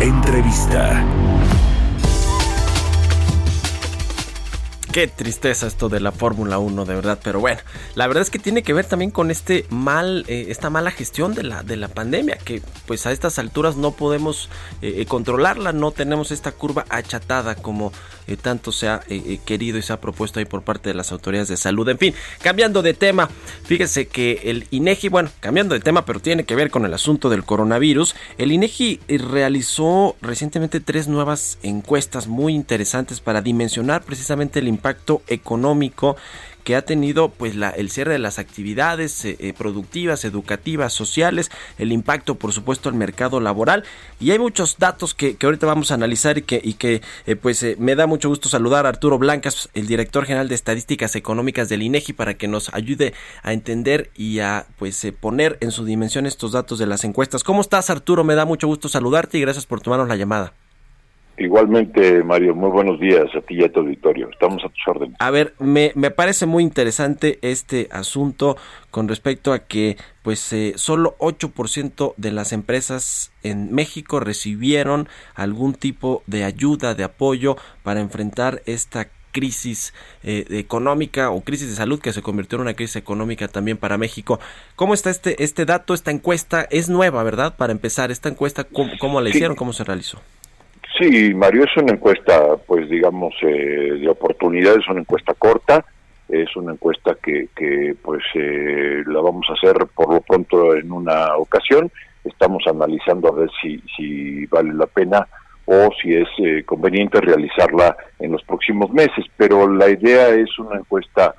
Entrevista. 0.00 1.02
Qué 4.96 5.08
tristeza 5.08 5.66
esto 5.66 5.90
de 5.90 6.00
la 6.00 6.10
Fórmula 6.10 6.58
1, 6.58 6.86
de 6.86 6.94
verdad, 6.94 7.18
pero 7.22 7.38
bueno, 7.38 7.60
la 7.96 8.06
verdad 8.06 8.22
es 8.22 8.30
que 8.30 8.38
tiene 8.38 8.62
que 8.62 8.72
ver 8.72 8.86
también 8.86 9.10
con 9.10 9.30
este 9.30 9.66
mal, 9.68 10.24
eh, 10.26 10.46
esta 10.48 10.70
mala 10.70 10.90
gestión 10.90 11.34
de 11.34 11.42
la, 11.42 11.62
de 11.62 11.76
la 11.76 11.88
pandemia, 11.88 12.38
que 12.38 12.62
pues 12.86 13.04
a 13.04 13.12
estas 13.12 13.38
alturas 13.38 13.76
no 13.76 13.90
podemos 13.90 14.48
eh, 14.80 14.94
eh, 14.96 15.04
controlarla, 15.04 15.74
no 15.74 15.90
tenemos 15.90 16.30
esta 16.30 16.52
curva 16.52 16.86
achatada 16.88 17.56
como 17.56 17.92
tanto 18.42 18.72
se 18.72 18.88
ha 18.88 19.02
querido 19.44 19.78
y 19.78 19.82
se 19.82 19.92
ha 19.92 20.00
propuesto 20.00 20.40
ahí 20.40 20.46
por 20.46 20.62
parte 20.62 20.88
de 20.88 20.96
las 20.96 21.12
autoridades 21.12 21.46
de 21.46 21.56
salud. 21.56 21.88
En 21.88 21.96
fin, 21.96 22.12
cambiando 22.42 22.82
de 22.82 22.92
tema, 22.92 23.30
fíjese 23.62 24.08
que 24.08 24.40
el 24.46 24.66
INEGI, 24.72 25.10
bueno, 25.10 25.30
cambiando 25.38 25.74
de 25.76 25.80
tema, 25.80 26.04
pero 26.04 26.18
tiene 26.18 26.42
que 26.42 26.56
ver 26.56 26.72
con 26.72 26.84
el 26.84 26.92
asunto 26.92 27.30
del 27.30 27.44
coronavirus, 27.44 28.16
el 28.38 28.50
INEGI 28.50 28.98
realizó 29.30 30.16
recientemente 30.20 30.80
tres 30.80 31.06
nuevas 31.06 31.58
encuestas 31.62 32.26
muy 32.26 32.52
interesantes 32.52 33.20
para 33.20 33.42
dimensionar 33.42 34.02
precisamente 34.02 34.58
el 34.58 34.66
impacto 34.66 34.85
impacto 34.86 35.22
económico 35.26 36.16
que 36.62 36.74
ha 36.74 36.82
tenido 36.82 37.28
pues 37.28 37.54
la, 37.54 37.70
el 37.70 37.90
cierre 37.90 38.12
de 38.12 38.18
las 38.18 38.40
actividades 38.40 39.24
eh, 39.24 39.36
eh, 39.38 39.52
productivas, 39.56 40.24
educativas, 40.24 40.92
sociales, 40.92 41.50
el 41.78 41.92
impacto 41.92 42.36
por 42.36 42.52
supuesto 42.52 42.88
al 42.88 42.96
mercado 42.96 43.40
laboral 43.40 43.84
y 44.18 44.32
hay 44.32 44.38
muchos 44.38 44.76
datos 44.78 45.14
que, 45.14 45.36
ahorita 45.40 45.66
vamos 45.66 45.90
a 45.90 45.94
analizar 45.94 46.38
y 46.38 46.42
que, 46.42 47.02
eh, 47.26 47.36
pues 47.36 47.64
me 47.78 47.94
da 47.94 48.06
mucho 48.06 48.28
gusto 48.28 48.48
saludar 48.48 48.86
a 48.86 48.90
Arturo 48.90 49.18
Blancas, 49.18 49.68
el 49.74 49.86
director 49.86 50.24
general 50.24 50.48
de 50.48 50.56
estadísticas 50.56 51.14
económicas 51.14 51.68
del 51.68 51.82
INEGI 51.82 52.12
para 52.12 52.34
que 52.34 52.48
nos 52.48 52.72
ayude 52.74 53.14
a 53.42 53.52
entender 53.52 54.10
y 54.16 54.40
a 54.40 54.66
pues 54.78 55.06
poner 55.20 55.58
en 55.60 55.70
su 55.70 55.84
dimensión 55.84 56.26
estos 56.26 56.52
datos 56.52 56.78
de 56.80 56.86
las 56.86 57.04
encuestas. 57.04 57.44
¿Cómo 57.44 57.60
estás 57.60 57.90
Arturo? 57.90 58.24
Me 58.24 58.34
da 58.34 58.44
mucho 58.44 58.66
gusto 58.66 58.88
saludarte 58.88 59.38
y 59.38 59.40
gracias 59.40 59.66
por 59.66 59.80
tomarnos 59.80 60.08
la 60.08 60.16
llamada. 60.16 60.52
Igualmente, 61.38 62.22
Mario, 62.22 62.54
muy 62.54 62.70
buenos 62.70 62.98
días 62.98 63.26
a 63.34 63.40
ti 63.42 63.56
y 63.56 63.64
a 63.64 63.70
tu 63.70 63.80
auditorio. 63.80 64.30
Estamos 64.30 64.64
a 64.64 64.68
tus 64.68 64.88
órdenes. 64.88 65.16
A 65.18 65.30
ver, 65.30 65.54
me, 65.58 65.92
me 65.94 66.10
parece 66.10 66.46
muy 66.46 66.62
interesante 66.62 67.38
este 67.42 67.88
asunto 67.90 68.56
con 68.90 69.06
respecto 69.06 69.52
a 69.52 69.60
que 69.60 69.96
pues 70.22 70.52
eh, 70.52 70.72
solo 70.76 71.14
8% 71.18 72.14
de 72.16 72.32
las 72.32 72.52
empresas 72.52 73.32
en 73.42 73.72
México 73.74 74.18
recibieron 74.18 75.08
algún 75.34 75.74
tipo 75.74 76.22
de 76.26 76.44
ayuda, 76.44 76.94
de 76.94 77.04
apoyo 77.04 77.56
para 77.82 78.00
enfrentar 78.00 78.62
esta 78.64 79.08
crisis 79.36 79.92
eh, 80.22 80.46
económica 80.48 81.28
o 81.28 81.42
crisis 81.42 81.68
de 81.68 81.76
salud 81.76 82.00
que 82.00 82.14
se 82.14 82.22
convirtió 82.22 82.56
en 82.56 82.62
una 82.62 82.72
crisis 82.72 82.96
económica 82.96 83.48
también 83.48 83.76
para 83.76 83.98
México. 83.98 84.40
¿Cómo 84.76 84.94
está 84.94 85.10
este, 85.10 85.44
este 85.44 85.66
dato, 85.66 85.92
esta 85.92 86.10
encuesta? 86.10 86.66
Es 86.70 86.88
nueva, 86.88 87.22
¿verdad? 87.22 87.54
Para 87.58 87.72
empezar, 87.72 88.10
esta 88.10 88.30
encuesta, 88.30 88.64
¿cómo, 88.64 88.92
cómo 88.98 89.20
la 89.20 89.28
hicieron? 89.28 89.54
¿Cómo 89.54 89.74
se 89.74 89.84
realizó? 89.84 90.22
Sí, 90.98 91.34
Mario, 91.34 91.64
es 91.64 91.76
una 91.76 91.92
encuesta, 91.92 92.56
pues 92.66 92.88
digamos, 92.88 93.34
eh, 93.42 93.98
de 94.00 94.08
oportunidades, 94.08 94.88
una 94.88 95.00
encuesta 95.00 95.34
corta, 95.34 95.84
es 96.26 96.56
una 96.56 96.72
encuesta 96.72 97.16
que, 97.22 97.48
que 97.54 97.94
pues 98.02 98.22
eh, 98.34 99.02
la 99.06 99.20
vamos 99.20 99.46
a 99.50 99.52
hacer 99.52 99.86
por 99.94 100.14
lo 100.14 100.20
pronto 100.22 100.74
en 100.74 100.90
una 100.90 101.36
ocasión, 101.36 101.90
estamos 102.24 102.64
analizando 102.66 103.28
a 103.28 103.32
ver 103.32 103.50
si, 103.60 103.78
si 103.94 104.46
vale 104.46 104.72
la 104.72 104.86
pena 104.86 105.26
o 105.66 105.90
si 106.00 106.14
es 106.14 106.28
eh, 106.38 106.62
conveniente 106.64 107.20
realizarla 107.20 107.94
en 108.18 108.32
los 108.32 108.42
próximos 108.44 108.90
meses, 108.90 109.26
pero 109.36 109.70
la 109.70 109.90
idea 109.90 110.28
es 110.28 110.58
una 110.58 110.78
encuesta 110.78 111.34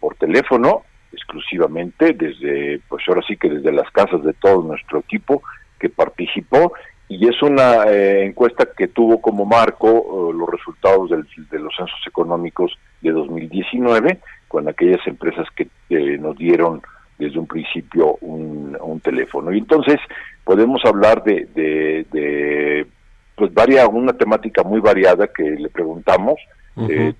por 0.00 0.16
teléfono 0.16 0.82
exclusivamente, 1.12 2.12
desde, 2.12 2.80
pues 2.88 3.04
ahora 3.06 3.22
sí 3.24 3.36
que 3.36 3.48
desde 3.48 3.70
las 3.70 3.88
casas 3.92 4.24
de 4.24 4.32
todo 4.32 4.64
nuestro 4.64 4.98
equipo 4.98 5.44
que 5.78 5.88
participó 5.88 6.72
y 7.08 7.26
es 7.26 7.42
una 7.42 7.84
eh, 7.84 8.26
encuesta 8.26 8.68
que 8.76 8.88
tuvo 8.88 9.20
como 9.20 9.46
marco 9.46 9.88
eh, 9.88 10.36
los 10.36 10.48
resultados 10.48 11.10
de 11.10 11.58
los 11.58 11.74
censos 11.74 12.00
económicos 12.06 12.78
de 13.00 13.12
2019 13.12 14.20
con 14.46 14.68
aquellas 14.68 15.04
empresas 15.06 15.46
que 15.56 15.68
eh, 15.88 16.18
nos 16.18 16.36
dieron 16.36 16.82
desde 17.18 17.38
un 17.38 17.46
principio 17.46 18.16
un, 18.20 18.68
teléfono. 19.02 19.52
Y 19.52 19.58
entonces 19.58 19.98
podemos 20.44 20.84
hablar 20.84 21.22
de, 21.22 21.46
de, 21.54 22.86
pues 23.36 23.54
varia, 23.54 23.86
una 23.86 24.12
temática 24.12 24.62
muy 24.64 24.80
variada 24.80 25.28
que 25.28 25.44
le 25.44 25.68
preguntamos, 25.68 26.34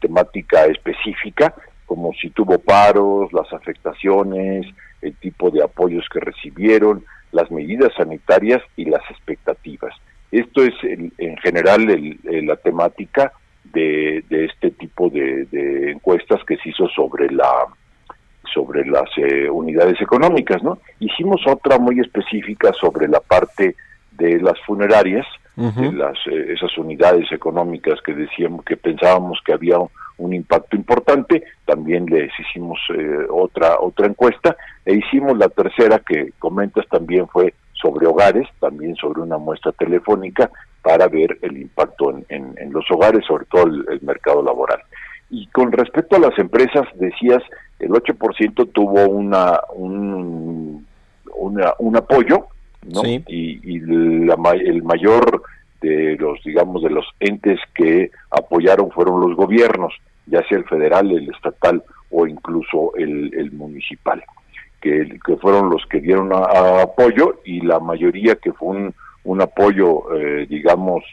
temática 0.01 0.67
específica, 0.67 1.55
como 1.87 2.13
si 2.21 2.31
tuvo 2.31 2.59
paros, 2.59 3.33
las 3.33 3.51
afectaciones, 3.53 4.67
el 5.01 5.15
tipo 5.15 5.51
de 5.51 5.63
apoyos 5.63 6.05
que 6.13 6.21
recibieron, 6.21 7.05
las 7.33 7.51
medidas 7.51 7.93
sanitarias 7.97 8.63
y 8.77 8.85
las 8.87 9.03
expectativas. 9.11 9.95
Esto 10.31 10.63
es 10.63 10.75
en 10.83 11.37
general 11.39 11.87
la 12.25 12.57
temática 12.57 13.33
de, 13.73 14.25
este 14.31 14.71
tipo 14.73 15.11
de, 15.11 15.91
encuestas 15.91 16.43
que 16.45 16.57
se 16.59 16.71
hizo 16.71 16.89
sobre 16.89 17.31
la 17.31 17.67
sobre 18.53 18.87
las 18.87 19.11
eh, 19.19 19.51
unidades 19.51 20.01
económicas, 20.01 20.63
¿no? 20.63 20.79
Hicimos 21.01 21.43
otra 21.47 21.79
muy 21.79 22.01
específica 22.01 22.73
sobre 22.81 23.07
la 23.07 23.21
parte 23.21 23.77
de 24.13 24.41
las 24.41 24.59
funerarias, 24.65 25.27
de 25.55 25.93
las 25.93 26.17
eh, 26.27 26.55
esas 26.55 26.77
unidades 26.79 27.31
económicas 27.31 28.01
que 28.01 28.15
decíamos 28.15 28.65
que 28.65 28.77
pensábamos 28.77 29.41
que 29.45 29.53
había 29.53 29.77
un 30.19 30.35
impacto 30.35 30.77
importante. 30.77 31.45
También 31.65 32.07
les 32.07 32.31
hicimos 32.39 32.79
eh, 32.95 33.27
otra 33.31 33.79
otra 33.81 34.07
encuesta 34.07 34.57
e 34.85 34.95
hicimos 34.95 35.37
la 35.39 35.49
tercera 35.49 36.01
que 36.01 36.33
comentas 36.39 36.87
también 36.89 37.27
fue 37.29 37.55
sobre 37.73 38.07
hogares, 38.07 38.47
también 38.61 38.97
sobre 38.97 39.23
una 39.23 39.39
muestra 39.39 39.73
telefónica 39.73 40.51
para 40.83 41.07
ver 41.09 41.39
el 41.43 41.57
impacto 41.59 42.11
en, 42.29 42.55
en, 42.57 42.73
los 42.73 42.85
hogares, 42.91 43.25
sobre 43.27 43.45
todo 43.47 43.65
el, 43.65 44.01
mercado 44.03 44.43
laboral. 44.43 44.81
Y 45.31 45.47
con 45.49 45.71
respecto 45.71 46.17
a 46.17 46.21
las 46.21 46.39
empresas, 46.39 46.87
decías, 46.95 47.43
el 47.79 47.91
8% 47.91 48.73
tuvo 48.73 49.09
una 49.09 49.61
un, 49.75 50.87
un 51.35 51.97
apoyo, 51.97 52.47
¿no? 52.87 53.03
Y, 53.05 53.25
y 53.29 53.81
la, 54.27 54.37
el 54.55 54.83
mayor 54.83 55.43
de 55.81 56.17
los, 56.19 56.43
digamos, 56.45 56.83
de 56.83 56.91
los 56.91 57.07
entes 57.21 57.61
que 57.75 58.11
apoyaron 58.31 58.91
fueron 58.91 59.21
los 59.21 59.37
gobiernos, 59.37 59.95
ya 60.31 60.43
sea 60.49 60.59
el 60.59 60.65
federal, 60.65 61.11
el 61.11 61.31
estatal 61.31 61.83
o 62.11 62.27
incluso 62.27 62.93
el, 62.97 63.53
municipal, 63.53 64.23
que, 64.81 65.19
fueron 65.41 65.71
los 65.71 65.85
que 65.87 66.01
dieron 66.01 66.31
apoyo 66.33 67.41
y 67.45 67.61
la 67.61 67.81
mayoría 67.81 68.37
que 68.37 68.53
fue 68.53 68.69
un, 68.69 68.95
un 69.25 69.43
apoyo, 69.43 70.15
eh, 70.17 70.47
digamos, 70.49 71.05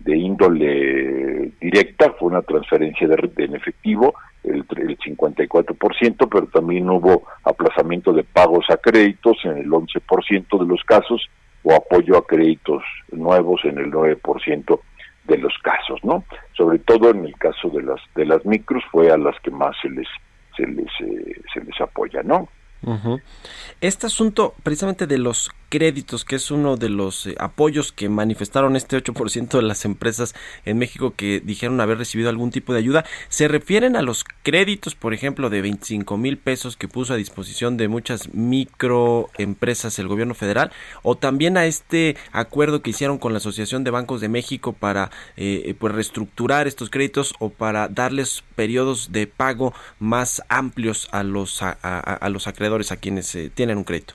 de 0.00 0.16
índole 0.16 1.52
directa, 1.60 2.12
fue 2.18 2.30
una 2.30 2.42
transferencia 2.42 3.06
de, 3.06 3.30
en 3.36 3.54
efectivo, 3.54 4.14
el, 4.42 4.64
el 4.76 4.98
54%, 4.98 6.28
pero 6.30 6.46
también 6.48 6.90
hubo 6.90 7.22
aplazamiento 7.44 8.12
de 8.12 8.24
pagos 8.24 8.66
a 8.70 8.76
créditos 8.76 9.38
en 9.44 9.58
el 9.58 9.70
11% 9.70 10.58
de 10.58 10.66
los 10.66 10.82
casos 10.84 11.30
o 11.62 11.74
apoyo 11.74 12.16
a 12.16 12.26
créditos 12.26 12.82
nuevos 13.12 13.64
en 13.64 13.78
el 13.78 13.90
9% 13.92 14.80
de 15.24 15.38
los 15.38 15.56
casos, 15.62 16.02
¿no? 16.02 16.24
Sobre 16.52 16.78
todo 16.80 17.10
en 17.10 17.24
el 17.24 17.34
caso 17.36 17.68
de 17.70 17.82
las 17.82 18.00
de 18.14 18.26
las 18.26 18.44
micros 18.44 18.82
fue 18.90 19.10
a 19.10 19.16
las 19.16 19.38
que 19.40 19.50
más 19.50 19.76
se 19.80 19.88
les 19.88 20.08
se 20.56 20.66
les 20.66 20.90
eh, 21.00 21.40
se 21.52 21.60
les 21.64 21.80
apoya, 21.80 22.22
¿no? 22.22 22.48
Este 23.80 24.06
asunto 24.06 24.54
precisamente 24.62 25.06
de 25.06 25.18
los 25.18 25.50
créditos, 25.72 26.26
que 26.26 26.36
es 26.36 26.50
uno 26.50 26.76
de 26.76 26.90
los 26.90 27.26
eh, 27.26 27.34
apoyos 27.38 27.92
que 27.92 28.10
manifestaron 28.10 28.76
este 28.76 29.02
8% 29.02 29.56
de 29.56 29.62
las 29.62 29.86
empresas 29.86 30.34
en 30.66 30.76
México 30.76 31.14
que 31.16 31.40
dijeron 31.40 31.80
haber 31.80 31.96
recibido 31.96 32.28
algún 32.28 32.50
tipo 32.50 32.74
de 32.74 32.80
ayuda, 32.80 33.06
se 33.30 33.48
refieren 33.48 33.96
a 33.96 34.02
los 34.02 34.22
créditos, 34.42 34.94
por 34.94 35.14
ejemplo, 35.14 35.48
de 35.48 35.62
25 35.62 36.18
mil 36.18 36.36
pesos 36.36 36.76
que 36.76 36.88
puso 36.88 37.14
a 37.14 37.16
disposición 37.16 37.78
de 37.78 37.88
muchas 37.88 38.34
microempresas 38.34 39.98
el 39.98 40.08
gobierno 40.08 40.34
federal, 40.34 40.72
o 41.02 41.16
también 41.16 41.56
a 41.56 41.64
este 41.64 42.18
acuerdo 42.32 42.82
que 42.82 42.90
hicieron 42.90 43.16
con 43.16 43.32
la 43.32 43.38
Asociación 43.38 43.82
de 43.82 43.92
Bancos 43.92 44.20
de 44.20 44.28
México 44.28 44.74
para 44.74 45.10
eh, 45.38 45.62
eh, 45.64 45.74
pues 45.78 45.94
reestructurar 45.94 46.66
estos 46.66 46.90
créditos 46.90 47.32
o 47.38 47.48
para 47.48 47.88
darles 47.88 48.44
periodos 48.56 49.10
de 49.10 49.26
pago 49.26 49.72
más 49.98 50.42
amplios 50.50 51.08
a 51.12 51.22
los 51.22 51.62
a, 51.62 52.28
los 52.28 52.46
acreedores 52.46 52.71
a 52.92 52.96
quienes 52.96 53.36
tienen 53.54 53.78
un 53.78 53.84
crédito 53.84 54.14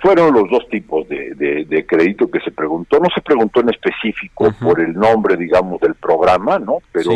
fueron 0.00 0.32
los 0.32 0.48
dos 0.48 0.68
tipos 0.68 1.08
de, 1.08 1.34
de, 1.66 1.86
crédito 1.86 2.30
que 2.30 2.40
se 2.40 2.50
preguntó. 2.50 2.98
No 3.00 3.08
se 3.14 3.20
preguntó 3.20 3.60
en 3.60 3.70
específico 3.70 4.52
por 4.60 4.80
el 4.80 4.94
nombre, 4.94 5.36
digamos, 5.36 5.80
del 5.80 5.94
programa, 5.94 6.58
¿no? 6.58 6.78
Pero 6.92 7.12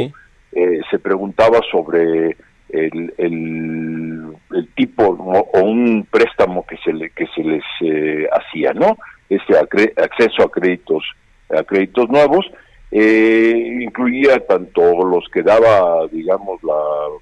eh, 0.53 0.80
se 0.90 0.99
preguntaba 0.99 1.61
sobre 1.70 2.36
el, 2.68 3.14
el, 3.18 4.36
tipo 4.74 5.05
o 5.05 5.61
un 5.61 6.07
préstamo 6.11 6.66
que 6.66 6.76
se, 6.78 6.92
le, 6.92 7.11
que 7.11 7.26
se 7.34 7.42
les 7.42 7.62
eh, 7.80 8.26
hacía, 8.32 8.72
¿no? 8.72 8.97
Ese 9.28 9.57
acceso 9.57 10.42
a 10.42 10.51
créditos, 10.51 11.05
a 11.51 11.62
créditos 11.62 12.09
nuevos. 12.09 12.47
Eh, 12.90 13.78
incluía 13.82 14.38
tanto 14.47 15.05
los 15.05 15.28
que 15.32 15.42
daba, 15.42 16.07
digamos, 16.12 16.62
la 16.62 16.74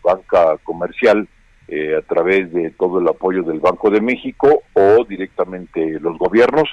banca 0.02 0.58
comercial, 0.64 1.26
eh, 1.74 1.96
a 1.96 2.02
través 2.02 2.52
de 2.52 2.70
todo 2.72 3.00
el 3.00 3.08
apoyo 3.08 3.42
del 3.44 3.58
Banco 3.58 3.88
de 3.88 4.02
México 4.02 4.62
o 4.74 5.06
directamente 5.08 5.98
los 6.00 6.18
gobiernos 6.18 6.68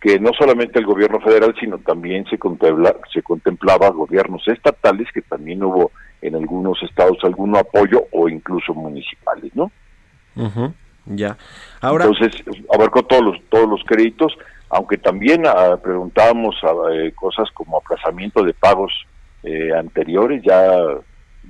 que 0.00 0.18
no 0.18 0.30
solamente 0.38 0.78
el 0.78 0.86
gobierno 0.86 1.20
federal, 1.20 1.54
sino 1.60 1.76
también 1.76 2.24
se, 2.30 2.38
contempla, 2.38 2.96
se 3.12 3.20
contemplaba 3.20 3.90
gobiernos 3.90 4.46
estatales, 4.48 5.06
que 5.12 5.20
también 5.20 5.62
hubo 5.62 5.90
en 6.22 6.34
algunos 6.34 6.82
estados 6.82 7.18
algún 7.24 7.58
apoyo 7.58 8.06
o 8.10 8.30
incluso 8.30 8.72
municipales, 8.72 9.54
¿no? 9.54 9.70
Ya. 11.04 11.36
Ahora. 11.82 12.06
Entonces 12.06 12.42
abarcó 12.72 13.02
todos 13.02 13.22
los 13.22 13.42
todos 13.50 13.68
los 13.68 13.84
créditos, 13.84 14.32
aunque 14.70 14.96
también 14.96 15.46
ah, 15.46 15.76
preguntábamos 15.82 16.56
ah, 16.62 16.72
eh, 16.90 17.12
cosas 17.14 17.50
como 17.52 17.76
aplazamiento 17.76 18.42
de 18.42 18.54
pagos 18.54 18.92
eh, 19.42 19.72
anteriores 19.76 20.42
ya 20.42 20.72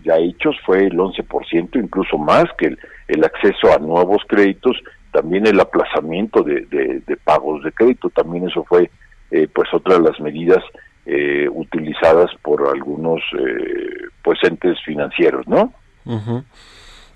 ya 0.04 0.16
hechos 0.16 0.56
fue 0.64 0.86
el 0.86 0.96
11%, 0.96 1.82
incluso 1.82 2.18
más 2.18 2.44
que 2.56 2.76
el, 3.08 3.24
acceso 3.24 3.72
a 3.72 3.78
nuevos 3.78 4.22
créditos, 4.28 4.76
también 5.12 5.46
el 5.46 5.58
aplazamiento 5.60 6.42
de, 6.42 6.66
de, 6.66 7.16
pagos 7.16 7.64
de 7.64 7.72
crédito, 7.72 8.10
también 8.10 8.48
eso 8.48 8.64
fue 8.64 8.90
eh, 9.30 9.48
pues 9.52 9.68
otra 9.72 9.98
de 9.98 10.02
las 10.02 10.20
medidas 10.20 10.62
eh, 11.06 11.48
utilizadas 11.50 12.30
por 12.42 12.68
algunos 12.68 13.20
eh, 13.38 14.08
pues 14.22 14.38
entes 14.42 14.78
financieros, 14.84 15.46
¿no? 15.48 15.72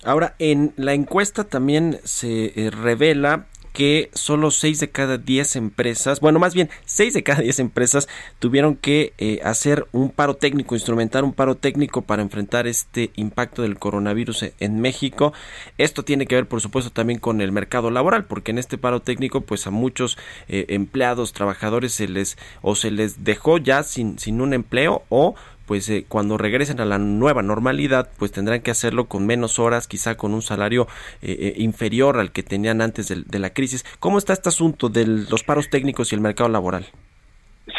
Ahora, 0.04 0.34
en 0.38 0.72
la 0.76 0.94
encuesta 0.94 1.44
también 1.44 1.98
se 2.04 2.46
eh, 2.56 2.70
revela 2.70 3.46
que 3.72 4.10
solo 4.14 4.50
6 4.50 4.80
de 4.80 4.90
cada 4.90 5.18
10 5.18 5.56
empresas, 5.56 6.20
bueno, 6.20 6.38
más 6.38 6.54
bien 6.54 6.70
6 6.84 7.14
de 7.14 7.22
cada 7.22 7.42
10 7.42 7.58
empresas 7.60 8.08
tuvieron 8.38 8.76
que 8.76 9.14
eh, 9.18 9.40
hacer 9.44 9.86
un 9.92 10.10
paro 10.10 10.34
técnico, 10.34 10.74
instrumentar 10.74 11.24
un 11.24 11.32
paro 11.32 11.56
técnico 11.56 12.02
para 12.02 12.22
enfrentar 12.22 12.66
este 12.66 13.10
impacto 13.16 13.62
del 13.62 13.78
coronavirus 13.78 14.44
e, 14.44 14.54
en 14.60 14.80
México. 14.80 15.32
Esto 15.78 16.04
tiene 16.04 16.26
que 16.26 16.34
ver, 16.34 16.46
por 16.46 16.60
supuesto, 16.60 16.90
también 16.90 17.18
con 17.18 17.40
el 17.40 17.52
mercado 17.52 17.90
laboral, 17.90 18.24
porque 18.24 18.50
en 18.50 18.58
este 18.58 18.78
paro 18.78 19.00
técnico, 19.00 19.40
pues 19.40 19.66
a 19.66 19.70
muchos 19.70 20.18
eh, 20.48 20.66
empleados, 20.68 21.32
trabajadores 21.32 21.92
se 21.92 22.08
les 22.08 22.36
o 22.60 22.74
se 22.74 22.90
les 22.90 23.24
dejó 23.24 23.58
ya 23.58 23.82
sin, 23.82 24.18
sin 24.18 24.40
un 24.40 24.54
empleo 24.54 25.02
o 25.08 25.34
pues 25.66 25.88
eh, 25.88 26.04
cuando 26.08 26.38
regresen 26.38 26.80
a 26.80 26.84
la 26.84 26.98
nueva 26.98 27.42
normalidad, 27.42 28.08
pues 28.18 28.32
tendrán 28.32 28.60
que 28.60 28.70
hacerlo 28.70 29.06
con 29.06 29.26
menos 29.26 29.58
horas, 29.58 29.88
quizá 29.88 30.16
con 30.16 30.34
un 30.34 30.42
salario 30.42 30.86
eh, 31.22 31.36
eh, 31.38 31.54
inferior 31.58 32.18
al 32.18 32.32
que 32.32 32.42
tenían 32.42 32.80
antes 32.80 33.08
de, 33.08 33.38
la 33.38 33.50
crisis. 33.50 33.84
¿Cómo 33.98 34.18
está 34.18 34.32
este 34.32 34.48
asunto 34.48 34.88
de 34.88 35.06
los 35.06 35.42
paros 35.42 35.70
técnicos 35.70 36.12
y 36.12 36.14
el 36.14 36.20
mercado 36.20 36.48
laboral? 36.48 36.86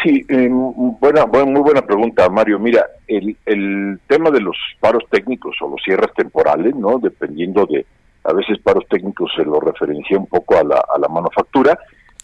Sí, 0.02 0.26
buena, 0.30 1.26
muy 1.26 1.62
buena 1.62 1.82
pregunta, 1.82 2.30
Mario. 2.30 2.58
Mira, 2.58 2.86
el, 3.08 3.36
el 3.46 4.00
tema 4.08 4.32
de 4.32 4.40
los 4.40 4.58
paros 4.80 5.04
técnicos 5.10 5.56
o 5.62 5.70
los 5.70 5.82
cierres 5.84 6.14
temporales, 6.16 6.76
¿no? 6.76 7.00
Dependiendo 7.00 7.66
de, 7.66 7.86
a 8.24 8.34
veces 8.34 8.60
paros 8.60 8.86
técnicos 8.90 9.32
se 9.36 9.44
lo 9.44 9.60
referencia 9.60 10.18
un 10.18 10.28
poco 10.28 10.58
a 10.58 10.64
la, 10.64 10.76
a 10.78 11.00
la 11.00 11.08
manufactura, 11.10 11.78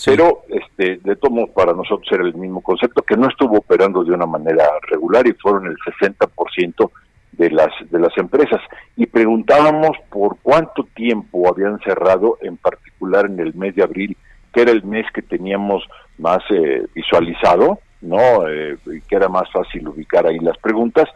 pero 0.05 0.43
este, 0.49 0.97
de 1.03 1.15
todos 1.15 1.49
para 1.49 1.73
nosotros 1.73 2.07
era 2.11 2.23
el 2.23 2.35
mismo 2.35 2.61
concepto, 2.61 3.01
que 3.01 3.17
no 3.17 3.27
estuvo 3.27 3.57
operando 3.57 4.03
de 4.03 4.13
una 4.13 4.25
manera 4.25 4.65
regular 4.89 5.27
y 5.27 5.33
fueron 5.33 5.67
el 5.67 5.75
60% 5.77 6.91
de 7.33 7.49
las, 7.51 7.69
de 7.89 7.99
las 7.99 8.17
empresas. 8.17 8.61
Y 8.95 9.05
preguntábamos 9.05 9.97
por 10.09 10.37
cuánto 10.41 10.83
tiempo 10.95 11.49
habían 11.49 11.79
cerrado, 11.79 12.37
en 12.41 12.57
particular 12.57 13.25
en 13.25 13.39
el 13.39 13.53
mes 13.55 13.75
de 13.75 13.83
abril, 13.83 14.17
que 14.53 14.61
era 14.61 14.71
el 14.71 14.83
mes 14.83 15.05
que 15.13 15.21
teníamos 15.21 15.83
más 16.17 16.39
eh, 16.49 16.85
visualizado, 16.93 17.79
¿no? 18.01 18.47
Eh, 18.47 18.77
que 19.07 19.15
era 19.15 19.27
más 19.27 19.49
fácil 19.51 19.87
ubicar 19.87 20.25
ahí 20.25 20.39
las 20.39 20.57
preguntas. 20.57 21.07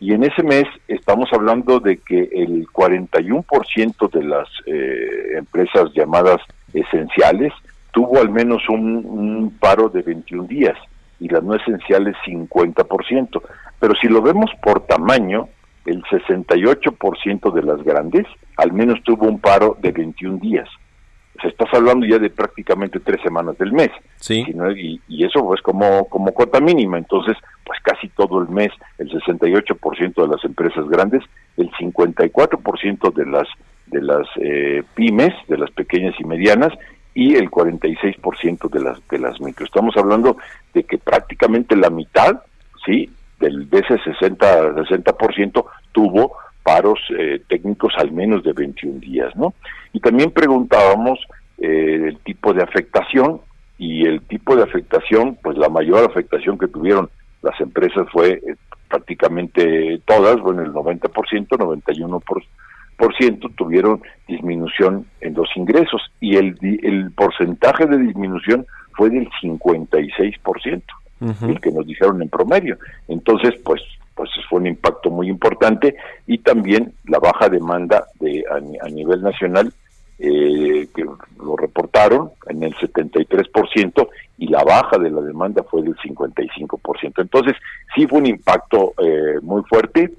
Y 0.00 0.14
en 0.14 0.24
ese 0.24 0.42
mes 0.42 0.64
estamos 0.88 1.28
hablando 1.32 1.78
de 1.78 1.98
que 1.98 2.28
el 2.32 2.66
41% 2.68 4.10
de 4.10 4.24
las 4.24 4.48
eh, 4.66 5.36
empresas 5.36 5.92
llamadas 5.94 6.40
esenciales, 6.74 7.52
tuvo 7.92 8.20
al 8.20 8.30
menos 8.30 8.68
un, 8.68 9.56
paro 9.60 9.88
de 9.88 10.02
21 10.02 10.48
días 10.48 10.76
y 11.20 11.28
las 11.28 11.42
no 11.42 11.54
esenciales 11.54 12.16
50%. 12.26 13.42
Pero 13.78 13.94
si 14.00 14.08
lo 14.08 14.22
vemos 14.22 14.50
por 14.62 14.86
tamaño, 14.86 15.48
el 15.86 16.02
68% 16.04 17.52
de 17.52 17.62
las 17.62 17.82
grandes 17.82 18.26
al 18.56 18.72
menos 18.72 19.02
tuvo 19.04 19.26
un 19.26 19.38
paro 19.38 19.76
de 19.80 19.92
21 19.92 20.38
días. 20.38 20.68
Se 21.40 21.48
estás 21.48 21.68
hablando 21.72 22.06
ya 22.06 22.18
de 22.18 22.30
prácticamente 22.30 23.00
tres 23.00 23.20
semanas 23.22 23.56
del 23.58 23.72
mes. 23.72 23.90
Sí. 24.16 24.44
Y, 24.76 25.00
y, 25.08 25.24
eso 25.24 25.44
pues 25.44 25.60
como, 25.62 26.06
como 26.08 26.32
cuota 26.32 26.60
mínima. 26.60 26.98
Entonces, 26.98 27.36
pues 27.64 27.80
casi 27.82 28.08
todo 28.10 28.42
el 28.42 28.48
mes, 28.48 28.70
el 28.98 29.10
68% 29.10 30.14
de 30.14 30.28
las 30.28 30.44
empresas 30.44 30.86
grandes, 30.88 31.22
el 31.56 31.70
54% 31.72 33.12
de 33.14 33.26
las 33.26 33.48
de 33.92 34.02
las 34.02 34.26
eh, 34.36 34.82
pymes, 34.94 35.34
de 35.48 35.58
las 35.58 35.70
pequeñas 35.70 36.14
y 36.18 36.24
medianas, 36.24 36.72
y 37.14 37.34
el 37.34 37.50
46% 37.50 38.70
de 38.70 38.80
las 38.80 39.08
de 39.08 39.18
las 39.18 39.40
micro. 39.40 39.66
Estamos 39.66 39.96
hablando 39.96 40.36
de 40.72 40.84
que 40.84 40.98
prácticamente 40.98 41.76
la 41.76 41.90
mitad, 41.90 42.42
sí, 42.86 43.10
del 43.38 43.68
de 43.68 43.80
ese 43.80 43.98
60 43.98 44.74
60% 44.74 45.64
tuvo 45.92 46.36
paros 46.62 47.00
eh, 47.18 47.42
técnicos 47.48 47.92
al 47.98 48.12
menos 48.12 48.44
de 48.44 48.52
21 48.52 49.00
días, 49.00 49.34
¿no? 49.36 49.54
Y 49.92 50.00
también 50.00 50.30
preguntábamos 50.30 51.18
eh, 51.58 52.04
el 52.08 52.18
tipo 52.18 52.54
de 52.54 52.62
afectación 52.62 53.40
y 53.78 54.06
el 54.06 54.22
tipo 54.22 54.54
de 54.56 54.62
afectación, 54.62 55.36
pues 55.42 55.58
la 55.58 55.68
mayor 55.68 56.08
afectación 56.08 56.56
que 56.56 56.68
tuvieron 56.68 57.10
las 57.42 57.60
empresas 57.60 58.06
fue 58.12 58.34
eh, 58.34 58.54
prácticamente 58.88 60.00
todas, 60.04 60.40
bueno, 60.40 60.62
el 60.62 60.72
90%, 60.72 61.10
91% 61.48 62.22
por 62.24 62.42
tuvieron 63.56 64.02
disminución 64.28 65.06
en 65.20 65.34
los 65.34 65.48
ingresos 65.56 66.02
y 66.20 66.36
el, 66.36 66.56
el 66.82 67.10
porcentaje 67.12 67.86
de 67.86 67.98
disminución 67.98 68.66
fue 68.96 69.10
del 69.10 69.28
56%, 69.42 70.40
por 70.42 70.60
ciento 70.62 70.94
el 71.48 71.60
que 71.60 71.70
nos 71.70 71.86
dijeron 71.86 72.20
en 72.20 72.28
promedio. 72.28 72.76
Entonces, 73.08 73.54
pues 73.64 73.80
pues 74.14 74.30
fue 74.48 74.60
un 74.60 74.66
impacto 74.66 75.10
muy 75.10 75.28
importante 75.28 75.96
y 76.26 76.38
también 76.38 76.92
la 77.06 77.18
baja 77.18 77.48
demanda 77.48 78.06
de 78.20 78.44
a, 78.50 78.88
nivel 78.88 79.22
nacional 79.22 79.72
eh, 80.18 80.86
que 80.94 81.02
lo 81.02 81.56
reportaron 81.56 82.30
en 82.48 82.62
el 82.62 82.74
73% 82.74 84.08
y 84.38 84.48
la 84.48 84.62
baja 84.64 84.98
de 84.98 85.10
la 85.10 85.22
demanda 85.22 85.62
fue 85.62 85.82
del 85.82 85.96
55%. 85.96 87.12
Entonces, 87.16 87.56
sí 87.94 88.06
fue 88.06 88.18
un 88.18 88.26
impacto 88.26 88.92
eh, 89.02 89.38
muy 89.42 89.62
fuerte 89.62 90.12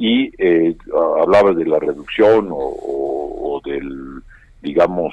y 0.00 0.32
eh, 0.38 0.74
hablaba 1.20 1.52
de 1.52 1.66
la 1.66 1.78
reducción 1.78 2.48
o, 2.50 3.60
del, 3.62 4.22
digamos, 4.62 5.12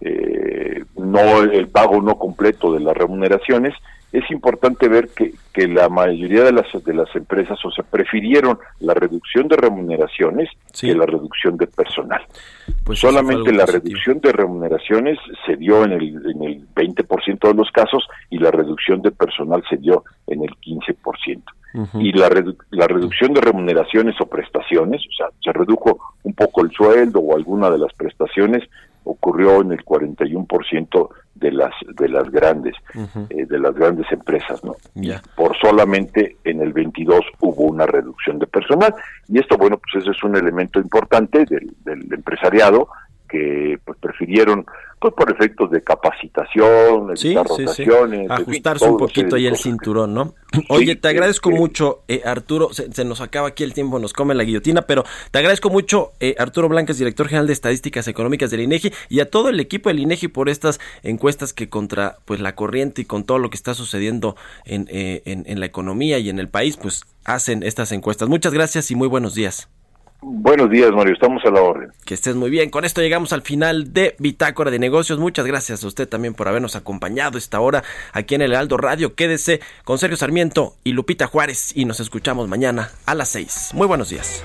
eh, 0.00 0.84
no 0.96 1.42
el 1.42 1.66
pago 1.66 2.00
no 2.00 2.16
completo 2.16 2.72
de 2.72 2.78
las 2.78 2.96
remuneraciones, 2.96 3.74
es 4.12 4.28
importante 4.30 4.88
ver 4.88 5.08
que, 5.08 5.32
que 5.52 5.68
la 5.68 5.88
mayoría 5.88 6.44
de 6.44 6.52
las 6.52 6.66
de 6.84 6.94
las 6.94 7.14
empresas 7.14 7.58
o 7.64 7.70
sea 7.70 7.84
prefirieron 7.84 8.58
la 8.80 8.94
reducción 8.94 9.46
de 9.48 9.56
remuneraciones 9.56 10.48
que 10.78 10.94
la 10.94 11.06
reducción 11.06 11.56
de 11.56 11.66
personal. 11.66 12.22
Pues 12.84 12.98
Solamente 12.98 13.52
la 13.52 13.66
reducción 13.66 14.20
de 14.20 14.32
remuneraciones 14.32 15.18
se 15.46 15.56
dio 15.56 15.84
en 15.84 15.92
el 15.92 16.02
en 16.02 16.42
el 16.42 16.68
20% 16.74 17.48
de 17.48 17.54
los 17.54 17.70
casos 17.70 18.06
y 18.30 18.38
la 18.38 18.50
reducción 18.50 19.02
de 19.02 19.10
personal 19.12 19.62
se 19.68 19.76
dio 19.76 20.04
en 20.26 20.42
el 20.42 20.50
15% 20.56 21.42
y 21.94 22.12
la, 22.12 22.28
la 22.70 22.86
reducción 22.88 23.32
de 23.32 23.40
remuneraciones 23.40 24.20
o 24.20 24.26
prestaciones, 24.26 25.02
o 25.06 25.12
sea, 25.16 25.28
se 25.42 25.52
redujo 25.52 26.14
un 26.24 26.34
poco 26.34 26.62
el 26.64 26.70
sueldo 26.72 27.20
o 27.20 27.36
alguna 27.36 27.70
de 27.70 27.78
las 27.78 27.92
prestaciones, 27.92 28.68
ocurrió 29.04 29.60
en 29.60 29.72
el 29.72 29.84
41% 29.84 31.08
de 31.34 31.52
las 31.52 31.72
de 31.96 32.08
las 32.08 32.30
grandes 32.30 32.74
eh, 33.30 33.46
de 33.46 33.58
las 33.58 33.74
grandes 33.74 34.10
empresas, 34.12 34.62
¿no? 34.64 34.76
Por 35.36 35.56
solamente 35.58 36.36
en 36.44 36.60
el 36.60 36.72
22 36.72 37.20
hubo 37.40 37.64
una 37.64 37.86
reducción 37.86 38.38
de 38.38 38.46
personal. 38.46 38.94
Y 39.28 39.38
esto 39.38 39.56
bueno, 39.56 39.78
pues 39.78 40.02
ese 40.02 40.10
es 40.10 40.22
un 40.22 40.36
elemento 40.36 40.80
importante 40.80 41.44
del, 41.46 41.72
del 41.84 42.12
empresariado 42.12 42.88
que 43.30 43.78
pues 43.84 43.98
prefirieron 43.98 44.66
pues 45.00 45.14
por 45.14 45.32
efectos 45.32 45.70
de 45.70 45.82
capacitación, 45.82 47.16
sí, 47.16 47.34
rotaciones, 47.34 48.30
ajustarse 48.30 48.84
un 48.84 48.98
poquito 48.98 49.36
ahí 49.36 49.46
el 49.46 49.56
cinturón, 49.56 50.12
¿no? 50.12 50.34
Oye, 50.68 50.94
te 50.94 51.08
agradezco 51.08 51.50
mucho, 51.50 52.02
eh, 52.06 52.20
Arturo, 52.24 52.68
se, 52.74 53.04
nos 53.04 53.22
acaba 53.22 53.48
aquí 53.48 53.64
el 53.64 53.72
tiempo, 53.72 53.98
nos 53.98 54.12
come 54.12 54.34
la 54.34 54.44
guillotina, 54.44 54.82
pero 54.82 55.04
te 55.30 55.38
agradezco 55.38 55.70
mucho, 55.70 56.12
eh, 56.20 56.34
Arturo 56.38 56.68
Blancas, 56.68 56.98
director 56.98 57.28
general 57.28 57.46
de 57.46 57.54
Estadísticas 57.54 58.08
Económicas 58.08 58.50
del 58.50 58.60
INEGI, 58.60 58.92
y 59.08 59.20
a 59.20 59.30
todo 59.30 59.48
el 59.48 59.58
equipo 59.58 59.88
del 59.88 60.00
INEGI 60.00 60.28
por 60.28 60.50
estas 60.50 60.80
encuestas 61.02 61.54
que 61.54 61.70
contra 61.70 62.18
pues 62.26 62.40
la 62.40 62.54
corriente 62.54 63.00
y 63.00 63.04
con 63.06 63.24
todo 63.24 63.38
lo 63.38 63.48
que 63.48 63.56
está 63.56 63.72
sucediendo 63.72 64.36
en, 64.66 64.86
eh, 64.90 65.22
en, 65.24 65.44
en 65.46 65.60
la 65.60 65.66
economía 65.66 66.18
y 66.18 66.28
en 66.28 66.38
el 66.38 66.48
país, 66.48 66.76
pues 66.76 67.04
hacen 67.24 67.62
estas 67.62 67.92
encuestas. 67.92 68.28
Muchas 68.28 68.52
gracias 68.52 68.90
y 68.90 68.96
muy 68.96 69.08
buenos 69.08 69.34
días. 69.34 69.70
Buenos 70.22 70.70
días, 70.70 70.90
Mario. 70.92 71.14
Estamos 71.14 71.42
a 71.44 71.50
la 71.50 71.62
orden. 71.62 71.92
Que 72.04 72.14
estés 72.14 72.34
muy 72.34 72.50
bien. 72.50 72.70
Con 72.70 72.84
esto 72.84 73.00
llegamos 73.00 73.32
al 73.32 73.42
final 73.42 73.92
de 73.92 74.16
Bitácora 74.18 74.70
de 74.70 74.78
Negocios. 74.78 75.18
Muchas 75.18 75.46
gracias 75.46 75.82
a 75.82 75.86
usted 75.86 76.08
también 76.08 76.34
por 76.34 76.48
habernos 76.48 76.76
acompañado 76.76 77.38
esta 77.38 77.60
hora 77.60 77.82
aquí 78.12 78.34
en 78.34 78.42
el 78.42 78.54
Aldo 78.54 78.76
Radio. 78.76 79.14
Quédese 79.14 79.60
con 79.84 79.98
Sergio 79.98 80.16
Sarmiento 80.16 80.74
y 80.84 80.92
Lupita 80.92 81.26
Juárez 81.26 81.76
y 81.76 81.84
nos 81.84 82.00
escuchamos 82.00 82.48
mañana 82.48 82.90
a 83.06 83.14
las 83.14 83.30
seis. 83.30 83.70
Muy 83.72 83.86
buenos 83.86 84.10
días. 84.10 84.44